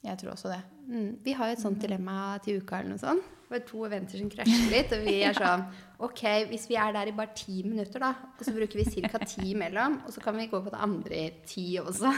Jeg 0.02 0.18
tror 0.18 0.34
også 0.34 0.50
det. 0.50 0.62
Mm. 0.88 1.10
Vi 1.24 1.34
har 1.38 1.50
jo 1.50 1.56
et 1.56 1.62
sånt 1.62 1.82
dilemma 1.82 2.34
til 2.42 2.62
uka 2.62 2.80
eller 2.80 2.96
noe 2.96 3.02
sånt. 3.02 3.38
Er 3.52 3.66
to 3.68 3.82
eventer 3.84 4.16
som 4.16 4.30
krasjer 4.32 4.70
litt, 4.72 4.94
og 4.96 5.02
vi 5.04 5.18
er 5.28 5.36
sånn 5.36 5.66
Ok, 6.08 6.22
hvis 6.48 6.70
vi 6.70 6.78
er 6.80 6.94
der 6.96 7.10
i 7.12 7.14
bare 7.14 7.34
ti 7.36 7.60
minutter, 7.66 8.00
da, 8.02 8.14
og 8.32 8.46
så 8.48 8.54
bruker 8.56 8.80
vi 8.80 9.04
ca. 9.04 9.20
ti 9.28 9.52
imellom, 9.52 10.00
og 10.08 10.14
så 10.16 10.24
kan 10.24 10.38
vi 10.40 10.48
gå 10.50 10.62
på 10.64 10.72
det 10.72 10.80
andre 10.82 11.18
i 11.20 11.26
ti 11.46 11.66
også. 11.82 12.14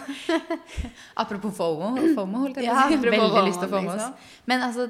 Apropos 1.23 1.51
FOMO, 1.57 1.89
FOMO 2.13 2.43
holdt 2.45 2.61
jeg 2.61 2.69
på 2.69 2.77
å 2.77 2.85
si. 2.85 2.99
Veldig 3.01 3.17
FOMO, 3.25 3.41
lyst 3.49 3.59
til 3.59 3.67
å 3.67 3.73
få 3.73 3.81
med 3.83 3.97
oss. 3.97 4.29
Men 4.47 4.63
altså, 4.69 4.87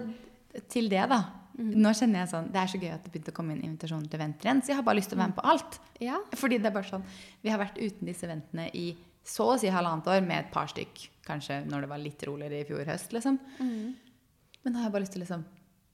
til 0.76 0.92
det 0.92 1.08
da. 1.10 1.22
Nå 1.54 1.96
kjenner 1.96 2.24
jeg 2.24 2.32
sånn, 2.34 2.52
det 2.54 2.62
er 2.62 2.70
så 2.70 2.82
gøy 2.82 2.92
at 2.92 3.08
det 3.08 3.14
begynte 3.14 3.34
å 3.34 3.40
komme 3.40 3.56
inn 3.56 3.66
invitasjoner 3.70 4.10
til 4.10 4.20
eventer 4.20 4.50
igjen, 4.50 4.62
så 4.62 4.74
jeg 4.74 4.80
har 4.80 4.86
bare 4.86 5.00
lyst 5.00 5.12
til 5.14 5.18
å 5.18 5.24
være 5.24 5.32
med 5.32 5.40
på 5.40 5.48
alt. 5.54 5.80
Ja. 6.02 6.20
Fordi 6.38 6.60
det 6.60 6.70
er 6.70 6.76
bare 6.76 6.90
sånn, 6.92 7.08
vi 7.42 7.54
har 7.54 7.62
vært 7.62 7.78
uten 7.82 8.10
disse 8.10 8.28
eventene 8.28 8.68
i 8.78 8.88
så 9.24 9.54
å 9.54 9.58
si 9.62 9.72
halvannet 9.72 10.10
år, 10.12 10.22
med 10.26 10.44
et 10.44 10.54
par 10.54 10.70
stykk, 10.70 11.06
kanskje 11.26 11.64
når 11.66 11.86
det 11.86 11.90
var 11.90 12.02
litt 12.04 12.24
roligere 12.28 12.62
i 12.62 12.68
fjor 12.68 12.86
høst, 12.86 13.14
liksom. 13.16 13.40
Men 13.60 14.72
da 14.72 14.80
har 14.80 14.88
jeg 14.90 14.96
bare 14.96 15.06
lyst 15.06 15.16
til 15.18 15.24
liksom, 15.26 15.44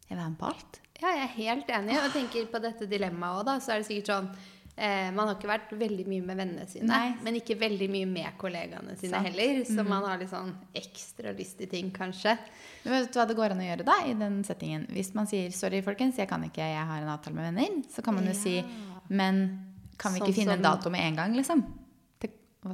jeg 0.05 0.13
vil 0.13 0.21
være 0.21 0.29
med 0.29 0.39
på 0.39 0.51
alt. 0.51 0.79
Ja, 0.99 1.11
jeg 1.15 1.23
er 1.23 1.35
helt 1.37 1.69
enig. 1.71 1.97
Og 1.97 2.07
jeg 2.07 2.15
tenker 2.17 2.47
på 2.51 2.61
dette 2.61 2.87
dilemmaet 2.91 3.39
òg, 3.39 3.45
da. 3.47 3.59
Så 3.63 3.73
er 3.73 3.81
det 3.81 3.87
sikkert 3.87 4.11
sånn 4.13 4.31
Eh, 4.79 5.09
man 5.11 5.27
har 5.27 5.35
ikke 5.35 5.49
vært 5.49 5.71
veldig 5.75 6.05
mye 6.07 6.23
med 6.23 6.37
vennene 6.39 6.65
sine, 6.71 6.87
Nei. 6.87 7.09
men 7.25 7.35
ikke 7.35 7.57
veldig 7.59 7.89
mye 7.91 8.07
med 8.07 8.37
kollegaene 8.39 8.93
sine 8.95 9.17
Sant. 9.17 9.27
heller. 9.27 9.57
Så 9.67 9.83
man 9.83 10.05
har 10.07 10.21
litt 10.21 10.31
sånn 10.31 10.53
ekstra 10.79 11.33
lyst 11.35 11.57
til 11.59 11.67
ting, 11.67 11.89
kanskje. 11.91 12.37
Men 12.85 12.93
vet 12.93 13.11
du 13.11 13.19
hva 13.19 13.25
det 13.27 13.35
går 13.35 13.55
an 13.55 13.59
å 13.59 13.65
gjøre 13.67 13.87
da 13.89 13.97
i 14.07 14.13
den 14.15 14.37
settingen? 14.47 14.85
Hvis 14.95 15.11
man 15.17 15.27
sier 15.27 15.51
'sorry, 15.51 15.81
folkens, 15.83 16.15
jeg 16.15 16.29
kan 16.29 16.45
ikke, 16.47 16.63
jeg 16.63 16.85
har 16.91 17.01
en 17.01 17.11
avtale 17.11 17.35
med 17.35 17.49
venner', 17.49 17.83
så 17.91 18.01
kan 18.01 18.15
man 18.15 18.23
jo 18.23 18.31
si 18.31 18.63
'men 19.09 19.59
kan 19.97 20.13
vi 20.13 20.21
ikke 20.21 20.27
Sånn 20.27 20.33
finne 20.33 20.53
en 20.55 20.61
dato 20.61 20.89
med 20.89 21.01
en 21.01 21.15
gang', 21.17 21.35
liksom? 21.35 21.65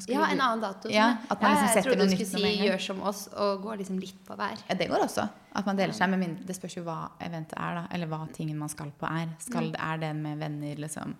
Ja, 0.08 0.26
en 0.32 0.42
annen 0.42 0.62
dato. 0.62 0.90
Ja, 0.90 1.08
sånn. 1.16 1.32
at 1.32 1.42
man 1.42 1.52
liksom 1.52 1.68
jeg 1.68 1.74
setter 1.76 1.90
trodde 1.90 2.10
du 2.10 2.16
skulle 2.16 2.52
si 2.52 2.58
'gjør 2.66 2.82
som 2.82 3.02
oss' 3.02 3.28
og 3.34 3.64
gå 3.64 3.78
liksom 3.78 4.00
litt 4.00 4.20
på 4.26 4.36
hver. 4.36 4.58
Ja, 4.70 4.76
det 4.76 4.90
går 4.90 5.06
også. 5.06 5.30
At 5.56 5.66
man 5.66 5.78
deler 5.78 5.94
seg. 5.94 6.10
Men 6.10 6.36
det 6.46 6.56
spørs 6.56 6.76
jo 6.78 6.84
hva 6.84 7.12
eventet 7.20 7.58
er, 7.58 7.76
da. 7.76 7.88
Eller 7.92 8.08
hva 8.08 8.28
tingen 8.34 8.58
man 8.58 8.70
skal 8.70 8.92
på 8.92 9.06
er. 9.08 9.30
Skal, 9.40 9.74
Er 9.80 9.98
det 9.98 10.16
med 10.16 10.38
venner, 10.38 10.76
liksom 10.76 11.16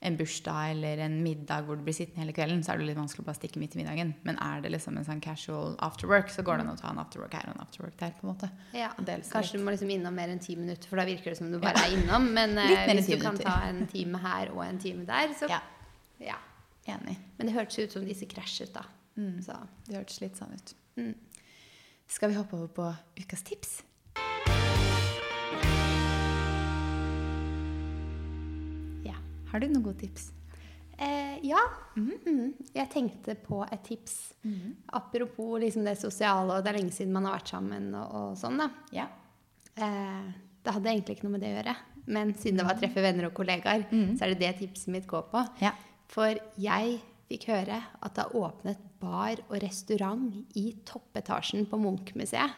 en 0.00 0.16
bursdag 0.16 0.70
eller 0.70 0.98
en 1.06 1.22
middag 1.22 1.64
hvor 1.64 1.78
du 1.78 1.82
blir 1.86 1.94
sittende 1.96 2.20
hele 2.26 2.34
kvelden, 2.36 2.60
så 2.64 2.74
er 2.74 2.78
det 2.82 2.90
litt 2.90 2.98
vanskelig 2.98 3.24
å 3.24 3.28
bare 3.30 3.38
stikke 3.38 3.60
midt 3.62 3.76
i 3.76 3.80
middagen. 3.80 4.12
Men 4.28 4.36
er 4.44 4.60
det 4.60 4.70
liksom 4.74 4.98
en 5.00 5.06
sånn 5.08 5.22
casual 5.24 5.76
afterwork, 5.82 6.28
så 6.32 6.44
går 6.46 6.60
det 6.60 6.66
an 6.66 6.74
å 6.74 6.76
ta 6.80 6.90
en 6.92 7.00
afterwork 7.00 7.32
her 7.32 7.48
og 7.48 7.56
en 7.56 7.62
afterwork 7.64 7.96
der. 8.02 8.12
på 8.18 8.26
en 8.26 8.34
måte. 8.34 8.50
Ja, 8.76 8.90
Kanskje 8.98 9.56
du 9.58 9.64
må 9.64 9.72
liksom 9.72 9.90
innom 9.90 10.14
mer 10.14 10.28
enn 10.28 10.42
ti 10.42 10.54
minutter, 10.56 10.86
for 10.90 11.00
da 11.00 11.06
virker 11.08 11.32
det 11.32 11.38
som 11.40 11.50
du 11.50 11.58
bare 11.62 11.80
er 11.80 11.96
innom. 11.96 12.28
Men 12.36 12.58
eh, 12.62 12.92
hvis 12.92 13.08
du 13.08 13.16
kan 13.16 13.34
minutter. 13.34 13.48
ta 13.48 13.56
en 13.70 13.86
time 13.90 14.20
her 14.20 14.52
og 14.52 14.62
en 14.66 14.78
time 14.78 15.06
der, 15.08 15.32
så 15.38 15.48
Ja, 15.50 15.62
ja. 16.20 16.36
Enig. 16.94 17.16
Men 17.38 17.46
det 17.50 17.54
hørtes 17.56 17.78
ut 17.78 17.92
som 17.96 18.04
disse 18.06 18.26
krasjet, 18.30 18.72
da. 18.74 18.84
Mm. 19.16 19.40
Så 19.42 19.56
Det 19.86 19.96
hørtes 19.96 20.20
litt 20.20 20.36
sånn 20.36 20.52
ut. 20.54 20.74
Mm. 20.96 21.14
Skal 22.06 22.30
vi 22.30 22.36
hoppe 22.38 22.56
over 22.56 22.68
på 22.68 22.88
ukas 23.22 23.42
tips? 23.42 23.82
Ja. 29.06 29.16
Har 29.50 29.60
du 29.62 29.68
noen 29.70 29.84
gode 29.86 30.00
tips? 30.06 30.32
eh, 30.98 31.36
ja. 31.44 31.60
Mhm. 31.96 32.54
Jeg 32.74 32.88
tenkte 32.90 33.34
på 33.34 33.62
et 33.72 33.82
tips. 33.84 34.32
Apropos 34.92 35.58
liksom 35.60 35.84
det 35.84 35.98
sosiale, 36.00 36.54
og 36.56 36.64
det 36.64 36.70
er 36.72 36.78
lenge 36.78 36.92
siden 36.94 37.12
man 37.12 37.24
har 37.28 37.36
vært 37.36 37.50
sammen 37.52 37.90
og, 37.94 38.14
og 38.14 38.36
sånn, 38.40 38.56
da. 38.62 38.70
Ja. 38.96 39.06
Eh, 39.76 40.30
det 40.64 40.72
hadde 40.72 40.88
egentlig 40.94 41.16
ikke 41.18 41.26
noe 41.28 41.34
med 41.36 41.44
det 41.44 41.50
å 41.52 41.58
gjøre. 41.58 41.76
Men 42.06 42.32
siden 42.38 42.60
det 42.60 42.64
var 42.68 42.78
treffe 42.78 43.02
venner 43.02 43.26
og 43.28 43.34
kollegaer, 43.34 43.84
så 44.16 44.24
er 44.24 44.32
det 44.32 44.38
det 44.40 44.52
tipset 44.60 44.88
mitt 44.94 45.06
går 45.10 45.26
på. 45.32 45.42
Ja. 45.60 45.72
For 46.12 46.38
jeg 46.60 46.98
fikk 47.26 47.48
høre 47.50 47.80
at 47.82 48.14
det 48.14 48.22
har 48.22 48.38
åpnet 48.38 48.82
bar 49.02 49.40
og 49.48 49.58
restaurant 49.62 50.56
i 50.58 50.70
toppetasjen 50.86 51.66
på 51.68 51.78
Munch-museet. 51.82 52.54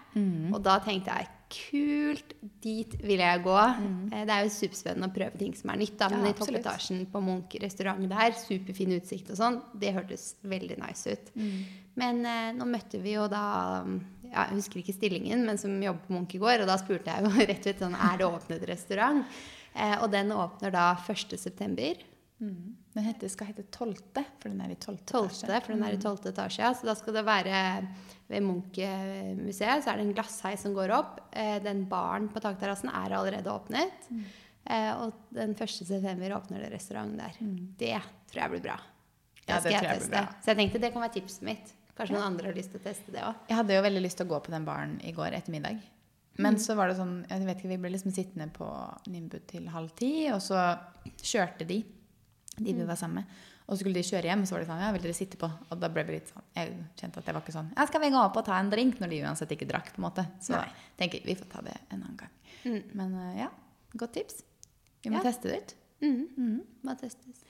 Og 0.52 0.60
da 0.64 0.76
tenkte 0.84 1.14
jeg 1.16 1.30
kult, 1.48 2.34
dit 2.60 2.92
vil 3.00 3.22
jeg 3.24 3.42
gå. 3.44 3.56
Mm. 3.56 4.10
Det 4.12 4.34
er 4.34 4.44
jo 4.44 4.52
superspennende 4.52 5.08
å 5.08 5.14
prøve 5.14 5.40
ting 5.40 5.54
som 5.56 5.72
er 5.72 5.80
nytt. 5.80 5.96
Da. 5.96 6.10
Ja, 6.12 6.20
Men 6.20 6.30
i 6.30 6.36
toppetasjen 6.36 7.06
på 7.08 7.22
Munch 7.24 7.56
restaurant 7.62 8.04
der, 8.10 8.36
superfin 8.36 8.92
utsikt 8.98 9.32
og 9.32 9.40
sånn, 9.40 9.60
det 9.80 9.94
hørtes 9.96 10.34
veldig 10.48 10.76
nice 10.82 11.16
ut. 11.16 11.32
Men 11.98 12.20
eh, 12.28 12.50
nå 12.54 12.68
møtte 12.68 13.00
vi 13.02 13.16
jo 13.16 13.24
da 13.26 13.82
ja, 14.28 14.44
Jeg 14.44 14.58
husker 14.60 14.78
ikke 14.82 14.94
stillingen, 14.94 15.40
men 15.48 15.58
som 15.58 15.72
jobber 15.82 16.04
på 16.04 16.14
Munch 16.14 16.36
i 16.36 16.42
går. 16.42 16.62
Og 16.62 16.70
da 16.70 16.76
spurte 16.80 17.14
jeg 17.14 17.24
jo 17.24 17.46
rett 17.50 17.70
ut 17.70 17.82
sånn 17.86 17.96
Er 17.96 18.20
det 18.20 18.28
åpnet 18.28 18.68
restaurant? 18.68 19.40
Eh, 19.72 19.96
og 20.02 20.12
den 20.12 20.30
åpner 20.36 20.74
da 20.74 20.92
1. 21.00 21.38
september. 22.38 22.74
Den 22.94 23.04
heter, 23.04 23.28
skal 23.28 23.46
hete 23.50 23.62
Tolvte, 23.74 24.24
for 24.38 24.48
den 24.48 24.60
er 24.64 24.70
i 24.70 24.76
tolvte 24.78 25.12
12., 25.12 25.26
etasje. 25.28 25.60
for 25.66 25.72
den 25.74 25.82
er 25.84 25.92
i 25.94 25.98
12. 26.00 26.26
etasje. 26.32 26.58
ja. 26.62 26.72
Så 26.74 26.86
da 26.86 26.94
skal 26.94 27.14
det 27.14 27.24
være 27.26 27.62
ved 28.28 28.42
Munch-museet, 28.42 29.84
så 29.84 29.90
er 29.92 29.96
det 30.00 30.06
en 30.06 30.14
glassheis 30.16 30.62
som 30.62 30.74
går 30.76 30.92
opp. 30.96 31.20
Eh, 31.32 31.58
Den 31.62 31.84
baren 31.88 32.28
på 32.28 32.40
takterrassen 32.40 32.90
er 32.90 33.14
allerede 33.16 33.50
åpnet. 33.50 34.08
Mm. 34.10 34.24
og 35.00 35.12
den 35.32 35.54
1. 35.54 35.68
september 35.86 36.34
åpner 36.36 36.60
det 36.60 36.70
restaurant 36.74 37.16
der. 37.16 37.32
Det 37.78 37.94
tror 38.28 38.42
jeg 38.42 38.50
blir 38.50 38.60
bra. 38.66 38.76
Det 39.46 39.48
Ja, 39.48 39.60
det 39.60 39.72
jeg 39.72 39.80
tror 39.80 39.88
jeg 39.88 40.00
blir 40.02 40.10
bra. 40.10 40.24
Så 40.42 40.50
jeg 40.52 40.56
tenkte 40.58 40.80
det 40.80 40.92
kan 40.92 41.02
være 41.02 41.14
tipset 41.14 41.42
mitt. 41.42 41.72
Kanskje 41.96 42.14
noen 42.14 42.26
andre 42.26 42.46
har 42.50 42.54
lyst 42.54 42.70
til 42.74 42.78
å 42.80 42.84
teste 42.84 43.10
det 43.14 43.22
òg. 43.24 43.34
Jeg 43.48 43.56
hadde 43.56 43.74
jo 43.74 43.82
veldig 43.82 44.02
lyst 44.02 44.18
til 44.20 44.26
å 44.26 44.30
gå 44.34 44.40
på 44.44 44.50
den 44.52 44.64
baren 44.66 45.00
i 45.02 45.12
går 45.16 45.32
etter 45.38 45.50
middag. 45.50 45.80
Men 46.38 46.54
så 46.62 46.76
var 46.76 46.88
det 46.88 46.98
sånn, 47.00 47.24
jeg 47.26 47.46
vet 47.48 47.58
ikke, 47.58 47.68
vi 47.72 47.78
ble 47.82 47.90
liksom 47.90 48.12
sittende 48.14 48.46
på 48.54 48.68
Nimbu 49.10 49.38
til 49.50 49.66
halv 49.72 49.90
ti, 49.98 50.28
og 50.30 50.38
så 50.44 50.60
kjørte 51.18 51.66
de, 51.66 51.80
de 52.64 52.74
vi 52.74 52.84
var 52.88 52.98
sammen 53.00 53.22
med. 53.22 53.38
Og 53.68 53.74
så 53.76 53.82
skulle 53.82 53.98
de 54.00 54.02
kjøre 54.08 54.30
hjem, 54.30 54.42
og 54.42 54.48
så 54.48 54.54
var 54.56 54.62
de 54.62 54.66
sånn, 54.70 54.80
ja, 54.80 54.90
vil 54.94 55.02
dere 55.04 55.16
sitte 55.16 55.36
på? 55.40 55.48
Og 55.68 55.80
da 55.82 55.88
ble 55.92 56.04
vi 56.08 56.14
litt 56.16 56.30
sånn, 56.32 56.44
jeg 56.56 56.70
kjente 56.96 57.20
at 57.20 57.26
det 57.28 57.34
var 57.36 57.42
ikke 57.44 57.52
sånn, 57.58 57.66
ja, 57.76 57.84
skal 57.90 58.00
vi 58.00 58.10
gå 58.14 58.20
opp 58.22 58.36
og 58.40 58.46
ta 58.46 58.56
en 58.58 58.70
drink, 58.72 59.00
når 59.02 59.12
de 59.12 59.18
uansett 59.28 59.52
ikke 59.52 59.68
drakk, 59.68 59.90
på 59.92 60.00
en 60.00 60.06
måte. 60.06 60.24
Så 60.40 60.54
Nei. 60.56 60.68
tenker 61.00 61.26
vi 61.28 61.34
får 61.36 61.50
ta 61.52 61.60
det 61.66 61.74
en 61.90 61.98
annen 62.02 62.16
gang. 62.22 62.30
Mm. 62.64 62.78
Men 62.96 63.12
eh, 63.26 63.34
ja, 63.42 63.48
godt 64.00 64.14
tips. 64.16 64.40
Vi 65.04 65.12
må 65.12 65.20
Ja. 65.20 65.26
teste 65.28 65.50
det 65.52 65.58
ut. 65.60 65.74
Mm. 66.00 66.62
Må 66.86 66.94
testes. 67.00 67.44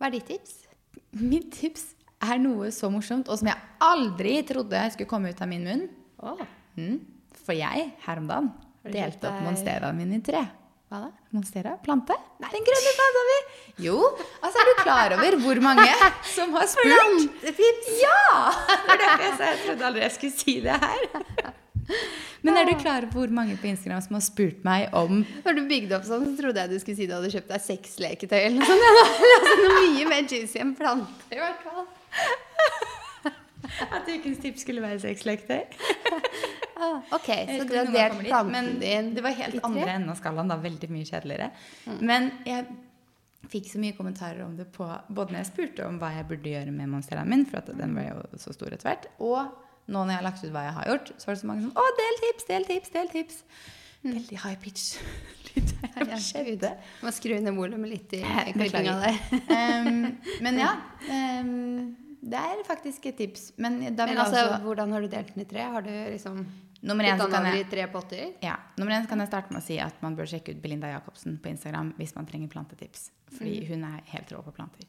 Hva 0.00 0.08
er 0.08 0.16
ditt 0.16 0.26
tips? 0.32 0.56
Mitt 1.32 1.52
tips 1.60 1.92
er 2.24 2.38
noe 2.42 2.70
så 2.74 2.90
morsomt, 2.90 3.28
og 3.30 3.38
som 3.38 3.48
jeg 3.52 3.60
aldri 3.84 4.34
trodde 4.48 4.82
skulle 4.96 5.08
komme 5.10 5.30
ut 5.30 5.40
av 5.44 5.48
min 5.48 5.64
munn. 5.68 5.86
Oh. 6.24 6.42
Mm. 6.76 6.98
For 7.44 7.54
jeg, 7.54 7.90
her 8.06 8.18
om 8.18 8.26
dagen, 8.30 8.50
delte 8.84 9.28
opp 9.30 9.42
monstera 9.46 9.92
mine 9.96 10.18
i 10.18 10.24
tre. 10.24 10.42
Hva 10.94 11.00
da? 11.08 11.10
Monstera? 11.34 11.74
Plante? 11.82 12.14
Den 12.44 12.66
grønne 12.68 12.92
planta 12.94 13.22
mi! 13.28 13.38
Jo, 13.82 13.98
altså 14.38 14.60
er 14.62 14.68
du 14.68 14.74
klar 14.84 15.14
over 15.16 15.36
hvor 15.42 15.60
mange 15.64 15.86
som 16.36 16.54
har 16.54 16.68
spurt? 16.70 16.86
Plantetips! 16.86 17.88
Ja! 17.98 18.18
Det 18.86 18.94
er 18.94 19.02
derfor 19.02 19.46
jeg 19.48 19.60
trodde 19.64 19.86
aldri 19.88 20.04
jeg 20.04 20.14
skulle 20.14 20.36
si 20.38 20.54
det 20.62 20.76
her. 20.84 21.06
Men 22.44 22.56
er 22.60 22.68
du 22.68 22.74
klar 22.80 23.04
over 23.08 23.18
hvor 23.18 23.32
mange 23.34 23.56
på 23.60 23.66
Instagram 23.72 24.04
som 24.04 24.14
har 24.16 24.22
spurt 24.24 24.62
meg 24.64 24.94
om 24.96 25.18
Når 25.44 25.58
du 25.58 25.62
bygde 25.68 25.96
opp 25.98 26.06
sånn, 26.06 26.24
så 26.30 26.36
trodde 26.38 26.62
jeg 26.62 26.72
du 26.72 26.78
skulle 26.80 26.98
si 27.00 27.08
du 27.10 27.14
hadde 27.16 27.32
kjøpt 27.34 27.50
deg 27.50 27.64
sexleketøy 27.66 28.38
eller 28.38 28.56
noe 28.60 28.68
sånt. 28.68 28.86
Altså, 29.34 29.56
noe 29.64 29.82
mye 29.82 30.06
mer 30.12 30.28
juicy 30.30 30.62
enn 30.62 30.72
plante, 30.78 31.28
i 31.34 31.40
hvert 31.42 31.66
fall. 31.66 31.84
at 33.98 34.08
ukens 34.14 34.40
tips 34.44 34.62
skulle 34.64 34.84
være 34.84 35.02
sexleketøy? 35.02 35.64
Ah, 36.74 37.02
ok, 37.14 37.28
så 37.46 37.66
du 37.68 37.74
har 37.78 37.90
delt 37.94 38.24
planten 38.24 38.80
din 38.80 39.12
Det 39.14 39.22
var 39.22 39.36
helt 39.38 39.60
andre 39.62 39.84
enden 39.92 40.10
av 40.10 40.18
skalaen, 40.18 40.50
da. 40.50 40.56
Veldig 40.58 40.88
mye 40.90 41.06
kjedeligere. 41.06 41.50
Men 42.00 42.32
jeg 42.48 42.66
fikk 43.52 43.68
så 43.70 43.80
mye 43.82 43.94
kommentarer 43.96 44.42
om 44.44 44.56
det 44.58 44.66
på 44.74 44.86
både 45.08 45.34
når 45.34 45.42
jeg 45.42 45.50
spurte 45.52 45.86
om 45.86 46.00
hva 46.00 46.10
jeg 46.16 46.26
burde 46.30 46.50
gjøre 46.50 46.72
med 46.74 46.90
monsteraen 46.90 47.30
min, 47.30 47.44
for 47.46 47.60
at 47.60 47.70
den 47.78 47.94
ble 47.96 48.08
jo 48.08 48.40
så 48.40 48.54
stor 48.56 48.74
etter 48.74 48.90
hvert, 48.90 49.08
og 49.22 49.52
nå 49.84 50.00
når 50.00 50.14
jeg 50.14 50.20
har 50.20 50.26
lagt 50.26 50.44
ut 50.44 50.52
hva 50.54 50.66
jeg 50.66 50.76
har 50.78 50.90
gjort, 50.90 51.14
så 51.18 51.28
var 51.28 51.36
det 51.36 51.42
så 51.42 51.50
mange 51.50 51.66
som 51.66 51.72
Å, 51.76 51.88
del 52.00 52.20
tips, 52.24 52.46
del 52.50 52.68
tips, 52.70 52.94
del 52.94 53.10
tips. 53.12 53.42
Veldig 54.04 54.38
high 54.42 54.56
pitch. 54.60 54.86
Skjedde. 56.24 56.70
Må 57.04 57.12
skru 57.14 57.36
ned 57.40 57.54
volumet 57.56 57.92
litt 57.92 58.16
i 58.18 58.22
klippinga 58.56 58.96
der. 59.00 59.20
Um, 59.48 60.06
men 60.44 60.60
ja. 60.60 60.74
Um, 61.14 61.92
det 62.24 62.40
er 62.40 62.62
faktisk 62.66 63.06
et 63.10 63.18
tips. 63.18 63.52
Men 63.60 63.80
Men 63.84 64.00
altså, 64.00 64.46
også... 64.46 64.60
hvordan 64.64 64.92
har 64.92 65.04
du 65.04 65.08
delt 65.12 65.34
den 65.34 65.44
i 65.44 65.48
tre? 65.48 65.66
Har 65.76 65.82
du 65.82 65.90
liksom 65.90 66.46
Nummer 66.84 67.04
én 67.04 67.20
kan 67.30 67.46
jeg 67.48 67.64
tre 67.70 67.86
potter? 67.88 68.34
Ja, 68.44 68.58
nummer 68.76 68.92
én 68.92 69.06
kan 69.08 69.18
jeg 69.18 69.30
starte 69.30 69.52
med 69.54 69.62
å 69.62 69.64
si 69.64 69.78
at 69.80 70.02
man 70.04 70.16
bør 70.16 70.28
sjekke 70.28 70.52
ut 70.52 70.60
Belinda 70.60 70.90
Jacobsen 70.90 71.38
på 71.40 71.48
Instagram 71.48 71.94
hvis 71.96 72.12
man 72.16 72.26
trenger 72.28 72.50
plantetips. 72.52 73.10
Fordi 73.32 73.62
hun 73.70 73.86
er 73.88 74.02
helt 74.12 74.32
rå 74.34 74.42
på 74.44 74.52
planter. 74.52 74.84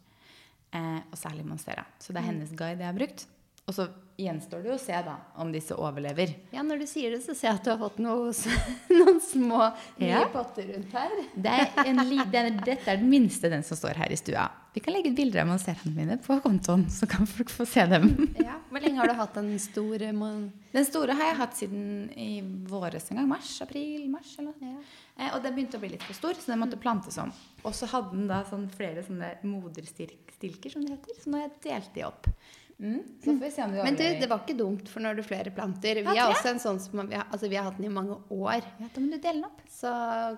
Eh, 0.76 1.00
og 1.08 1.16
særlig 1.16 1.46
Monstera. 1.48 1.86
Så 2.00 2.12
det 2.12 2.20
er 2.20 2.28
hennes 2.34 2.52
guide 2.52 2.84
jeg 2.84 2.90
har 2.90 2.98
brukt. 2.98 3.28
Og 3.66 3.74
så 3.74 3.88
gjenstår 4.22 4.62
det 4.64 4.70
å 4.76 4.78
se 4.80 4.96
da 5.04 5.16
om 5.42 5.50
disse 5.52 5.74
overlever. 5.76 6.30
Ja, 6.54 6.62
når 6.64 6.84
du 6.84 6.86
sier 6.88 7.16
det, 7.16 7.24
så 7.26 7.34
ser 7.36 7.50
jeg 7.50 7.58
at 7.58 7.66
du 7.66 7.72
har 7.74 7.80
fått 7.82 7.98
noe, 8.00 8.30
noen 9.00 9.18
små 9.26 9.64
nye 9.98 10.12
Ja. 10.12 10.20
potter 10.32 10.68
rundt 10.70 10.94
her. 10.94 11.16
Det 11.34 11.50
er 11.52 11.90
en 11.90 12.04
er, 12.04 12.52
dette 12.62 12.94
er 12.94 13.00
den 13.02 13.10
minste, 13.10 13.50
den 13.50 13.66
som 13.66 13.76
står 13.80 13.98
her 14.04 14.14
i 14.14 14.20
stua. 14.22 14.46
Vi 14.76 14.84
kan 14.86 14.94
legge 14.94 15.10
ut 15.10 15.18
bilder 15.18 15.42
av 15.42 15.50
monsteraene 15.50 15.96
mine 15.96 16.18
på 16.22 16.38
kontoen, 16.44 16.86
så 16.94 17.08
kan 17.10 17.26
folk 17.28 17.50
få 17.50 17.66
se 17.68 17.88
dem. 17.90 18.12
Ja. 18.46 18.60
Hvor 18.70 18.84
lenge 18.84 19.00
har 19.00 19.08
du 19.10 19.16
hatt 19.18 19.38
den 19.40 19.54
store 19.62 20.10
mon... 20.14 20.50
Den 20.76 20.86
store 20.86 21.16
har 21.16 21.30
jeg 21.32 21.38
hatt 21.40 21.58
siden 21.58 21.84
i 22.20 22.30
våres 22.70 23.08
en 23.10 23.18
gang. 23.22 23.30
Mars, 23.30 23.54
april, 23.64 24.04
mars 24.12 24.34
eller 24.38 24.52
noe. 24.52 24.74
Ja. 24.76 24.82
Eh, 25.16 25.30
og 25.32 25.42
den 25.46 25.56
begynte 25.56 25.80
å 25.80 25.82
bli 25.82 25.94
litt 25.96 26.04
for 26.06 26.18
stor, 26.18 26.36
så 26.38 26.52
den 26.54 26.60
måtte 26.62 26.78
plantes 26.82 27.18
om. 27.24 27.32
Og 27.64 27.74
så 27.78 27.88
hadde 27.90 28.14
den 28.18 28.28
da 28.30 28.42
sånn 28.50 28.68
flere 28.76 29.02
sånne 29.08 29.32
moderstilker, 29.48 30.70
som 30.76 30.84
det 30.86 30.98
heter. 31.00 31.22
Så 31.24 31.32
nå 31.32 31.40
har 31.40 31.48
jeg 31.48 31.62
delt 31.70 31.96
de 31.96 32.06
opp. 32.10 32.30
Mm. 32.78 33.04
Så 33.20 33.26
får 33.26 33.46
vi 33.46 33.52
se 33.52 33.64
om 33.64 33.72
du 33.72 33.78
Men 33.84 33.96
du, 33.96 34.04
det 34.04 34.28
var 34.28 34.42
ikke 34.44 34.58
dumt, 34.60 34.90
for 34.92 35.00
når 35.00 35.16
du 35.16 35.22
flere 35.24 35.52
planter 35.56 36.02
Vi 36.04 36.18
har 36.18 36.28
også 36.34 36.50
en 36.50 36.58
sånn 36.60 36.80
som 36.84 37.06
vi 37.08 37.16
har, 37.16 37.24
altså, 37.32 37.48
vi 37.48 37.56
har 37.56 37.70
hatt 37.70 37.78
den 37.80 37.88
i 37.88 37.92
mange 37.94 38.18
år. 38.36 38.66
Ja, 38.82 38.90
da 38.92 39.04
må 39.04 39.08
du 39.14 39.16
dele 39.16 39.40
den 39.40 39.46
opp. 39.48 39.62
Så 39.72 39.92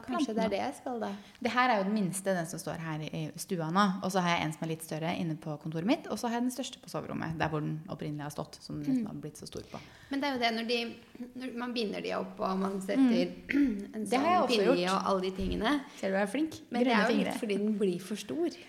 kanskje 0.06 0.36
det 0.38 0.44
er 0.46 0.54
det 0.54 0.60
jeg 0.62 0.76
skal, 0.78 1.00
da. 1.02 1.10
Det 1.42 1.54
her 1.56 1.74
er 1.74 1.82
jo 1.82 1.88
den 1.88 1.96
minste, 1.98 2.36
den 2.38 2.50
som 2.50 2.62
står 2.62 2.84
her 2.86 3.08
i 3.08 3.24
stua 3.42 3.72
nå. 3.74 3.88
Og 4.06 4.14
så 4.14 4.22
har 4.22 4.36
jeg 4.36 4.46
en 4.46 4.54
som 4.54 4.68
er 4.68 4.72
litt 4.76 4.86
større 4.86 5.16
inne 5.18 5.38
på 5.42 5.58
kontoret 5.64 5.90
mitt. 5.90 6.06
Og 6.14 6.22
så 6.22 6.30
har 6.30 6.38
jeg 6.38 6.46
den 6.46 6.54
største 6.54 6.84
på 6.84 6.94
soverommet, 6.94 7.40
der 7.42 7.50
hvor 7.54 7.66
den 7.66 7.80
opprinnelig 7.90 8.28
har 8.28 8.36
stått. 8.38 8.62
Som 8.62 8.84
den 8.84 8.94
nesten 8.94 9.10
har 9.10 9.18
blitt 9.26 9.42
så 9.42 9.50
stor 9.50 9.66
på. 9.72 9.82
Men 10.12 10.22
det 10.22 10.30
er 10.30 10.38
jo 10.38 10.44
det 10.46 10.54
når, 10.60 10.70
de, 10.70 11.28
når 11.42 11.60
man 11.66 11.74
binder 11.74 12.06
de 12.06 12.14
opp, 12.20 12.38
og 12.38 12.62
man 12.62 12.78
setter 12.86 13.34
en 13.58 14.06
Det 14.06 14.22
har 14.22 14.36
jeg 14.36 14.46
sånn 14.46 14.54
pinne 14.54 14.78
i 14.78 14.88
og 14.94 15.10
alle 15.10 15.26
de 15.26 15.34
tingene. 15.42 15.76
Ser 15.98 16.14
du 16.14 16.22
jeg 16.22 16.28
er 16.28 16.34
flink? 16.38 16.62
Men 16.70 16.86
det 16.86 16.94
er 16.94 17.10
jo 17.10 17.22
litt 17.24 17.42
fordi 17.42 17.62
den 17.66 17.78
blir 17.82 17.98
for 18.04 18.28
stor. 18.28 18.62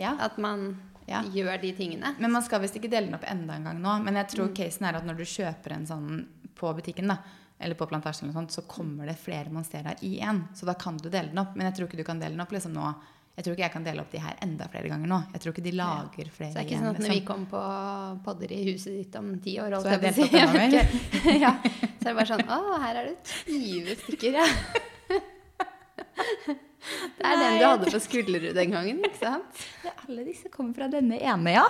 Ja. 0.00 0.14
At 0.22 0.38
man 0.40 0.70
Ja. 1.10 1.20
gjør 1.26 1.60
de 1.60 1.72
tingene. 1.74 2.14
Men 2.22 2.32
man 2.32 2.44
skal 2.46 2.62
visst 2.62 2.76
ikke 2.78 2.90
dele 2.92 3.08
den 3.10 3.18
opp 3.18 3.26
enda 3.28 3.56
en 3.58 3.64
gang 3.66 3.80
nå. 3.82 3.96
Men 4.06 4.18
jeg 4.22 4.30
tror 4.36 4.52
casen 4.56 4.86
er 4.86 5.00
at 5.00 5.06
når 5.08 5.18
du 5.18 5.26
kjøper 5.26 5.74
en 5.76 5.86
sånn 5.88 6.10
på 6.60 6.70
butikken, 6.76 7.10
da, 7.10 7.16
eller 7.60 7.74
på 7.78 7.86
plantasjen, 7.90 8.28
eller 8.28 8.36
sånt, 8.38 8.52
så 8.54 8.62
kommer 8.68 9.08
det 9.10 9.16
flere 9.20 9.50
monsterer 9.52 9.98
i 10.06 10.18
én. 10.24 10.44
Så 10.56 10.68
da 10.68 10.74
kan 10.78 10.96
du 11.00 11.08
dele 11.10 11.32
den 11.32 11.40
opp. 11.42 11.56
Men 11.56 11.66
jeg 11.70 11.76
tror 11.80 11.88
ikke 11.90 12.00
du 12.00 12.06
kan 12.06 12.20
dele 12.22 12.36
den 12.36 12.44
opp 12.46 12.52
liksom 12.54 12.76
nå 12.76 12.92
Jeg 13.36 13.44
tror 13.46 13.54
ikke 13.54 13.62
jeg 13.62 13.72
kan 13.72 13.84
dele 13.86 14.02
opp 14.02 14.10
de 14.12 14.20
her 14.20 14.34
enda 14.44 14.66
flere 14.68 14.88
ganger 14.90 15.08
nå. 15.08 15.18
Jeg 15.32 15.40
tror 15.40 15.54
ikke 15.54 15.62
de 15.64 15.72
lager 15.78 16.26
Så 16.28 16.34
flere 16.36 16.50
det 16.52 16.60
er 16.60 16.64
ikke 16.66 16.74
igjen, 16.74 16.82
sånn 16.84 16.90
at 16.90 17.00
når 17.00 17.08
liksom. 17.08 17.20
vi 17.20 17.26
kommer 17.28 17.50
på 17.54 18.24
podder 18.26 18.52
i 18.52 18.60
huset 18.66 18.92
ditt 18.98 19.16
om 19.20 19.30
ti 19.40 19.54
år, 19.62 19.76
Så 19.80 19.94
jeg 19.94 20.02
delt 20.02 20.18
opp 20.18 21.34
ja. 21.44 21.52
Så 21.62 22.04
er 22.04 22.10
det 22.10 22.16
bare 22.18 22.28
sånn 22.32 22.44
Å, 22.44 22.60
her 22.84 23.00
er 23.00 23.10
det 23.12 23.16
20 23.46 24.00
stykker, 24.02 24.40
ja. 24.42 24.48
Det 26.80 27.26
er 27.28 27.40
den 27.40 27.56
du 27.60 27.64
hadde 27.66 27.90
på 27.92 28.00
Skullerud 28.00 28.54
den 28.56 28.74
gangen, 28.74 29.00
ikke 29.04 29.20
sant? 29.20 29.64
Alle 30.06 30.24
disse 30.26 30.48
kommer 30.52 30.74
fra 30.78 30.88
denne 30.92 31.18
ene, 31.20 31.52
ja. 31.54 31.64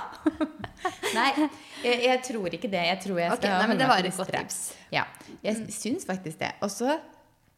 nei, 1.18 1.30
jeg, 1.82 1.96
jeg 2.06 2.20
tror 2.28 2.54
ikke 2.56 2.70
det. 2.70 2.84
Jeg 2.92 3.00
tror 3.04 3.18
jeg 3.18 3.32
Ok, 3.34 3.40
okay, 3.40 3.54
nei, 3.56 3.70
men 3.72 3.80
det 3.80 3.88
var 3.90 4.06
et 4.06 4.20
godt 4.20 4.30
tips. 4.34 4.60
Ja, 4.94 5.06
jeg 5.46 5.66
syns 5.74 6.06
faktisk 6.08 6.38
det. 6.42 6.52
Og 6.62 6.70
så 6.72 6.94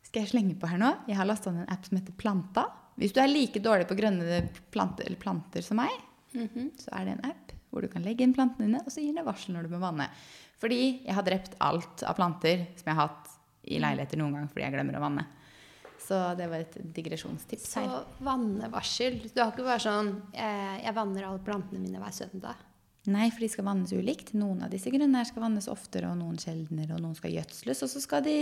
skal 0.09 0.25
jeg 0.25 0.33
slenge 0.33 0.57
på 0.61 0.69
her 0.71 0.81
nå. 0.81 0.95
Jeg 1.09 1.17
har 1.21 1.29
lasta 1.29 1.53
ned 1.53 1.67
en 1.67 1.75
app 1.75 1.87
som 1.89 2.01
heter 2.01 2.17
Planta. 2.21 2.67
Hvis 3.01 3.15
du 3.17 3.21
er 3.23 3.31
like 3.31 3.61
dårlig 3.65 3.87
på 3.89 3.97
grønne 3.97 4.43
planter, 4.73 5.07
eller 5.09 5.21
planter 5.21 5.65
som 5.65 5.79
meg, 5.81 5.93
så 6.81 6.93
er 6.97 7.07
det 7.09 7.15
en 7.19 7.27
app 7.31 7.53
hvor 7.73 7.85
du 7.85 7.89
kan 7.89 8.05
legge 8.05 8.25
inn 8.25 8.35
plantene 8.37 8.67
dine, 8.69 8.83
og 8.85 8.93
så 8.93 9.01
gir 9.01 9.15
den 9.17 9.25
varsel 9.25 9.55
når 9.57 9.65
du 9.65 9.73
må 9.73 9.81
vanne. 9.81 10.11
Fordi 10.61 10.81
jeg 11.07 11.15
har 11.17 11.25
drept 11.25 11.55
alt 11.65 12.05
av 12.05 12.17
planter 12.19 12.67
som 12.77 12.91
jeg 12.91 12.97
har 12.99 13.09
hatt 13.09 13.31
i 13.73 13.79
leiligheter 13.81 14.21
noen 14.21 14.37
gang 14.37 14.51
fordi 14.51 14.67
jeg 14.67 14.75
glemmer 14.75 14.99
å 14.99 15.05
vanne. 15.07 15.25
Så 16.03 16.19
det 16.37 16.49
var 16.51 16.65
et 16.65 16.77
digresjonstips 16.97 17.69
Så 17.77 17.81
her. 17.85 18.05
vannevarsel. 18.27 19.21
Du 19.33 19.41
har 19.43 19.53
ikke 19.53 19.65
bare 19.69 19.79
sånn 19.85 20.09
eh, 20.35 20.81
Jeg 20.83 20.95
vanner 20.97 21.29
alle 21.29 21.39
plantene 21.47 21.79
mine 21.83 22.01
hver 22.03 22.13
søndag. 22.17 22.57
Nei, 23.11 23.29
for 23.35 23.43
de 23.43 23.49
skal 23.51 23.65
vannes 23.67 23.91
ulikt. 23.95 24.33
Noen 24.39 24.61
av 24.63 24.71
disse 24.71 24.91
grønne 24.95 25.19
her 25.19 25.27
skal 25.27 25.43
vannes 25.43 25.67
oftere, 25.71 26.07
og 26.13 26.19
noen 26.21 26.37
sjeldnere, 26.39 26.95
og 26.95 27.01
noen 27.03 27.17
skal 27.19 27.33
gjødsles, 27.35 27.81
og 27.83 27.91
så 27.91 28.03
skal 28.05 28.23
de 28.23 28.35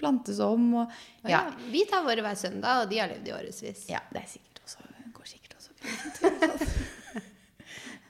plantes 0.00 0.38
om, 0.40 0.62
og 0.80 0.94
ja. 1.28 1.34
ja. 1.34 1.42
Vi 1.68 1.82
tar 1.90 2.06
våre 2.06 2.24
hver 2.24 2.38
søndag, 2.40 2.84
og 2.84 2.88
de 2.92 3.02
har 3.02 3.10
levd 3.12 3.28
i 3.28 3.34
årevis. 3.36 3.82
Ja, 3.92 4.00
det 4.12 4.22
er 4.22 4.30
sikkert 4.32 4.62
også, 4.64 4.88
går 5.12 5.28
sikkert 5.28 5.58
også 5.58 5.76
fint. 5.76 6.72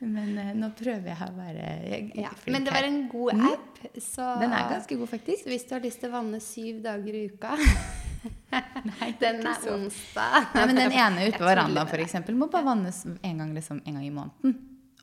Men 0.00 0.36
eh, 0.38 0.52
nå 0.54 0.68
prøver 0.78 1.08
jeg 1.10 1.18
å 1.26 1.32
være 1.34 1.70
jeg, 1.90 2.10
Ja, 2.22 2.30
Men 2.46 2.62
det 2.68 2.70
var 2.76 2.86
en 2.86 3.00
god 3.10 3.34
Mm. 3.34 3.46
app. 3.50 3.80
Så, 3.98 4.22
Den 4.40 4.52
er 4.54 4.68
ganske 4.70 4.94
god, 4.98 5.08
faktisk. 5.10 5.42
så 5.42 5.50
hvis 5.50 5.66
du 5.66 5.74
har 5.74 5.82
lyst 5.82 5.98
til 6.00 6.10
å 6.10 6.14
vanne 6.14 6.38
syv 6.42 6.78
dager 6.86 7.14
i 7.18 7.24
uka 7.32 7.56
Nei, 8.52 9.08
Den 9.20 9.42
er 9.46 9.58
så. 9.62 9.74
onsdag. 9.76 10.48
Nei, 10.54 10.64
men 10.70 10.80
den 10.82 10.94
ene 11.04 11.28
ute 11.28 11.38
på 11.40 11.46
verandaen 11.48 11.88
f.eks. 11.90 12.16
må 12.36 12.48
bare 12.52 12.66
vannes 12.70 13.02
en 13.08 13.38
gang, 13.44 13.54
liksom, 13.56 13.82
en 13.84 13.98
gang 14.00 14.06
i 14.06 14.12
måneden. 14.14 14.56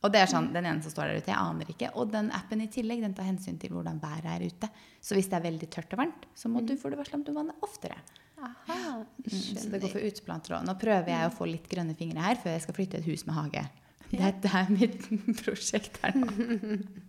Og 0.06 0.12
det 0.14 0.20
er 0.22 0.30
sånn, 0.30 0.52
den 0.54 0.68
ene 0.70 0.84
som 0.86 0.92
står 0.94 1.10
der 1.10 1.22
ute, 1.24 1.32
jeg 1.32 1.40
aner 1.42 1.70
ikke. 1.72 1.88
Og 1.98 2.12
den 2.14 2.28
appen 2.36 2.60
i 2.62 2.68
tillegg, 2.70 3.00
den 3.02 3.16
tar 3.18 3.26
hensyn 3.26 3.56
til 3.62 3.72
hvordan 3.74 3.98
været 4.04 4.28
er 4.36 4.44
ute. 4.46 4.70
Så 5.02 5.16
hvis 5.18 5.30
det 5.32 5.40
er 5.40 5.46
veldig 5.48 5.70
tørt 5.74 5.96
og 5.96 6.02
varmt, 6.04 6.28
så 6.38 6.52
må 6.52 6.62
du, 6.62 6.76
får 6.78 6.94
det 6.94 7.00
varsel 7.00 7.18
om 7.18 7.24
du 7.26 7.32
vanner 7.34 7.58
oftere. 7.66 7.98
Aha, 8.46 8.82
Mm, 9.26 9.32
så 9.58 9.70
det 9.72 9.80
går 9.82 9.90
for 9.96 10.06
uteplanter 10.06 10.54
òg. 10.60 10.66
Nå 10.68 10.76
prøver 10.78 11.10
jeg 11.10 11.28
å 11.28 11.32
få 11.34 11.48
litt 11.50 11.66
grønne 11.72 11.96
fingre 11.98 12.22
her 12.22 12.38
før 12.38 12.54
jeg 12.54 12.62
skal 12.68 12.76
flytte 12.78 13.00
et 13.00 13.08
hus 13.10 13.24
med 13.26 13.34
hage. 13.40 13.64
Dette 14.12 14.52
er 14.60 14.70
mitt 14.70 15.08
prosjekt 15.42 15.98
her 16.04 16.14
nå. 16.14 16.28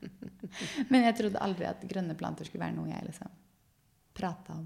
Men 0.91 1.05
jeg 1.05 1.17
trodde 1.21 1.43
aldri 1.45 1.67
at 1.69 1.85
grønne 1.91 2.17
planter 2.19 2.49
skulle 2.49 2.65
være 2.65 2.77
noe 2.79 2.89
jeg 2.89 3.05
liksom 3.11 3.35
prata 4.17 4.57
om. 4.57 4.65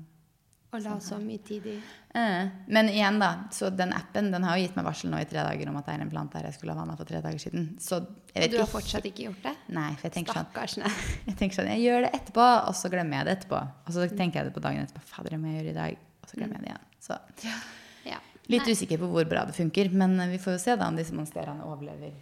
Og 0.73 0.83
la 0.85 0.93
så 1.03 1.16
mye 1.18 1.41
tid 1.43 1.64
i. 1.66 1.73
Eh, 2.14 2.49
Men 2.71 2.89
igjen, 2.93 3.16
da. 3.18 3.31
Så 3.51 3.71
den 3.75 3.91
appen 3.93 4.29
den 4.31 4.45
har 4.47 4.57
jo 4.57 4.62
gitt 4.62 4.77
meg 4.79 4.85
varsel 4.87 5.11
nå 5.11 5.18
i 5.18 5.27
tre 5.27 5.43
dager 5.43 5.68
om 5.68 5.77
at 5.81 5.87
det 5.89 5.95
er 5.97 6.05
en 6.05 6.11
plante 6.12 6.39
her 6.39 6.47
jeg 6.47 6.55
skulle 6.61 6.77
ha 6.77 6.79
vanna 6.79 6.95
for 6.97 7.05
tre 7.09 7.18
dager 7.25 7.39
siden. 7.43 7.64
Så 7.83 7.99
jeg 7.99 8.05
Og 8.37 8.41
vet 8.45 8.51
du 8.53 8.57
har 8.61 8.66
ikke 8.68 8.75
fortsatt 8.77 9.09
ikke 9.11 9.25
gjort 9.27 9.43
det? 9.49 9.55
Nei, 9.75 9.89
for 9.97 10.07
jeg 10.07 10.12
tenker 10.18 10.39
sånn 10.39 10.47
Stakkars. 10.47 10.77
Nei. 10.79 10.93
jeg 11.29 11.37
tenker 11.41 11.59
sånn, 11.59 11.73
jeg 11.75 11.83
gjør 11.89 12.07
det 12.07 12.12
etterpå, 12.21 12.47
og 12.68 12.75
så 12.79 12.91
glemmer 12.95 13.18
jeg 13.18 13.27
det 13.27 13.35
etterpå. 13.41 13.61
Og 13.87 13.93
så 13.99 14.07
tenker 14.14 14.41
jeg 14.41 14.51
det 14.51 14.55
på 14.55 14.62
dagen 14.68 14.87
etterpå. 14.87 15.03
Fader, 15.11 15.35
det 15.35 15.41
må 15.43 15.51
jeg 15.51 15.59
gjøre 15.64 15.73
i 15.75 15.79
dag. 15.81 15.99
Og 16.23 16.31
så 16.31 16.39
glemmer 16.39 16.61
jeg 16.61 16.62
det 16.62 16.71
igjen. 16.71 16.87
Så 17.03 17.18
Ja. 18.07 18.18
litt 18.51 18.66
Nei. 18.66 18.73
usikker 18.75 18.99
på 19.03 19.11
hvor 19.11 19.27
bra 19.31 19.45
det 19.51 19.55
funker. 19.59 19.91
Men 19.91 20.16
vi 20.31 20.39
får 20.39 20.53
jo 20.55 20.62
se 20.68 20.77
da 20.77 20.87
om 20.87 20.97
disse 20.99 21.14
monsterene 21.14 21.66
overlever 21.66 22.14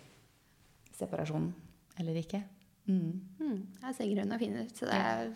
separasjonen 0.99 1.53
eller 2.01 2.17
ikke. 2.21 2.43
Mm. 2.89 3.13
Mm, 3.41 3.61
jeg 3.85 3.95
ser 3.95 4.11
grønn 4.15 4.33
og 4.33 4.41
fin 4.41 4.57
ut, 4.57 4.73
så 4.77 4.87
det 4.89 4.97
er, 4.97 5.31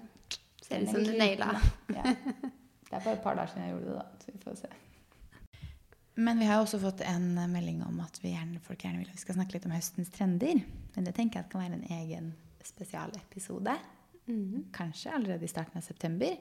ser 0.65 0.83
ut 0.87 0.89
som 0.95 1.05
du 1.05 1.13
naila. 1.19 1.53
Ja. 1.93 2.15
Det 2.93 2.99
er 2.99 3.05
bare 3.07 3.17
et 3.17 3.23
par 3.25 3.37
dager 3.39 3.49
siden 3.55 3.63
jeg 3.65 3.73
gjorde 3.73 3.89
det, 3.89 3.95
da. 3.97 4.07
Så 4.21 4.33
vi 4.35 4.41
får 4.45 4.57
se. 4.61 4.73
Men 6.21 6.39
vi 6.43 6.45
har 6.45 6.59
jo 6.61 6.65
også 6.67 6.79
fått 6.83 7.01
en 7.09 7.31
melding 7.49 7.79
om 7.87 8.01
at 8.05 8.19
vi 8.21 8.35
gjerne, 8.35 8.61
folk 8.61 8.83
gjerne 8.85 9.01
vil 9.01 9.09
at 9.09 9.17
vi 9.17 9.23
skal 9.23 9.39
snakke 9.39 9.57
litt 9.57 9.65
om 9.65 9.73
høstens 9.73 10.11
trender. 10.13 10.61
Men 10.93 11.07
det 11.09 11.15
tenker 11.17 11.41
jeg 11.41 11.47
at 11.47 11.55
kan 11.55 11.63
være 11.65 11.79
en 11.79 11.87
egen 12.03 12.27
spesialepisode. 12.69 13.79
Mhm. 14.29 14.67
Kanskje 14.77 15.15
allerede 15.17 15.49
i 15.49 15.51
starten 15.51 15.81
av 15.81 15.87
september. 15.87 16.37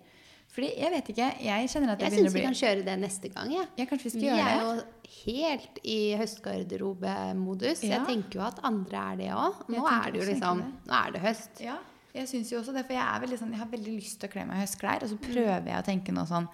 Fordi 0.52 0.68
jeg 0.76 0.92
vet 0.92 1.10
ikke, 1.14 1.28
jeg 1.40 1.70
kjenner 1.72 1.94
at 1.94 2.00
det 2.02 2.10
Jeg 2.10 2.12
begynner 2.12 2.28
syns 2.28 2.36
å 2.36 2.40
vi 2.42 2.44
kan 2.44 2.58
kjøre 2.60 2.84
det 2.90 2.96
neste 3.00 3.30
gang. 3.32 3.52
Ja. 3.56 3.64
Ja, 3.80 3.86
kanskje 3.88 4.04
vi 4.04 4.10
skal 4.12 4.22
Vi 4.22 4.28
gjøre 4.28 4.50
er 4.52 4.58
det. 4.60 4.66
jo 4.68 5.22
helt 5.24 5.80
i 5.88 6.00
høstgarderobemodus. 6.20 7.84
Ja. 7.86 7.94
Jeg 7.96 8.08
tenker 8.10 8.40
jo 8.42 8.44
at 8.50 8.60
andre 8.68 8.98
er 9.14 9.16
det 9.22 9.30
òg. 9.32 9.62
Nå 9.72 9.86
er 9.88 10.12
det 10.12 10.20
jo 10.20 10.28
liksom 10.34 10.64
Nå 10.90 10.98
er 11.00 11.16
det 11.16 11.22
høst. 11.24 11.62
Ja, 11.64 11.78
jeg 12.14 12.30
syns 12.30 12.52
jo 12.52 12.60
også 12.60 12.76
det. 12.76 12.86
For 12.88 12.98
jeg, 12.98 13.04
er 13.04 13.24
veldig 13.24 13.40
sånn, 13.40 13.56
jeg 13.56 13.62
har 13.62 13.72
veldig 13.72 13.96
lyst 13.96 14.20
til 14.22 14.30
å 14.30 14.34
kle 14.34 14.46
meg 14.48 14.60
i 14.60 14.64
høstklær. 14.66 15.06
Og 15.06 15.12
så 15.12 15.20
prøver 15.22 15.72
jeg 15.72 15.80
å 15.80 15.88
tenke 15.88 16.16
noe 16.16 16.30
sånn 16.30 16.50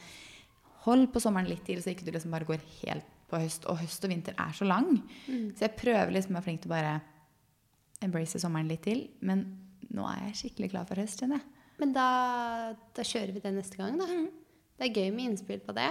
Hold 0.88 1.10
på 1.12 1.20
sommeren 1.20 1.50
litt 1.50 1.66
til, 1.68 1.82
så 1.84 1.92
ikke 1.92 2.06
du 2.08 2.14
liksom 2.14 2.32
bare 2.32 2.48
går 2.48 2.62
helt 2.78 3.08
på 3.28 3.40
høst. 3.42 3.66
Og 3.68 3.76
høst 3.82 4.06
og 4.08 4.12
vinter 4.14 4.38
er 4.40 4.54
så 4.56 4.64
lang. 4.64 4.86
Så 5.58 5.66
jeg 5.66 5.76
prøver 5.76 6.14
liksom 6.16 6.32
å 6.32 6.38
være 6.38 6.46
flink 6.46 6.62
til 6.64 6.72
å 6.72 6.76
bare 6.78 6.94
embrace 8.08 8.40
sommeren 8.40 8.70
litt 8.72 8.86
til. 8.86 9.02
Men 9.20 9.44
nå 9.92 10.06
er 10.08 10.30
jeg 10.30 10.38
skikkelig 10.42 10.72
klar 10.72 10.88
for 10.88 11.02
høst, 11.02 11.20
kjenner 11.20 11.42
jeg. 11.42 11.66
Men 11.82 11.92
da, 11.98 12.08
da 12.96 13.06
kjører 13.06 13.36
vi 13.36 13.44
det 13.44 13.52
neste 13.58 13.82
gang, 13.82 14.00
da. 14.00 14.08
Det 14.78 14.86
er 14.92 14.94
gøy 15.02 15.08
med 15.16 15.26
innspill 15.32 15.60
på 15.66 15.74
det, 15.74 15.88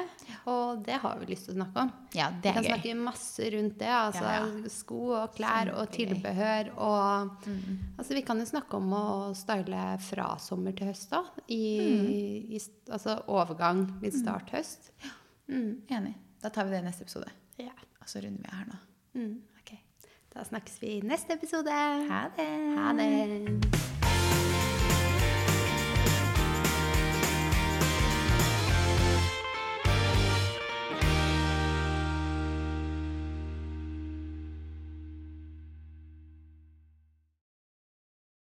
og 0.46 0.84
det 0.86 0.94
har 1.02 1.16
vi 1.18 1.26
lyst 1.32 1.48
til 1.48 1.56
å 1.56 1.58
snakke 1.58 1.82
om. 1.82 1.88
Ja, 2.14 2.28
Vi 2.30 2.40
det 2.44 2.52
kan 2.54 2.62
er 2.64 2.68
gøy. 2.68 2.70
snakke 2.76 2.92
masse 3.00 3.48
rundt 3.56 3.78
det. 3.80 3.88
Altså 3.90 4.22
Ja, 4.22 4.34
ja. 4.46 4.68
sko 4.70 5.00
og 5.22 5.34
klær 5.34 5.72
og 5.74 5.90
tilbehør 5.90 6.70
og 6.76 7.32
Altså 7.98 8.14
vi 8.14 8.22
kan 8.22 8.38
jo 8.38 8.46
snakke 8.46 8.78
om 8.78 8.92
å 8.94 9.34
style 9.34 9.98
fra 10.06 10.28
sommer 10.38 10.72
til 10.78 10.86
høst, 10.92 11.10
da. 11.10 11.24
I, 11.48 11.62
i 12.54 12.60
altså 12.92 13.18
overgang, 13.26 13.88
litt 14.02 14.14
start 14.14 14.50
høst. 14.54 14.92
Mm. 15.50 15.82
Enig. 15.90 16.14
Da 16.42 16.48
tar 16.54 16.64
vi 16.64 16.70
det 16.76 16.84
i 16.84 16.86
neste 16.86 17.02
episode. 17.02 17.26
Ja. 17.58 17.74
Og 18.00 18.06
så 18.06 18.22
runder 18.22 18.38
vi 18.46 18.54
her 18.54 18.70
nå. 18.70 18.78
Mm. 19.18 19.34
Ok. 19.58 19.74
Da 20.32 20.44
snakkes 20.46 20.78
vi 20.82 20.94
i 20.98 21.02
neste 21.02 21.34
episode. 21.34 21.74
Ha 21.74 22.28
det. 22.38 22.48
Ha 22.78 22.92
det. 23.02 23.95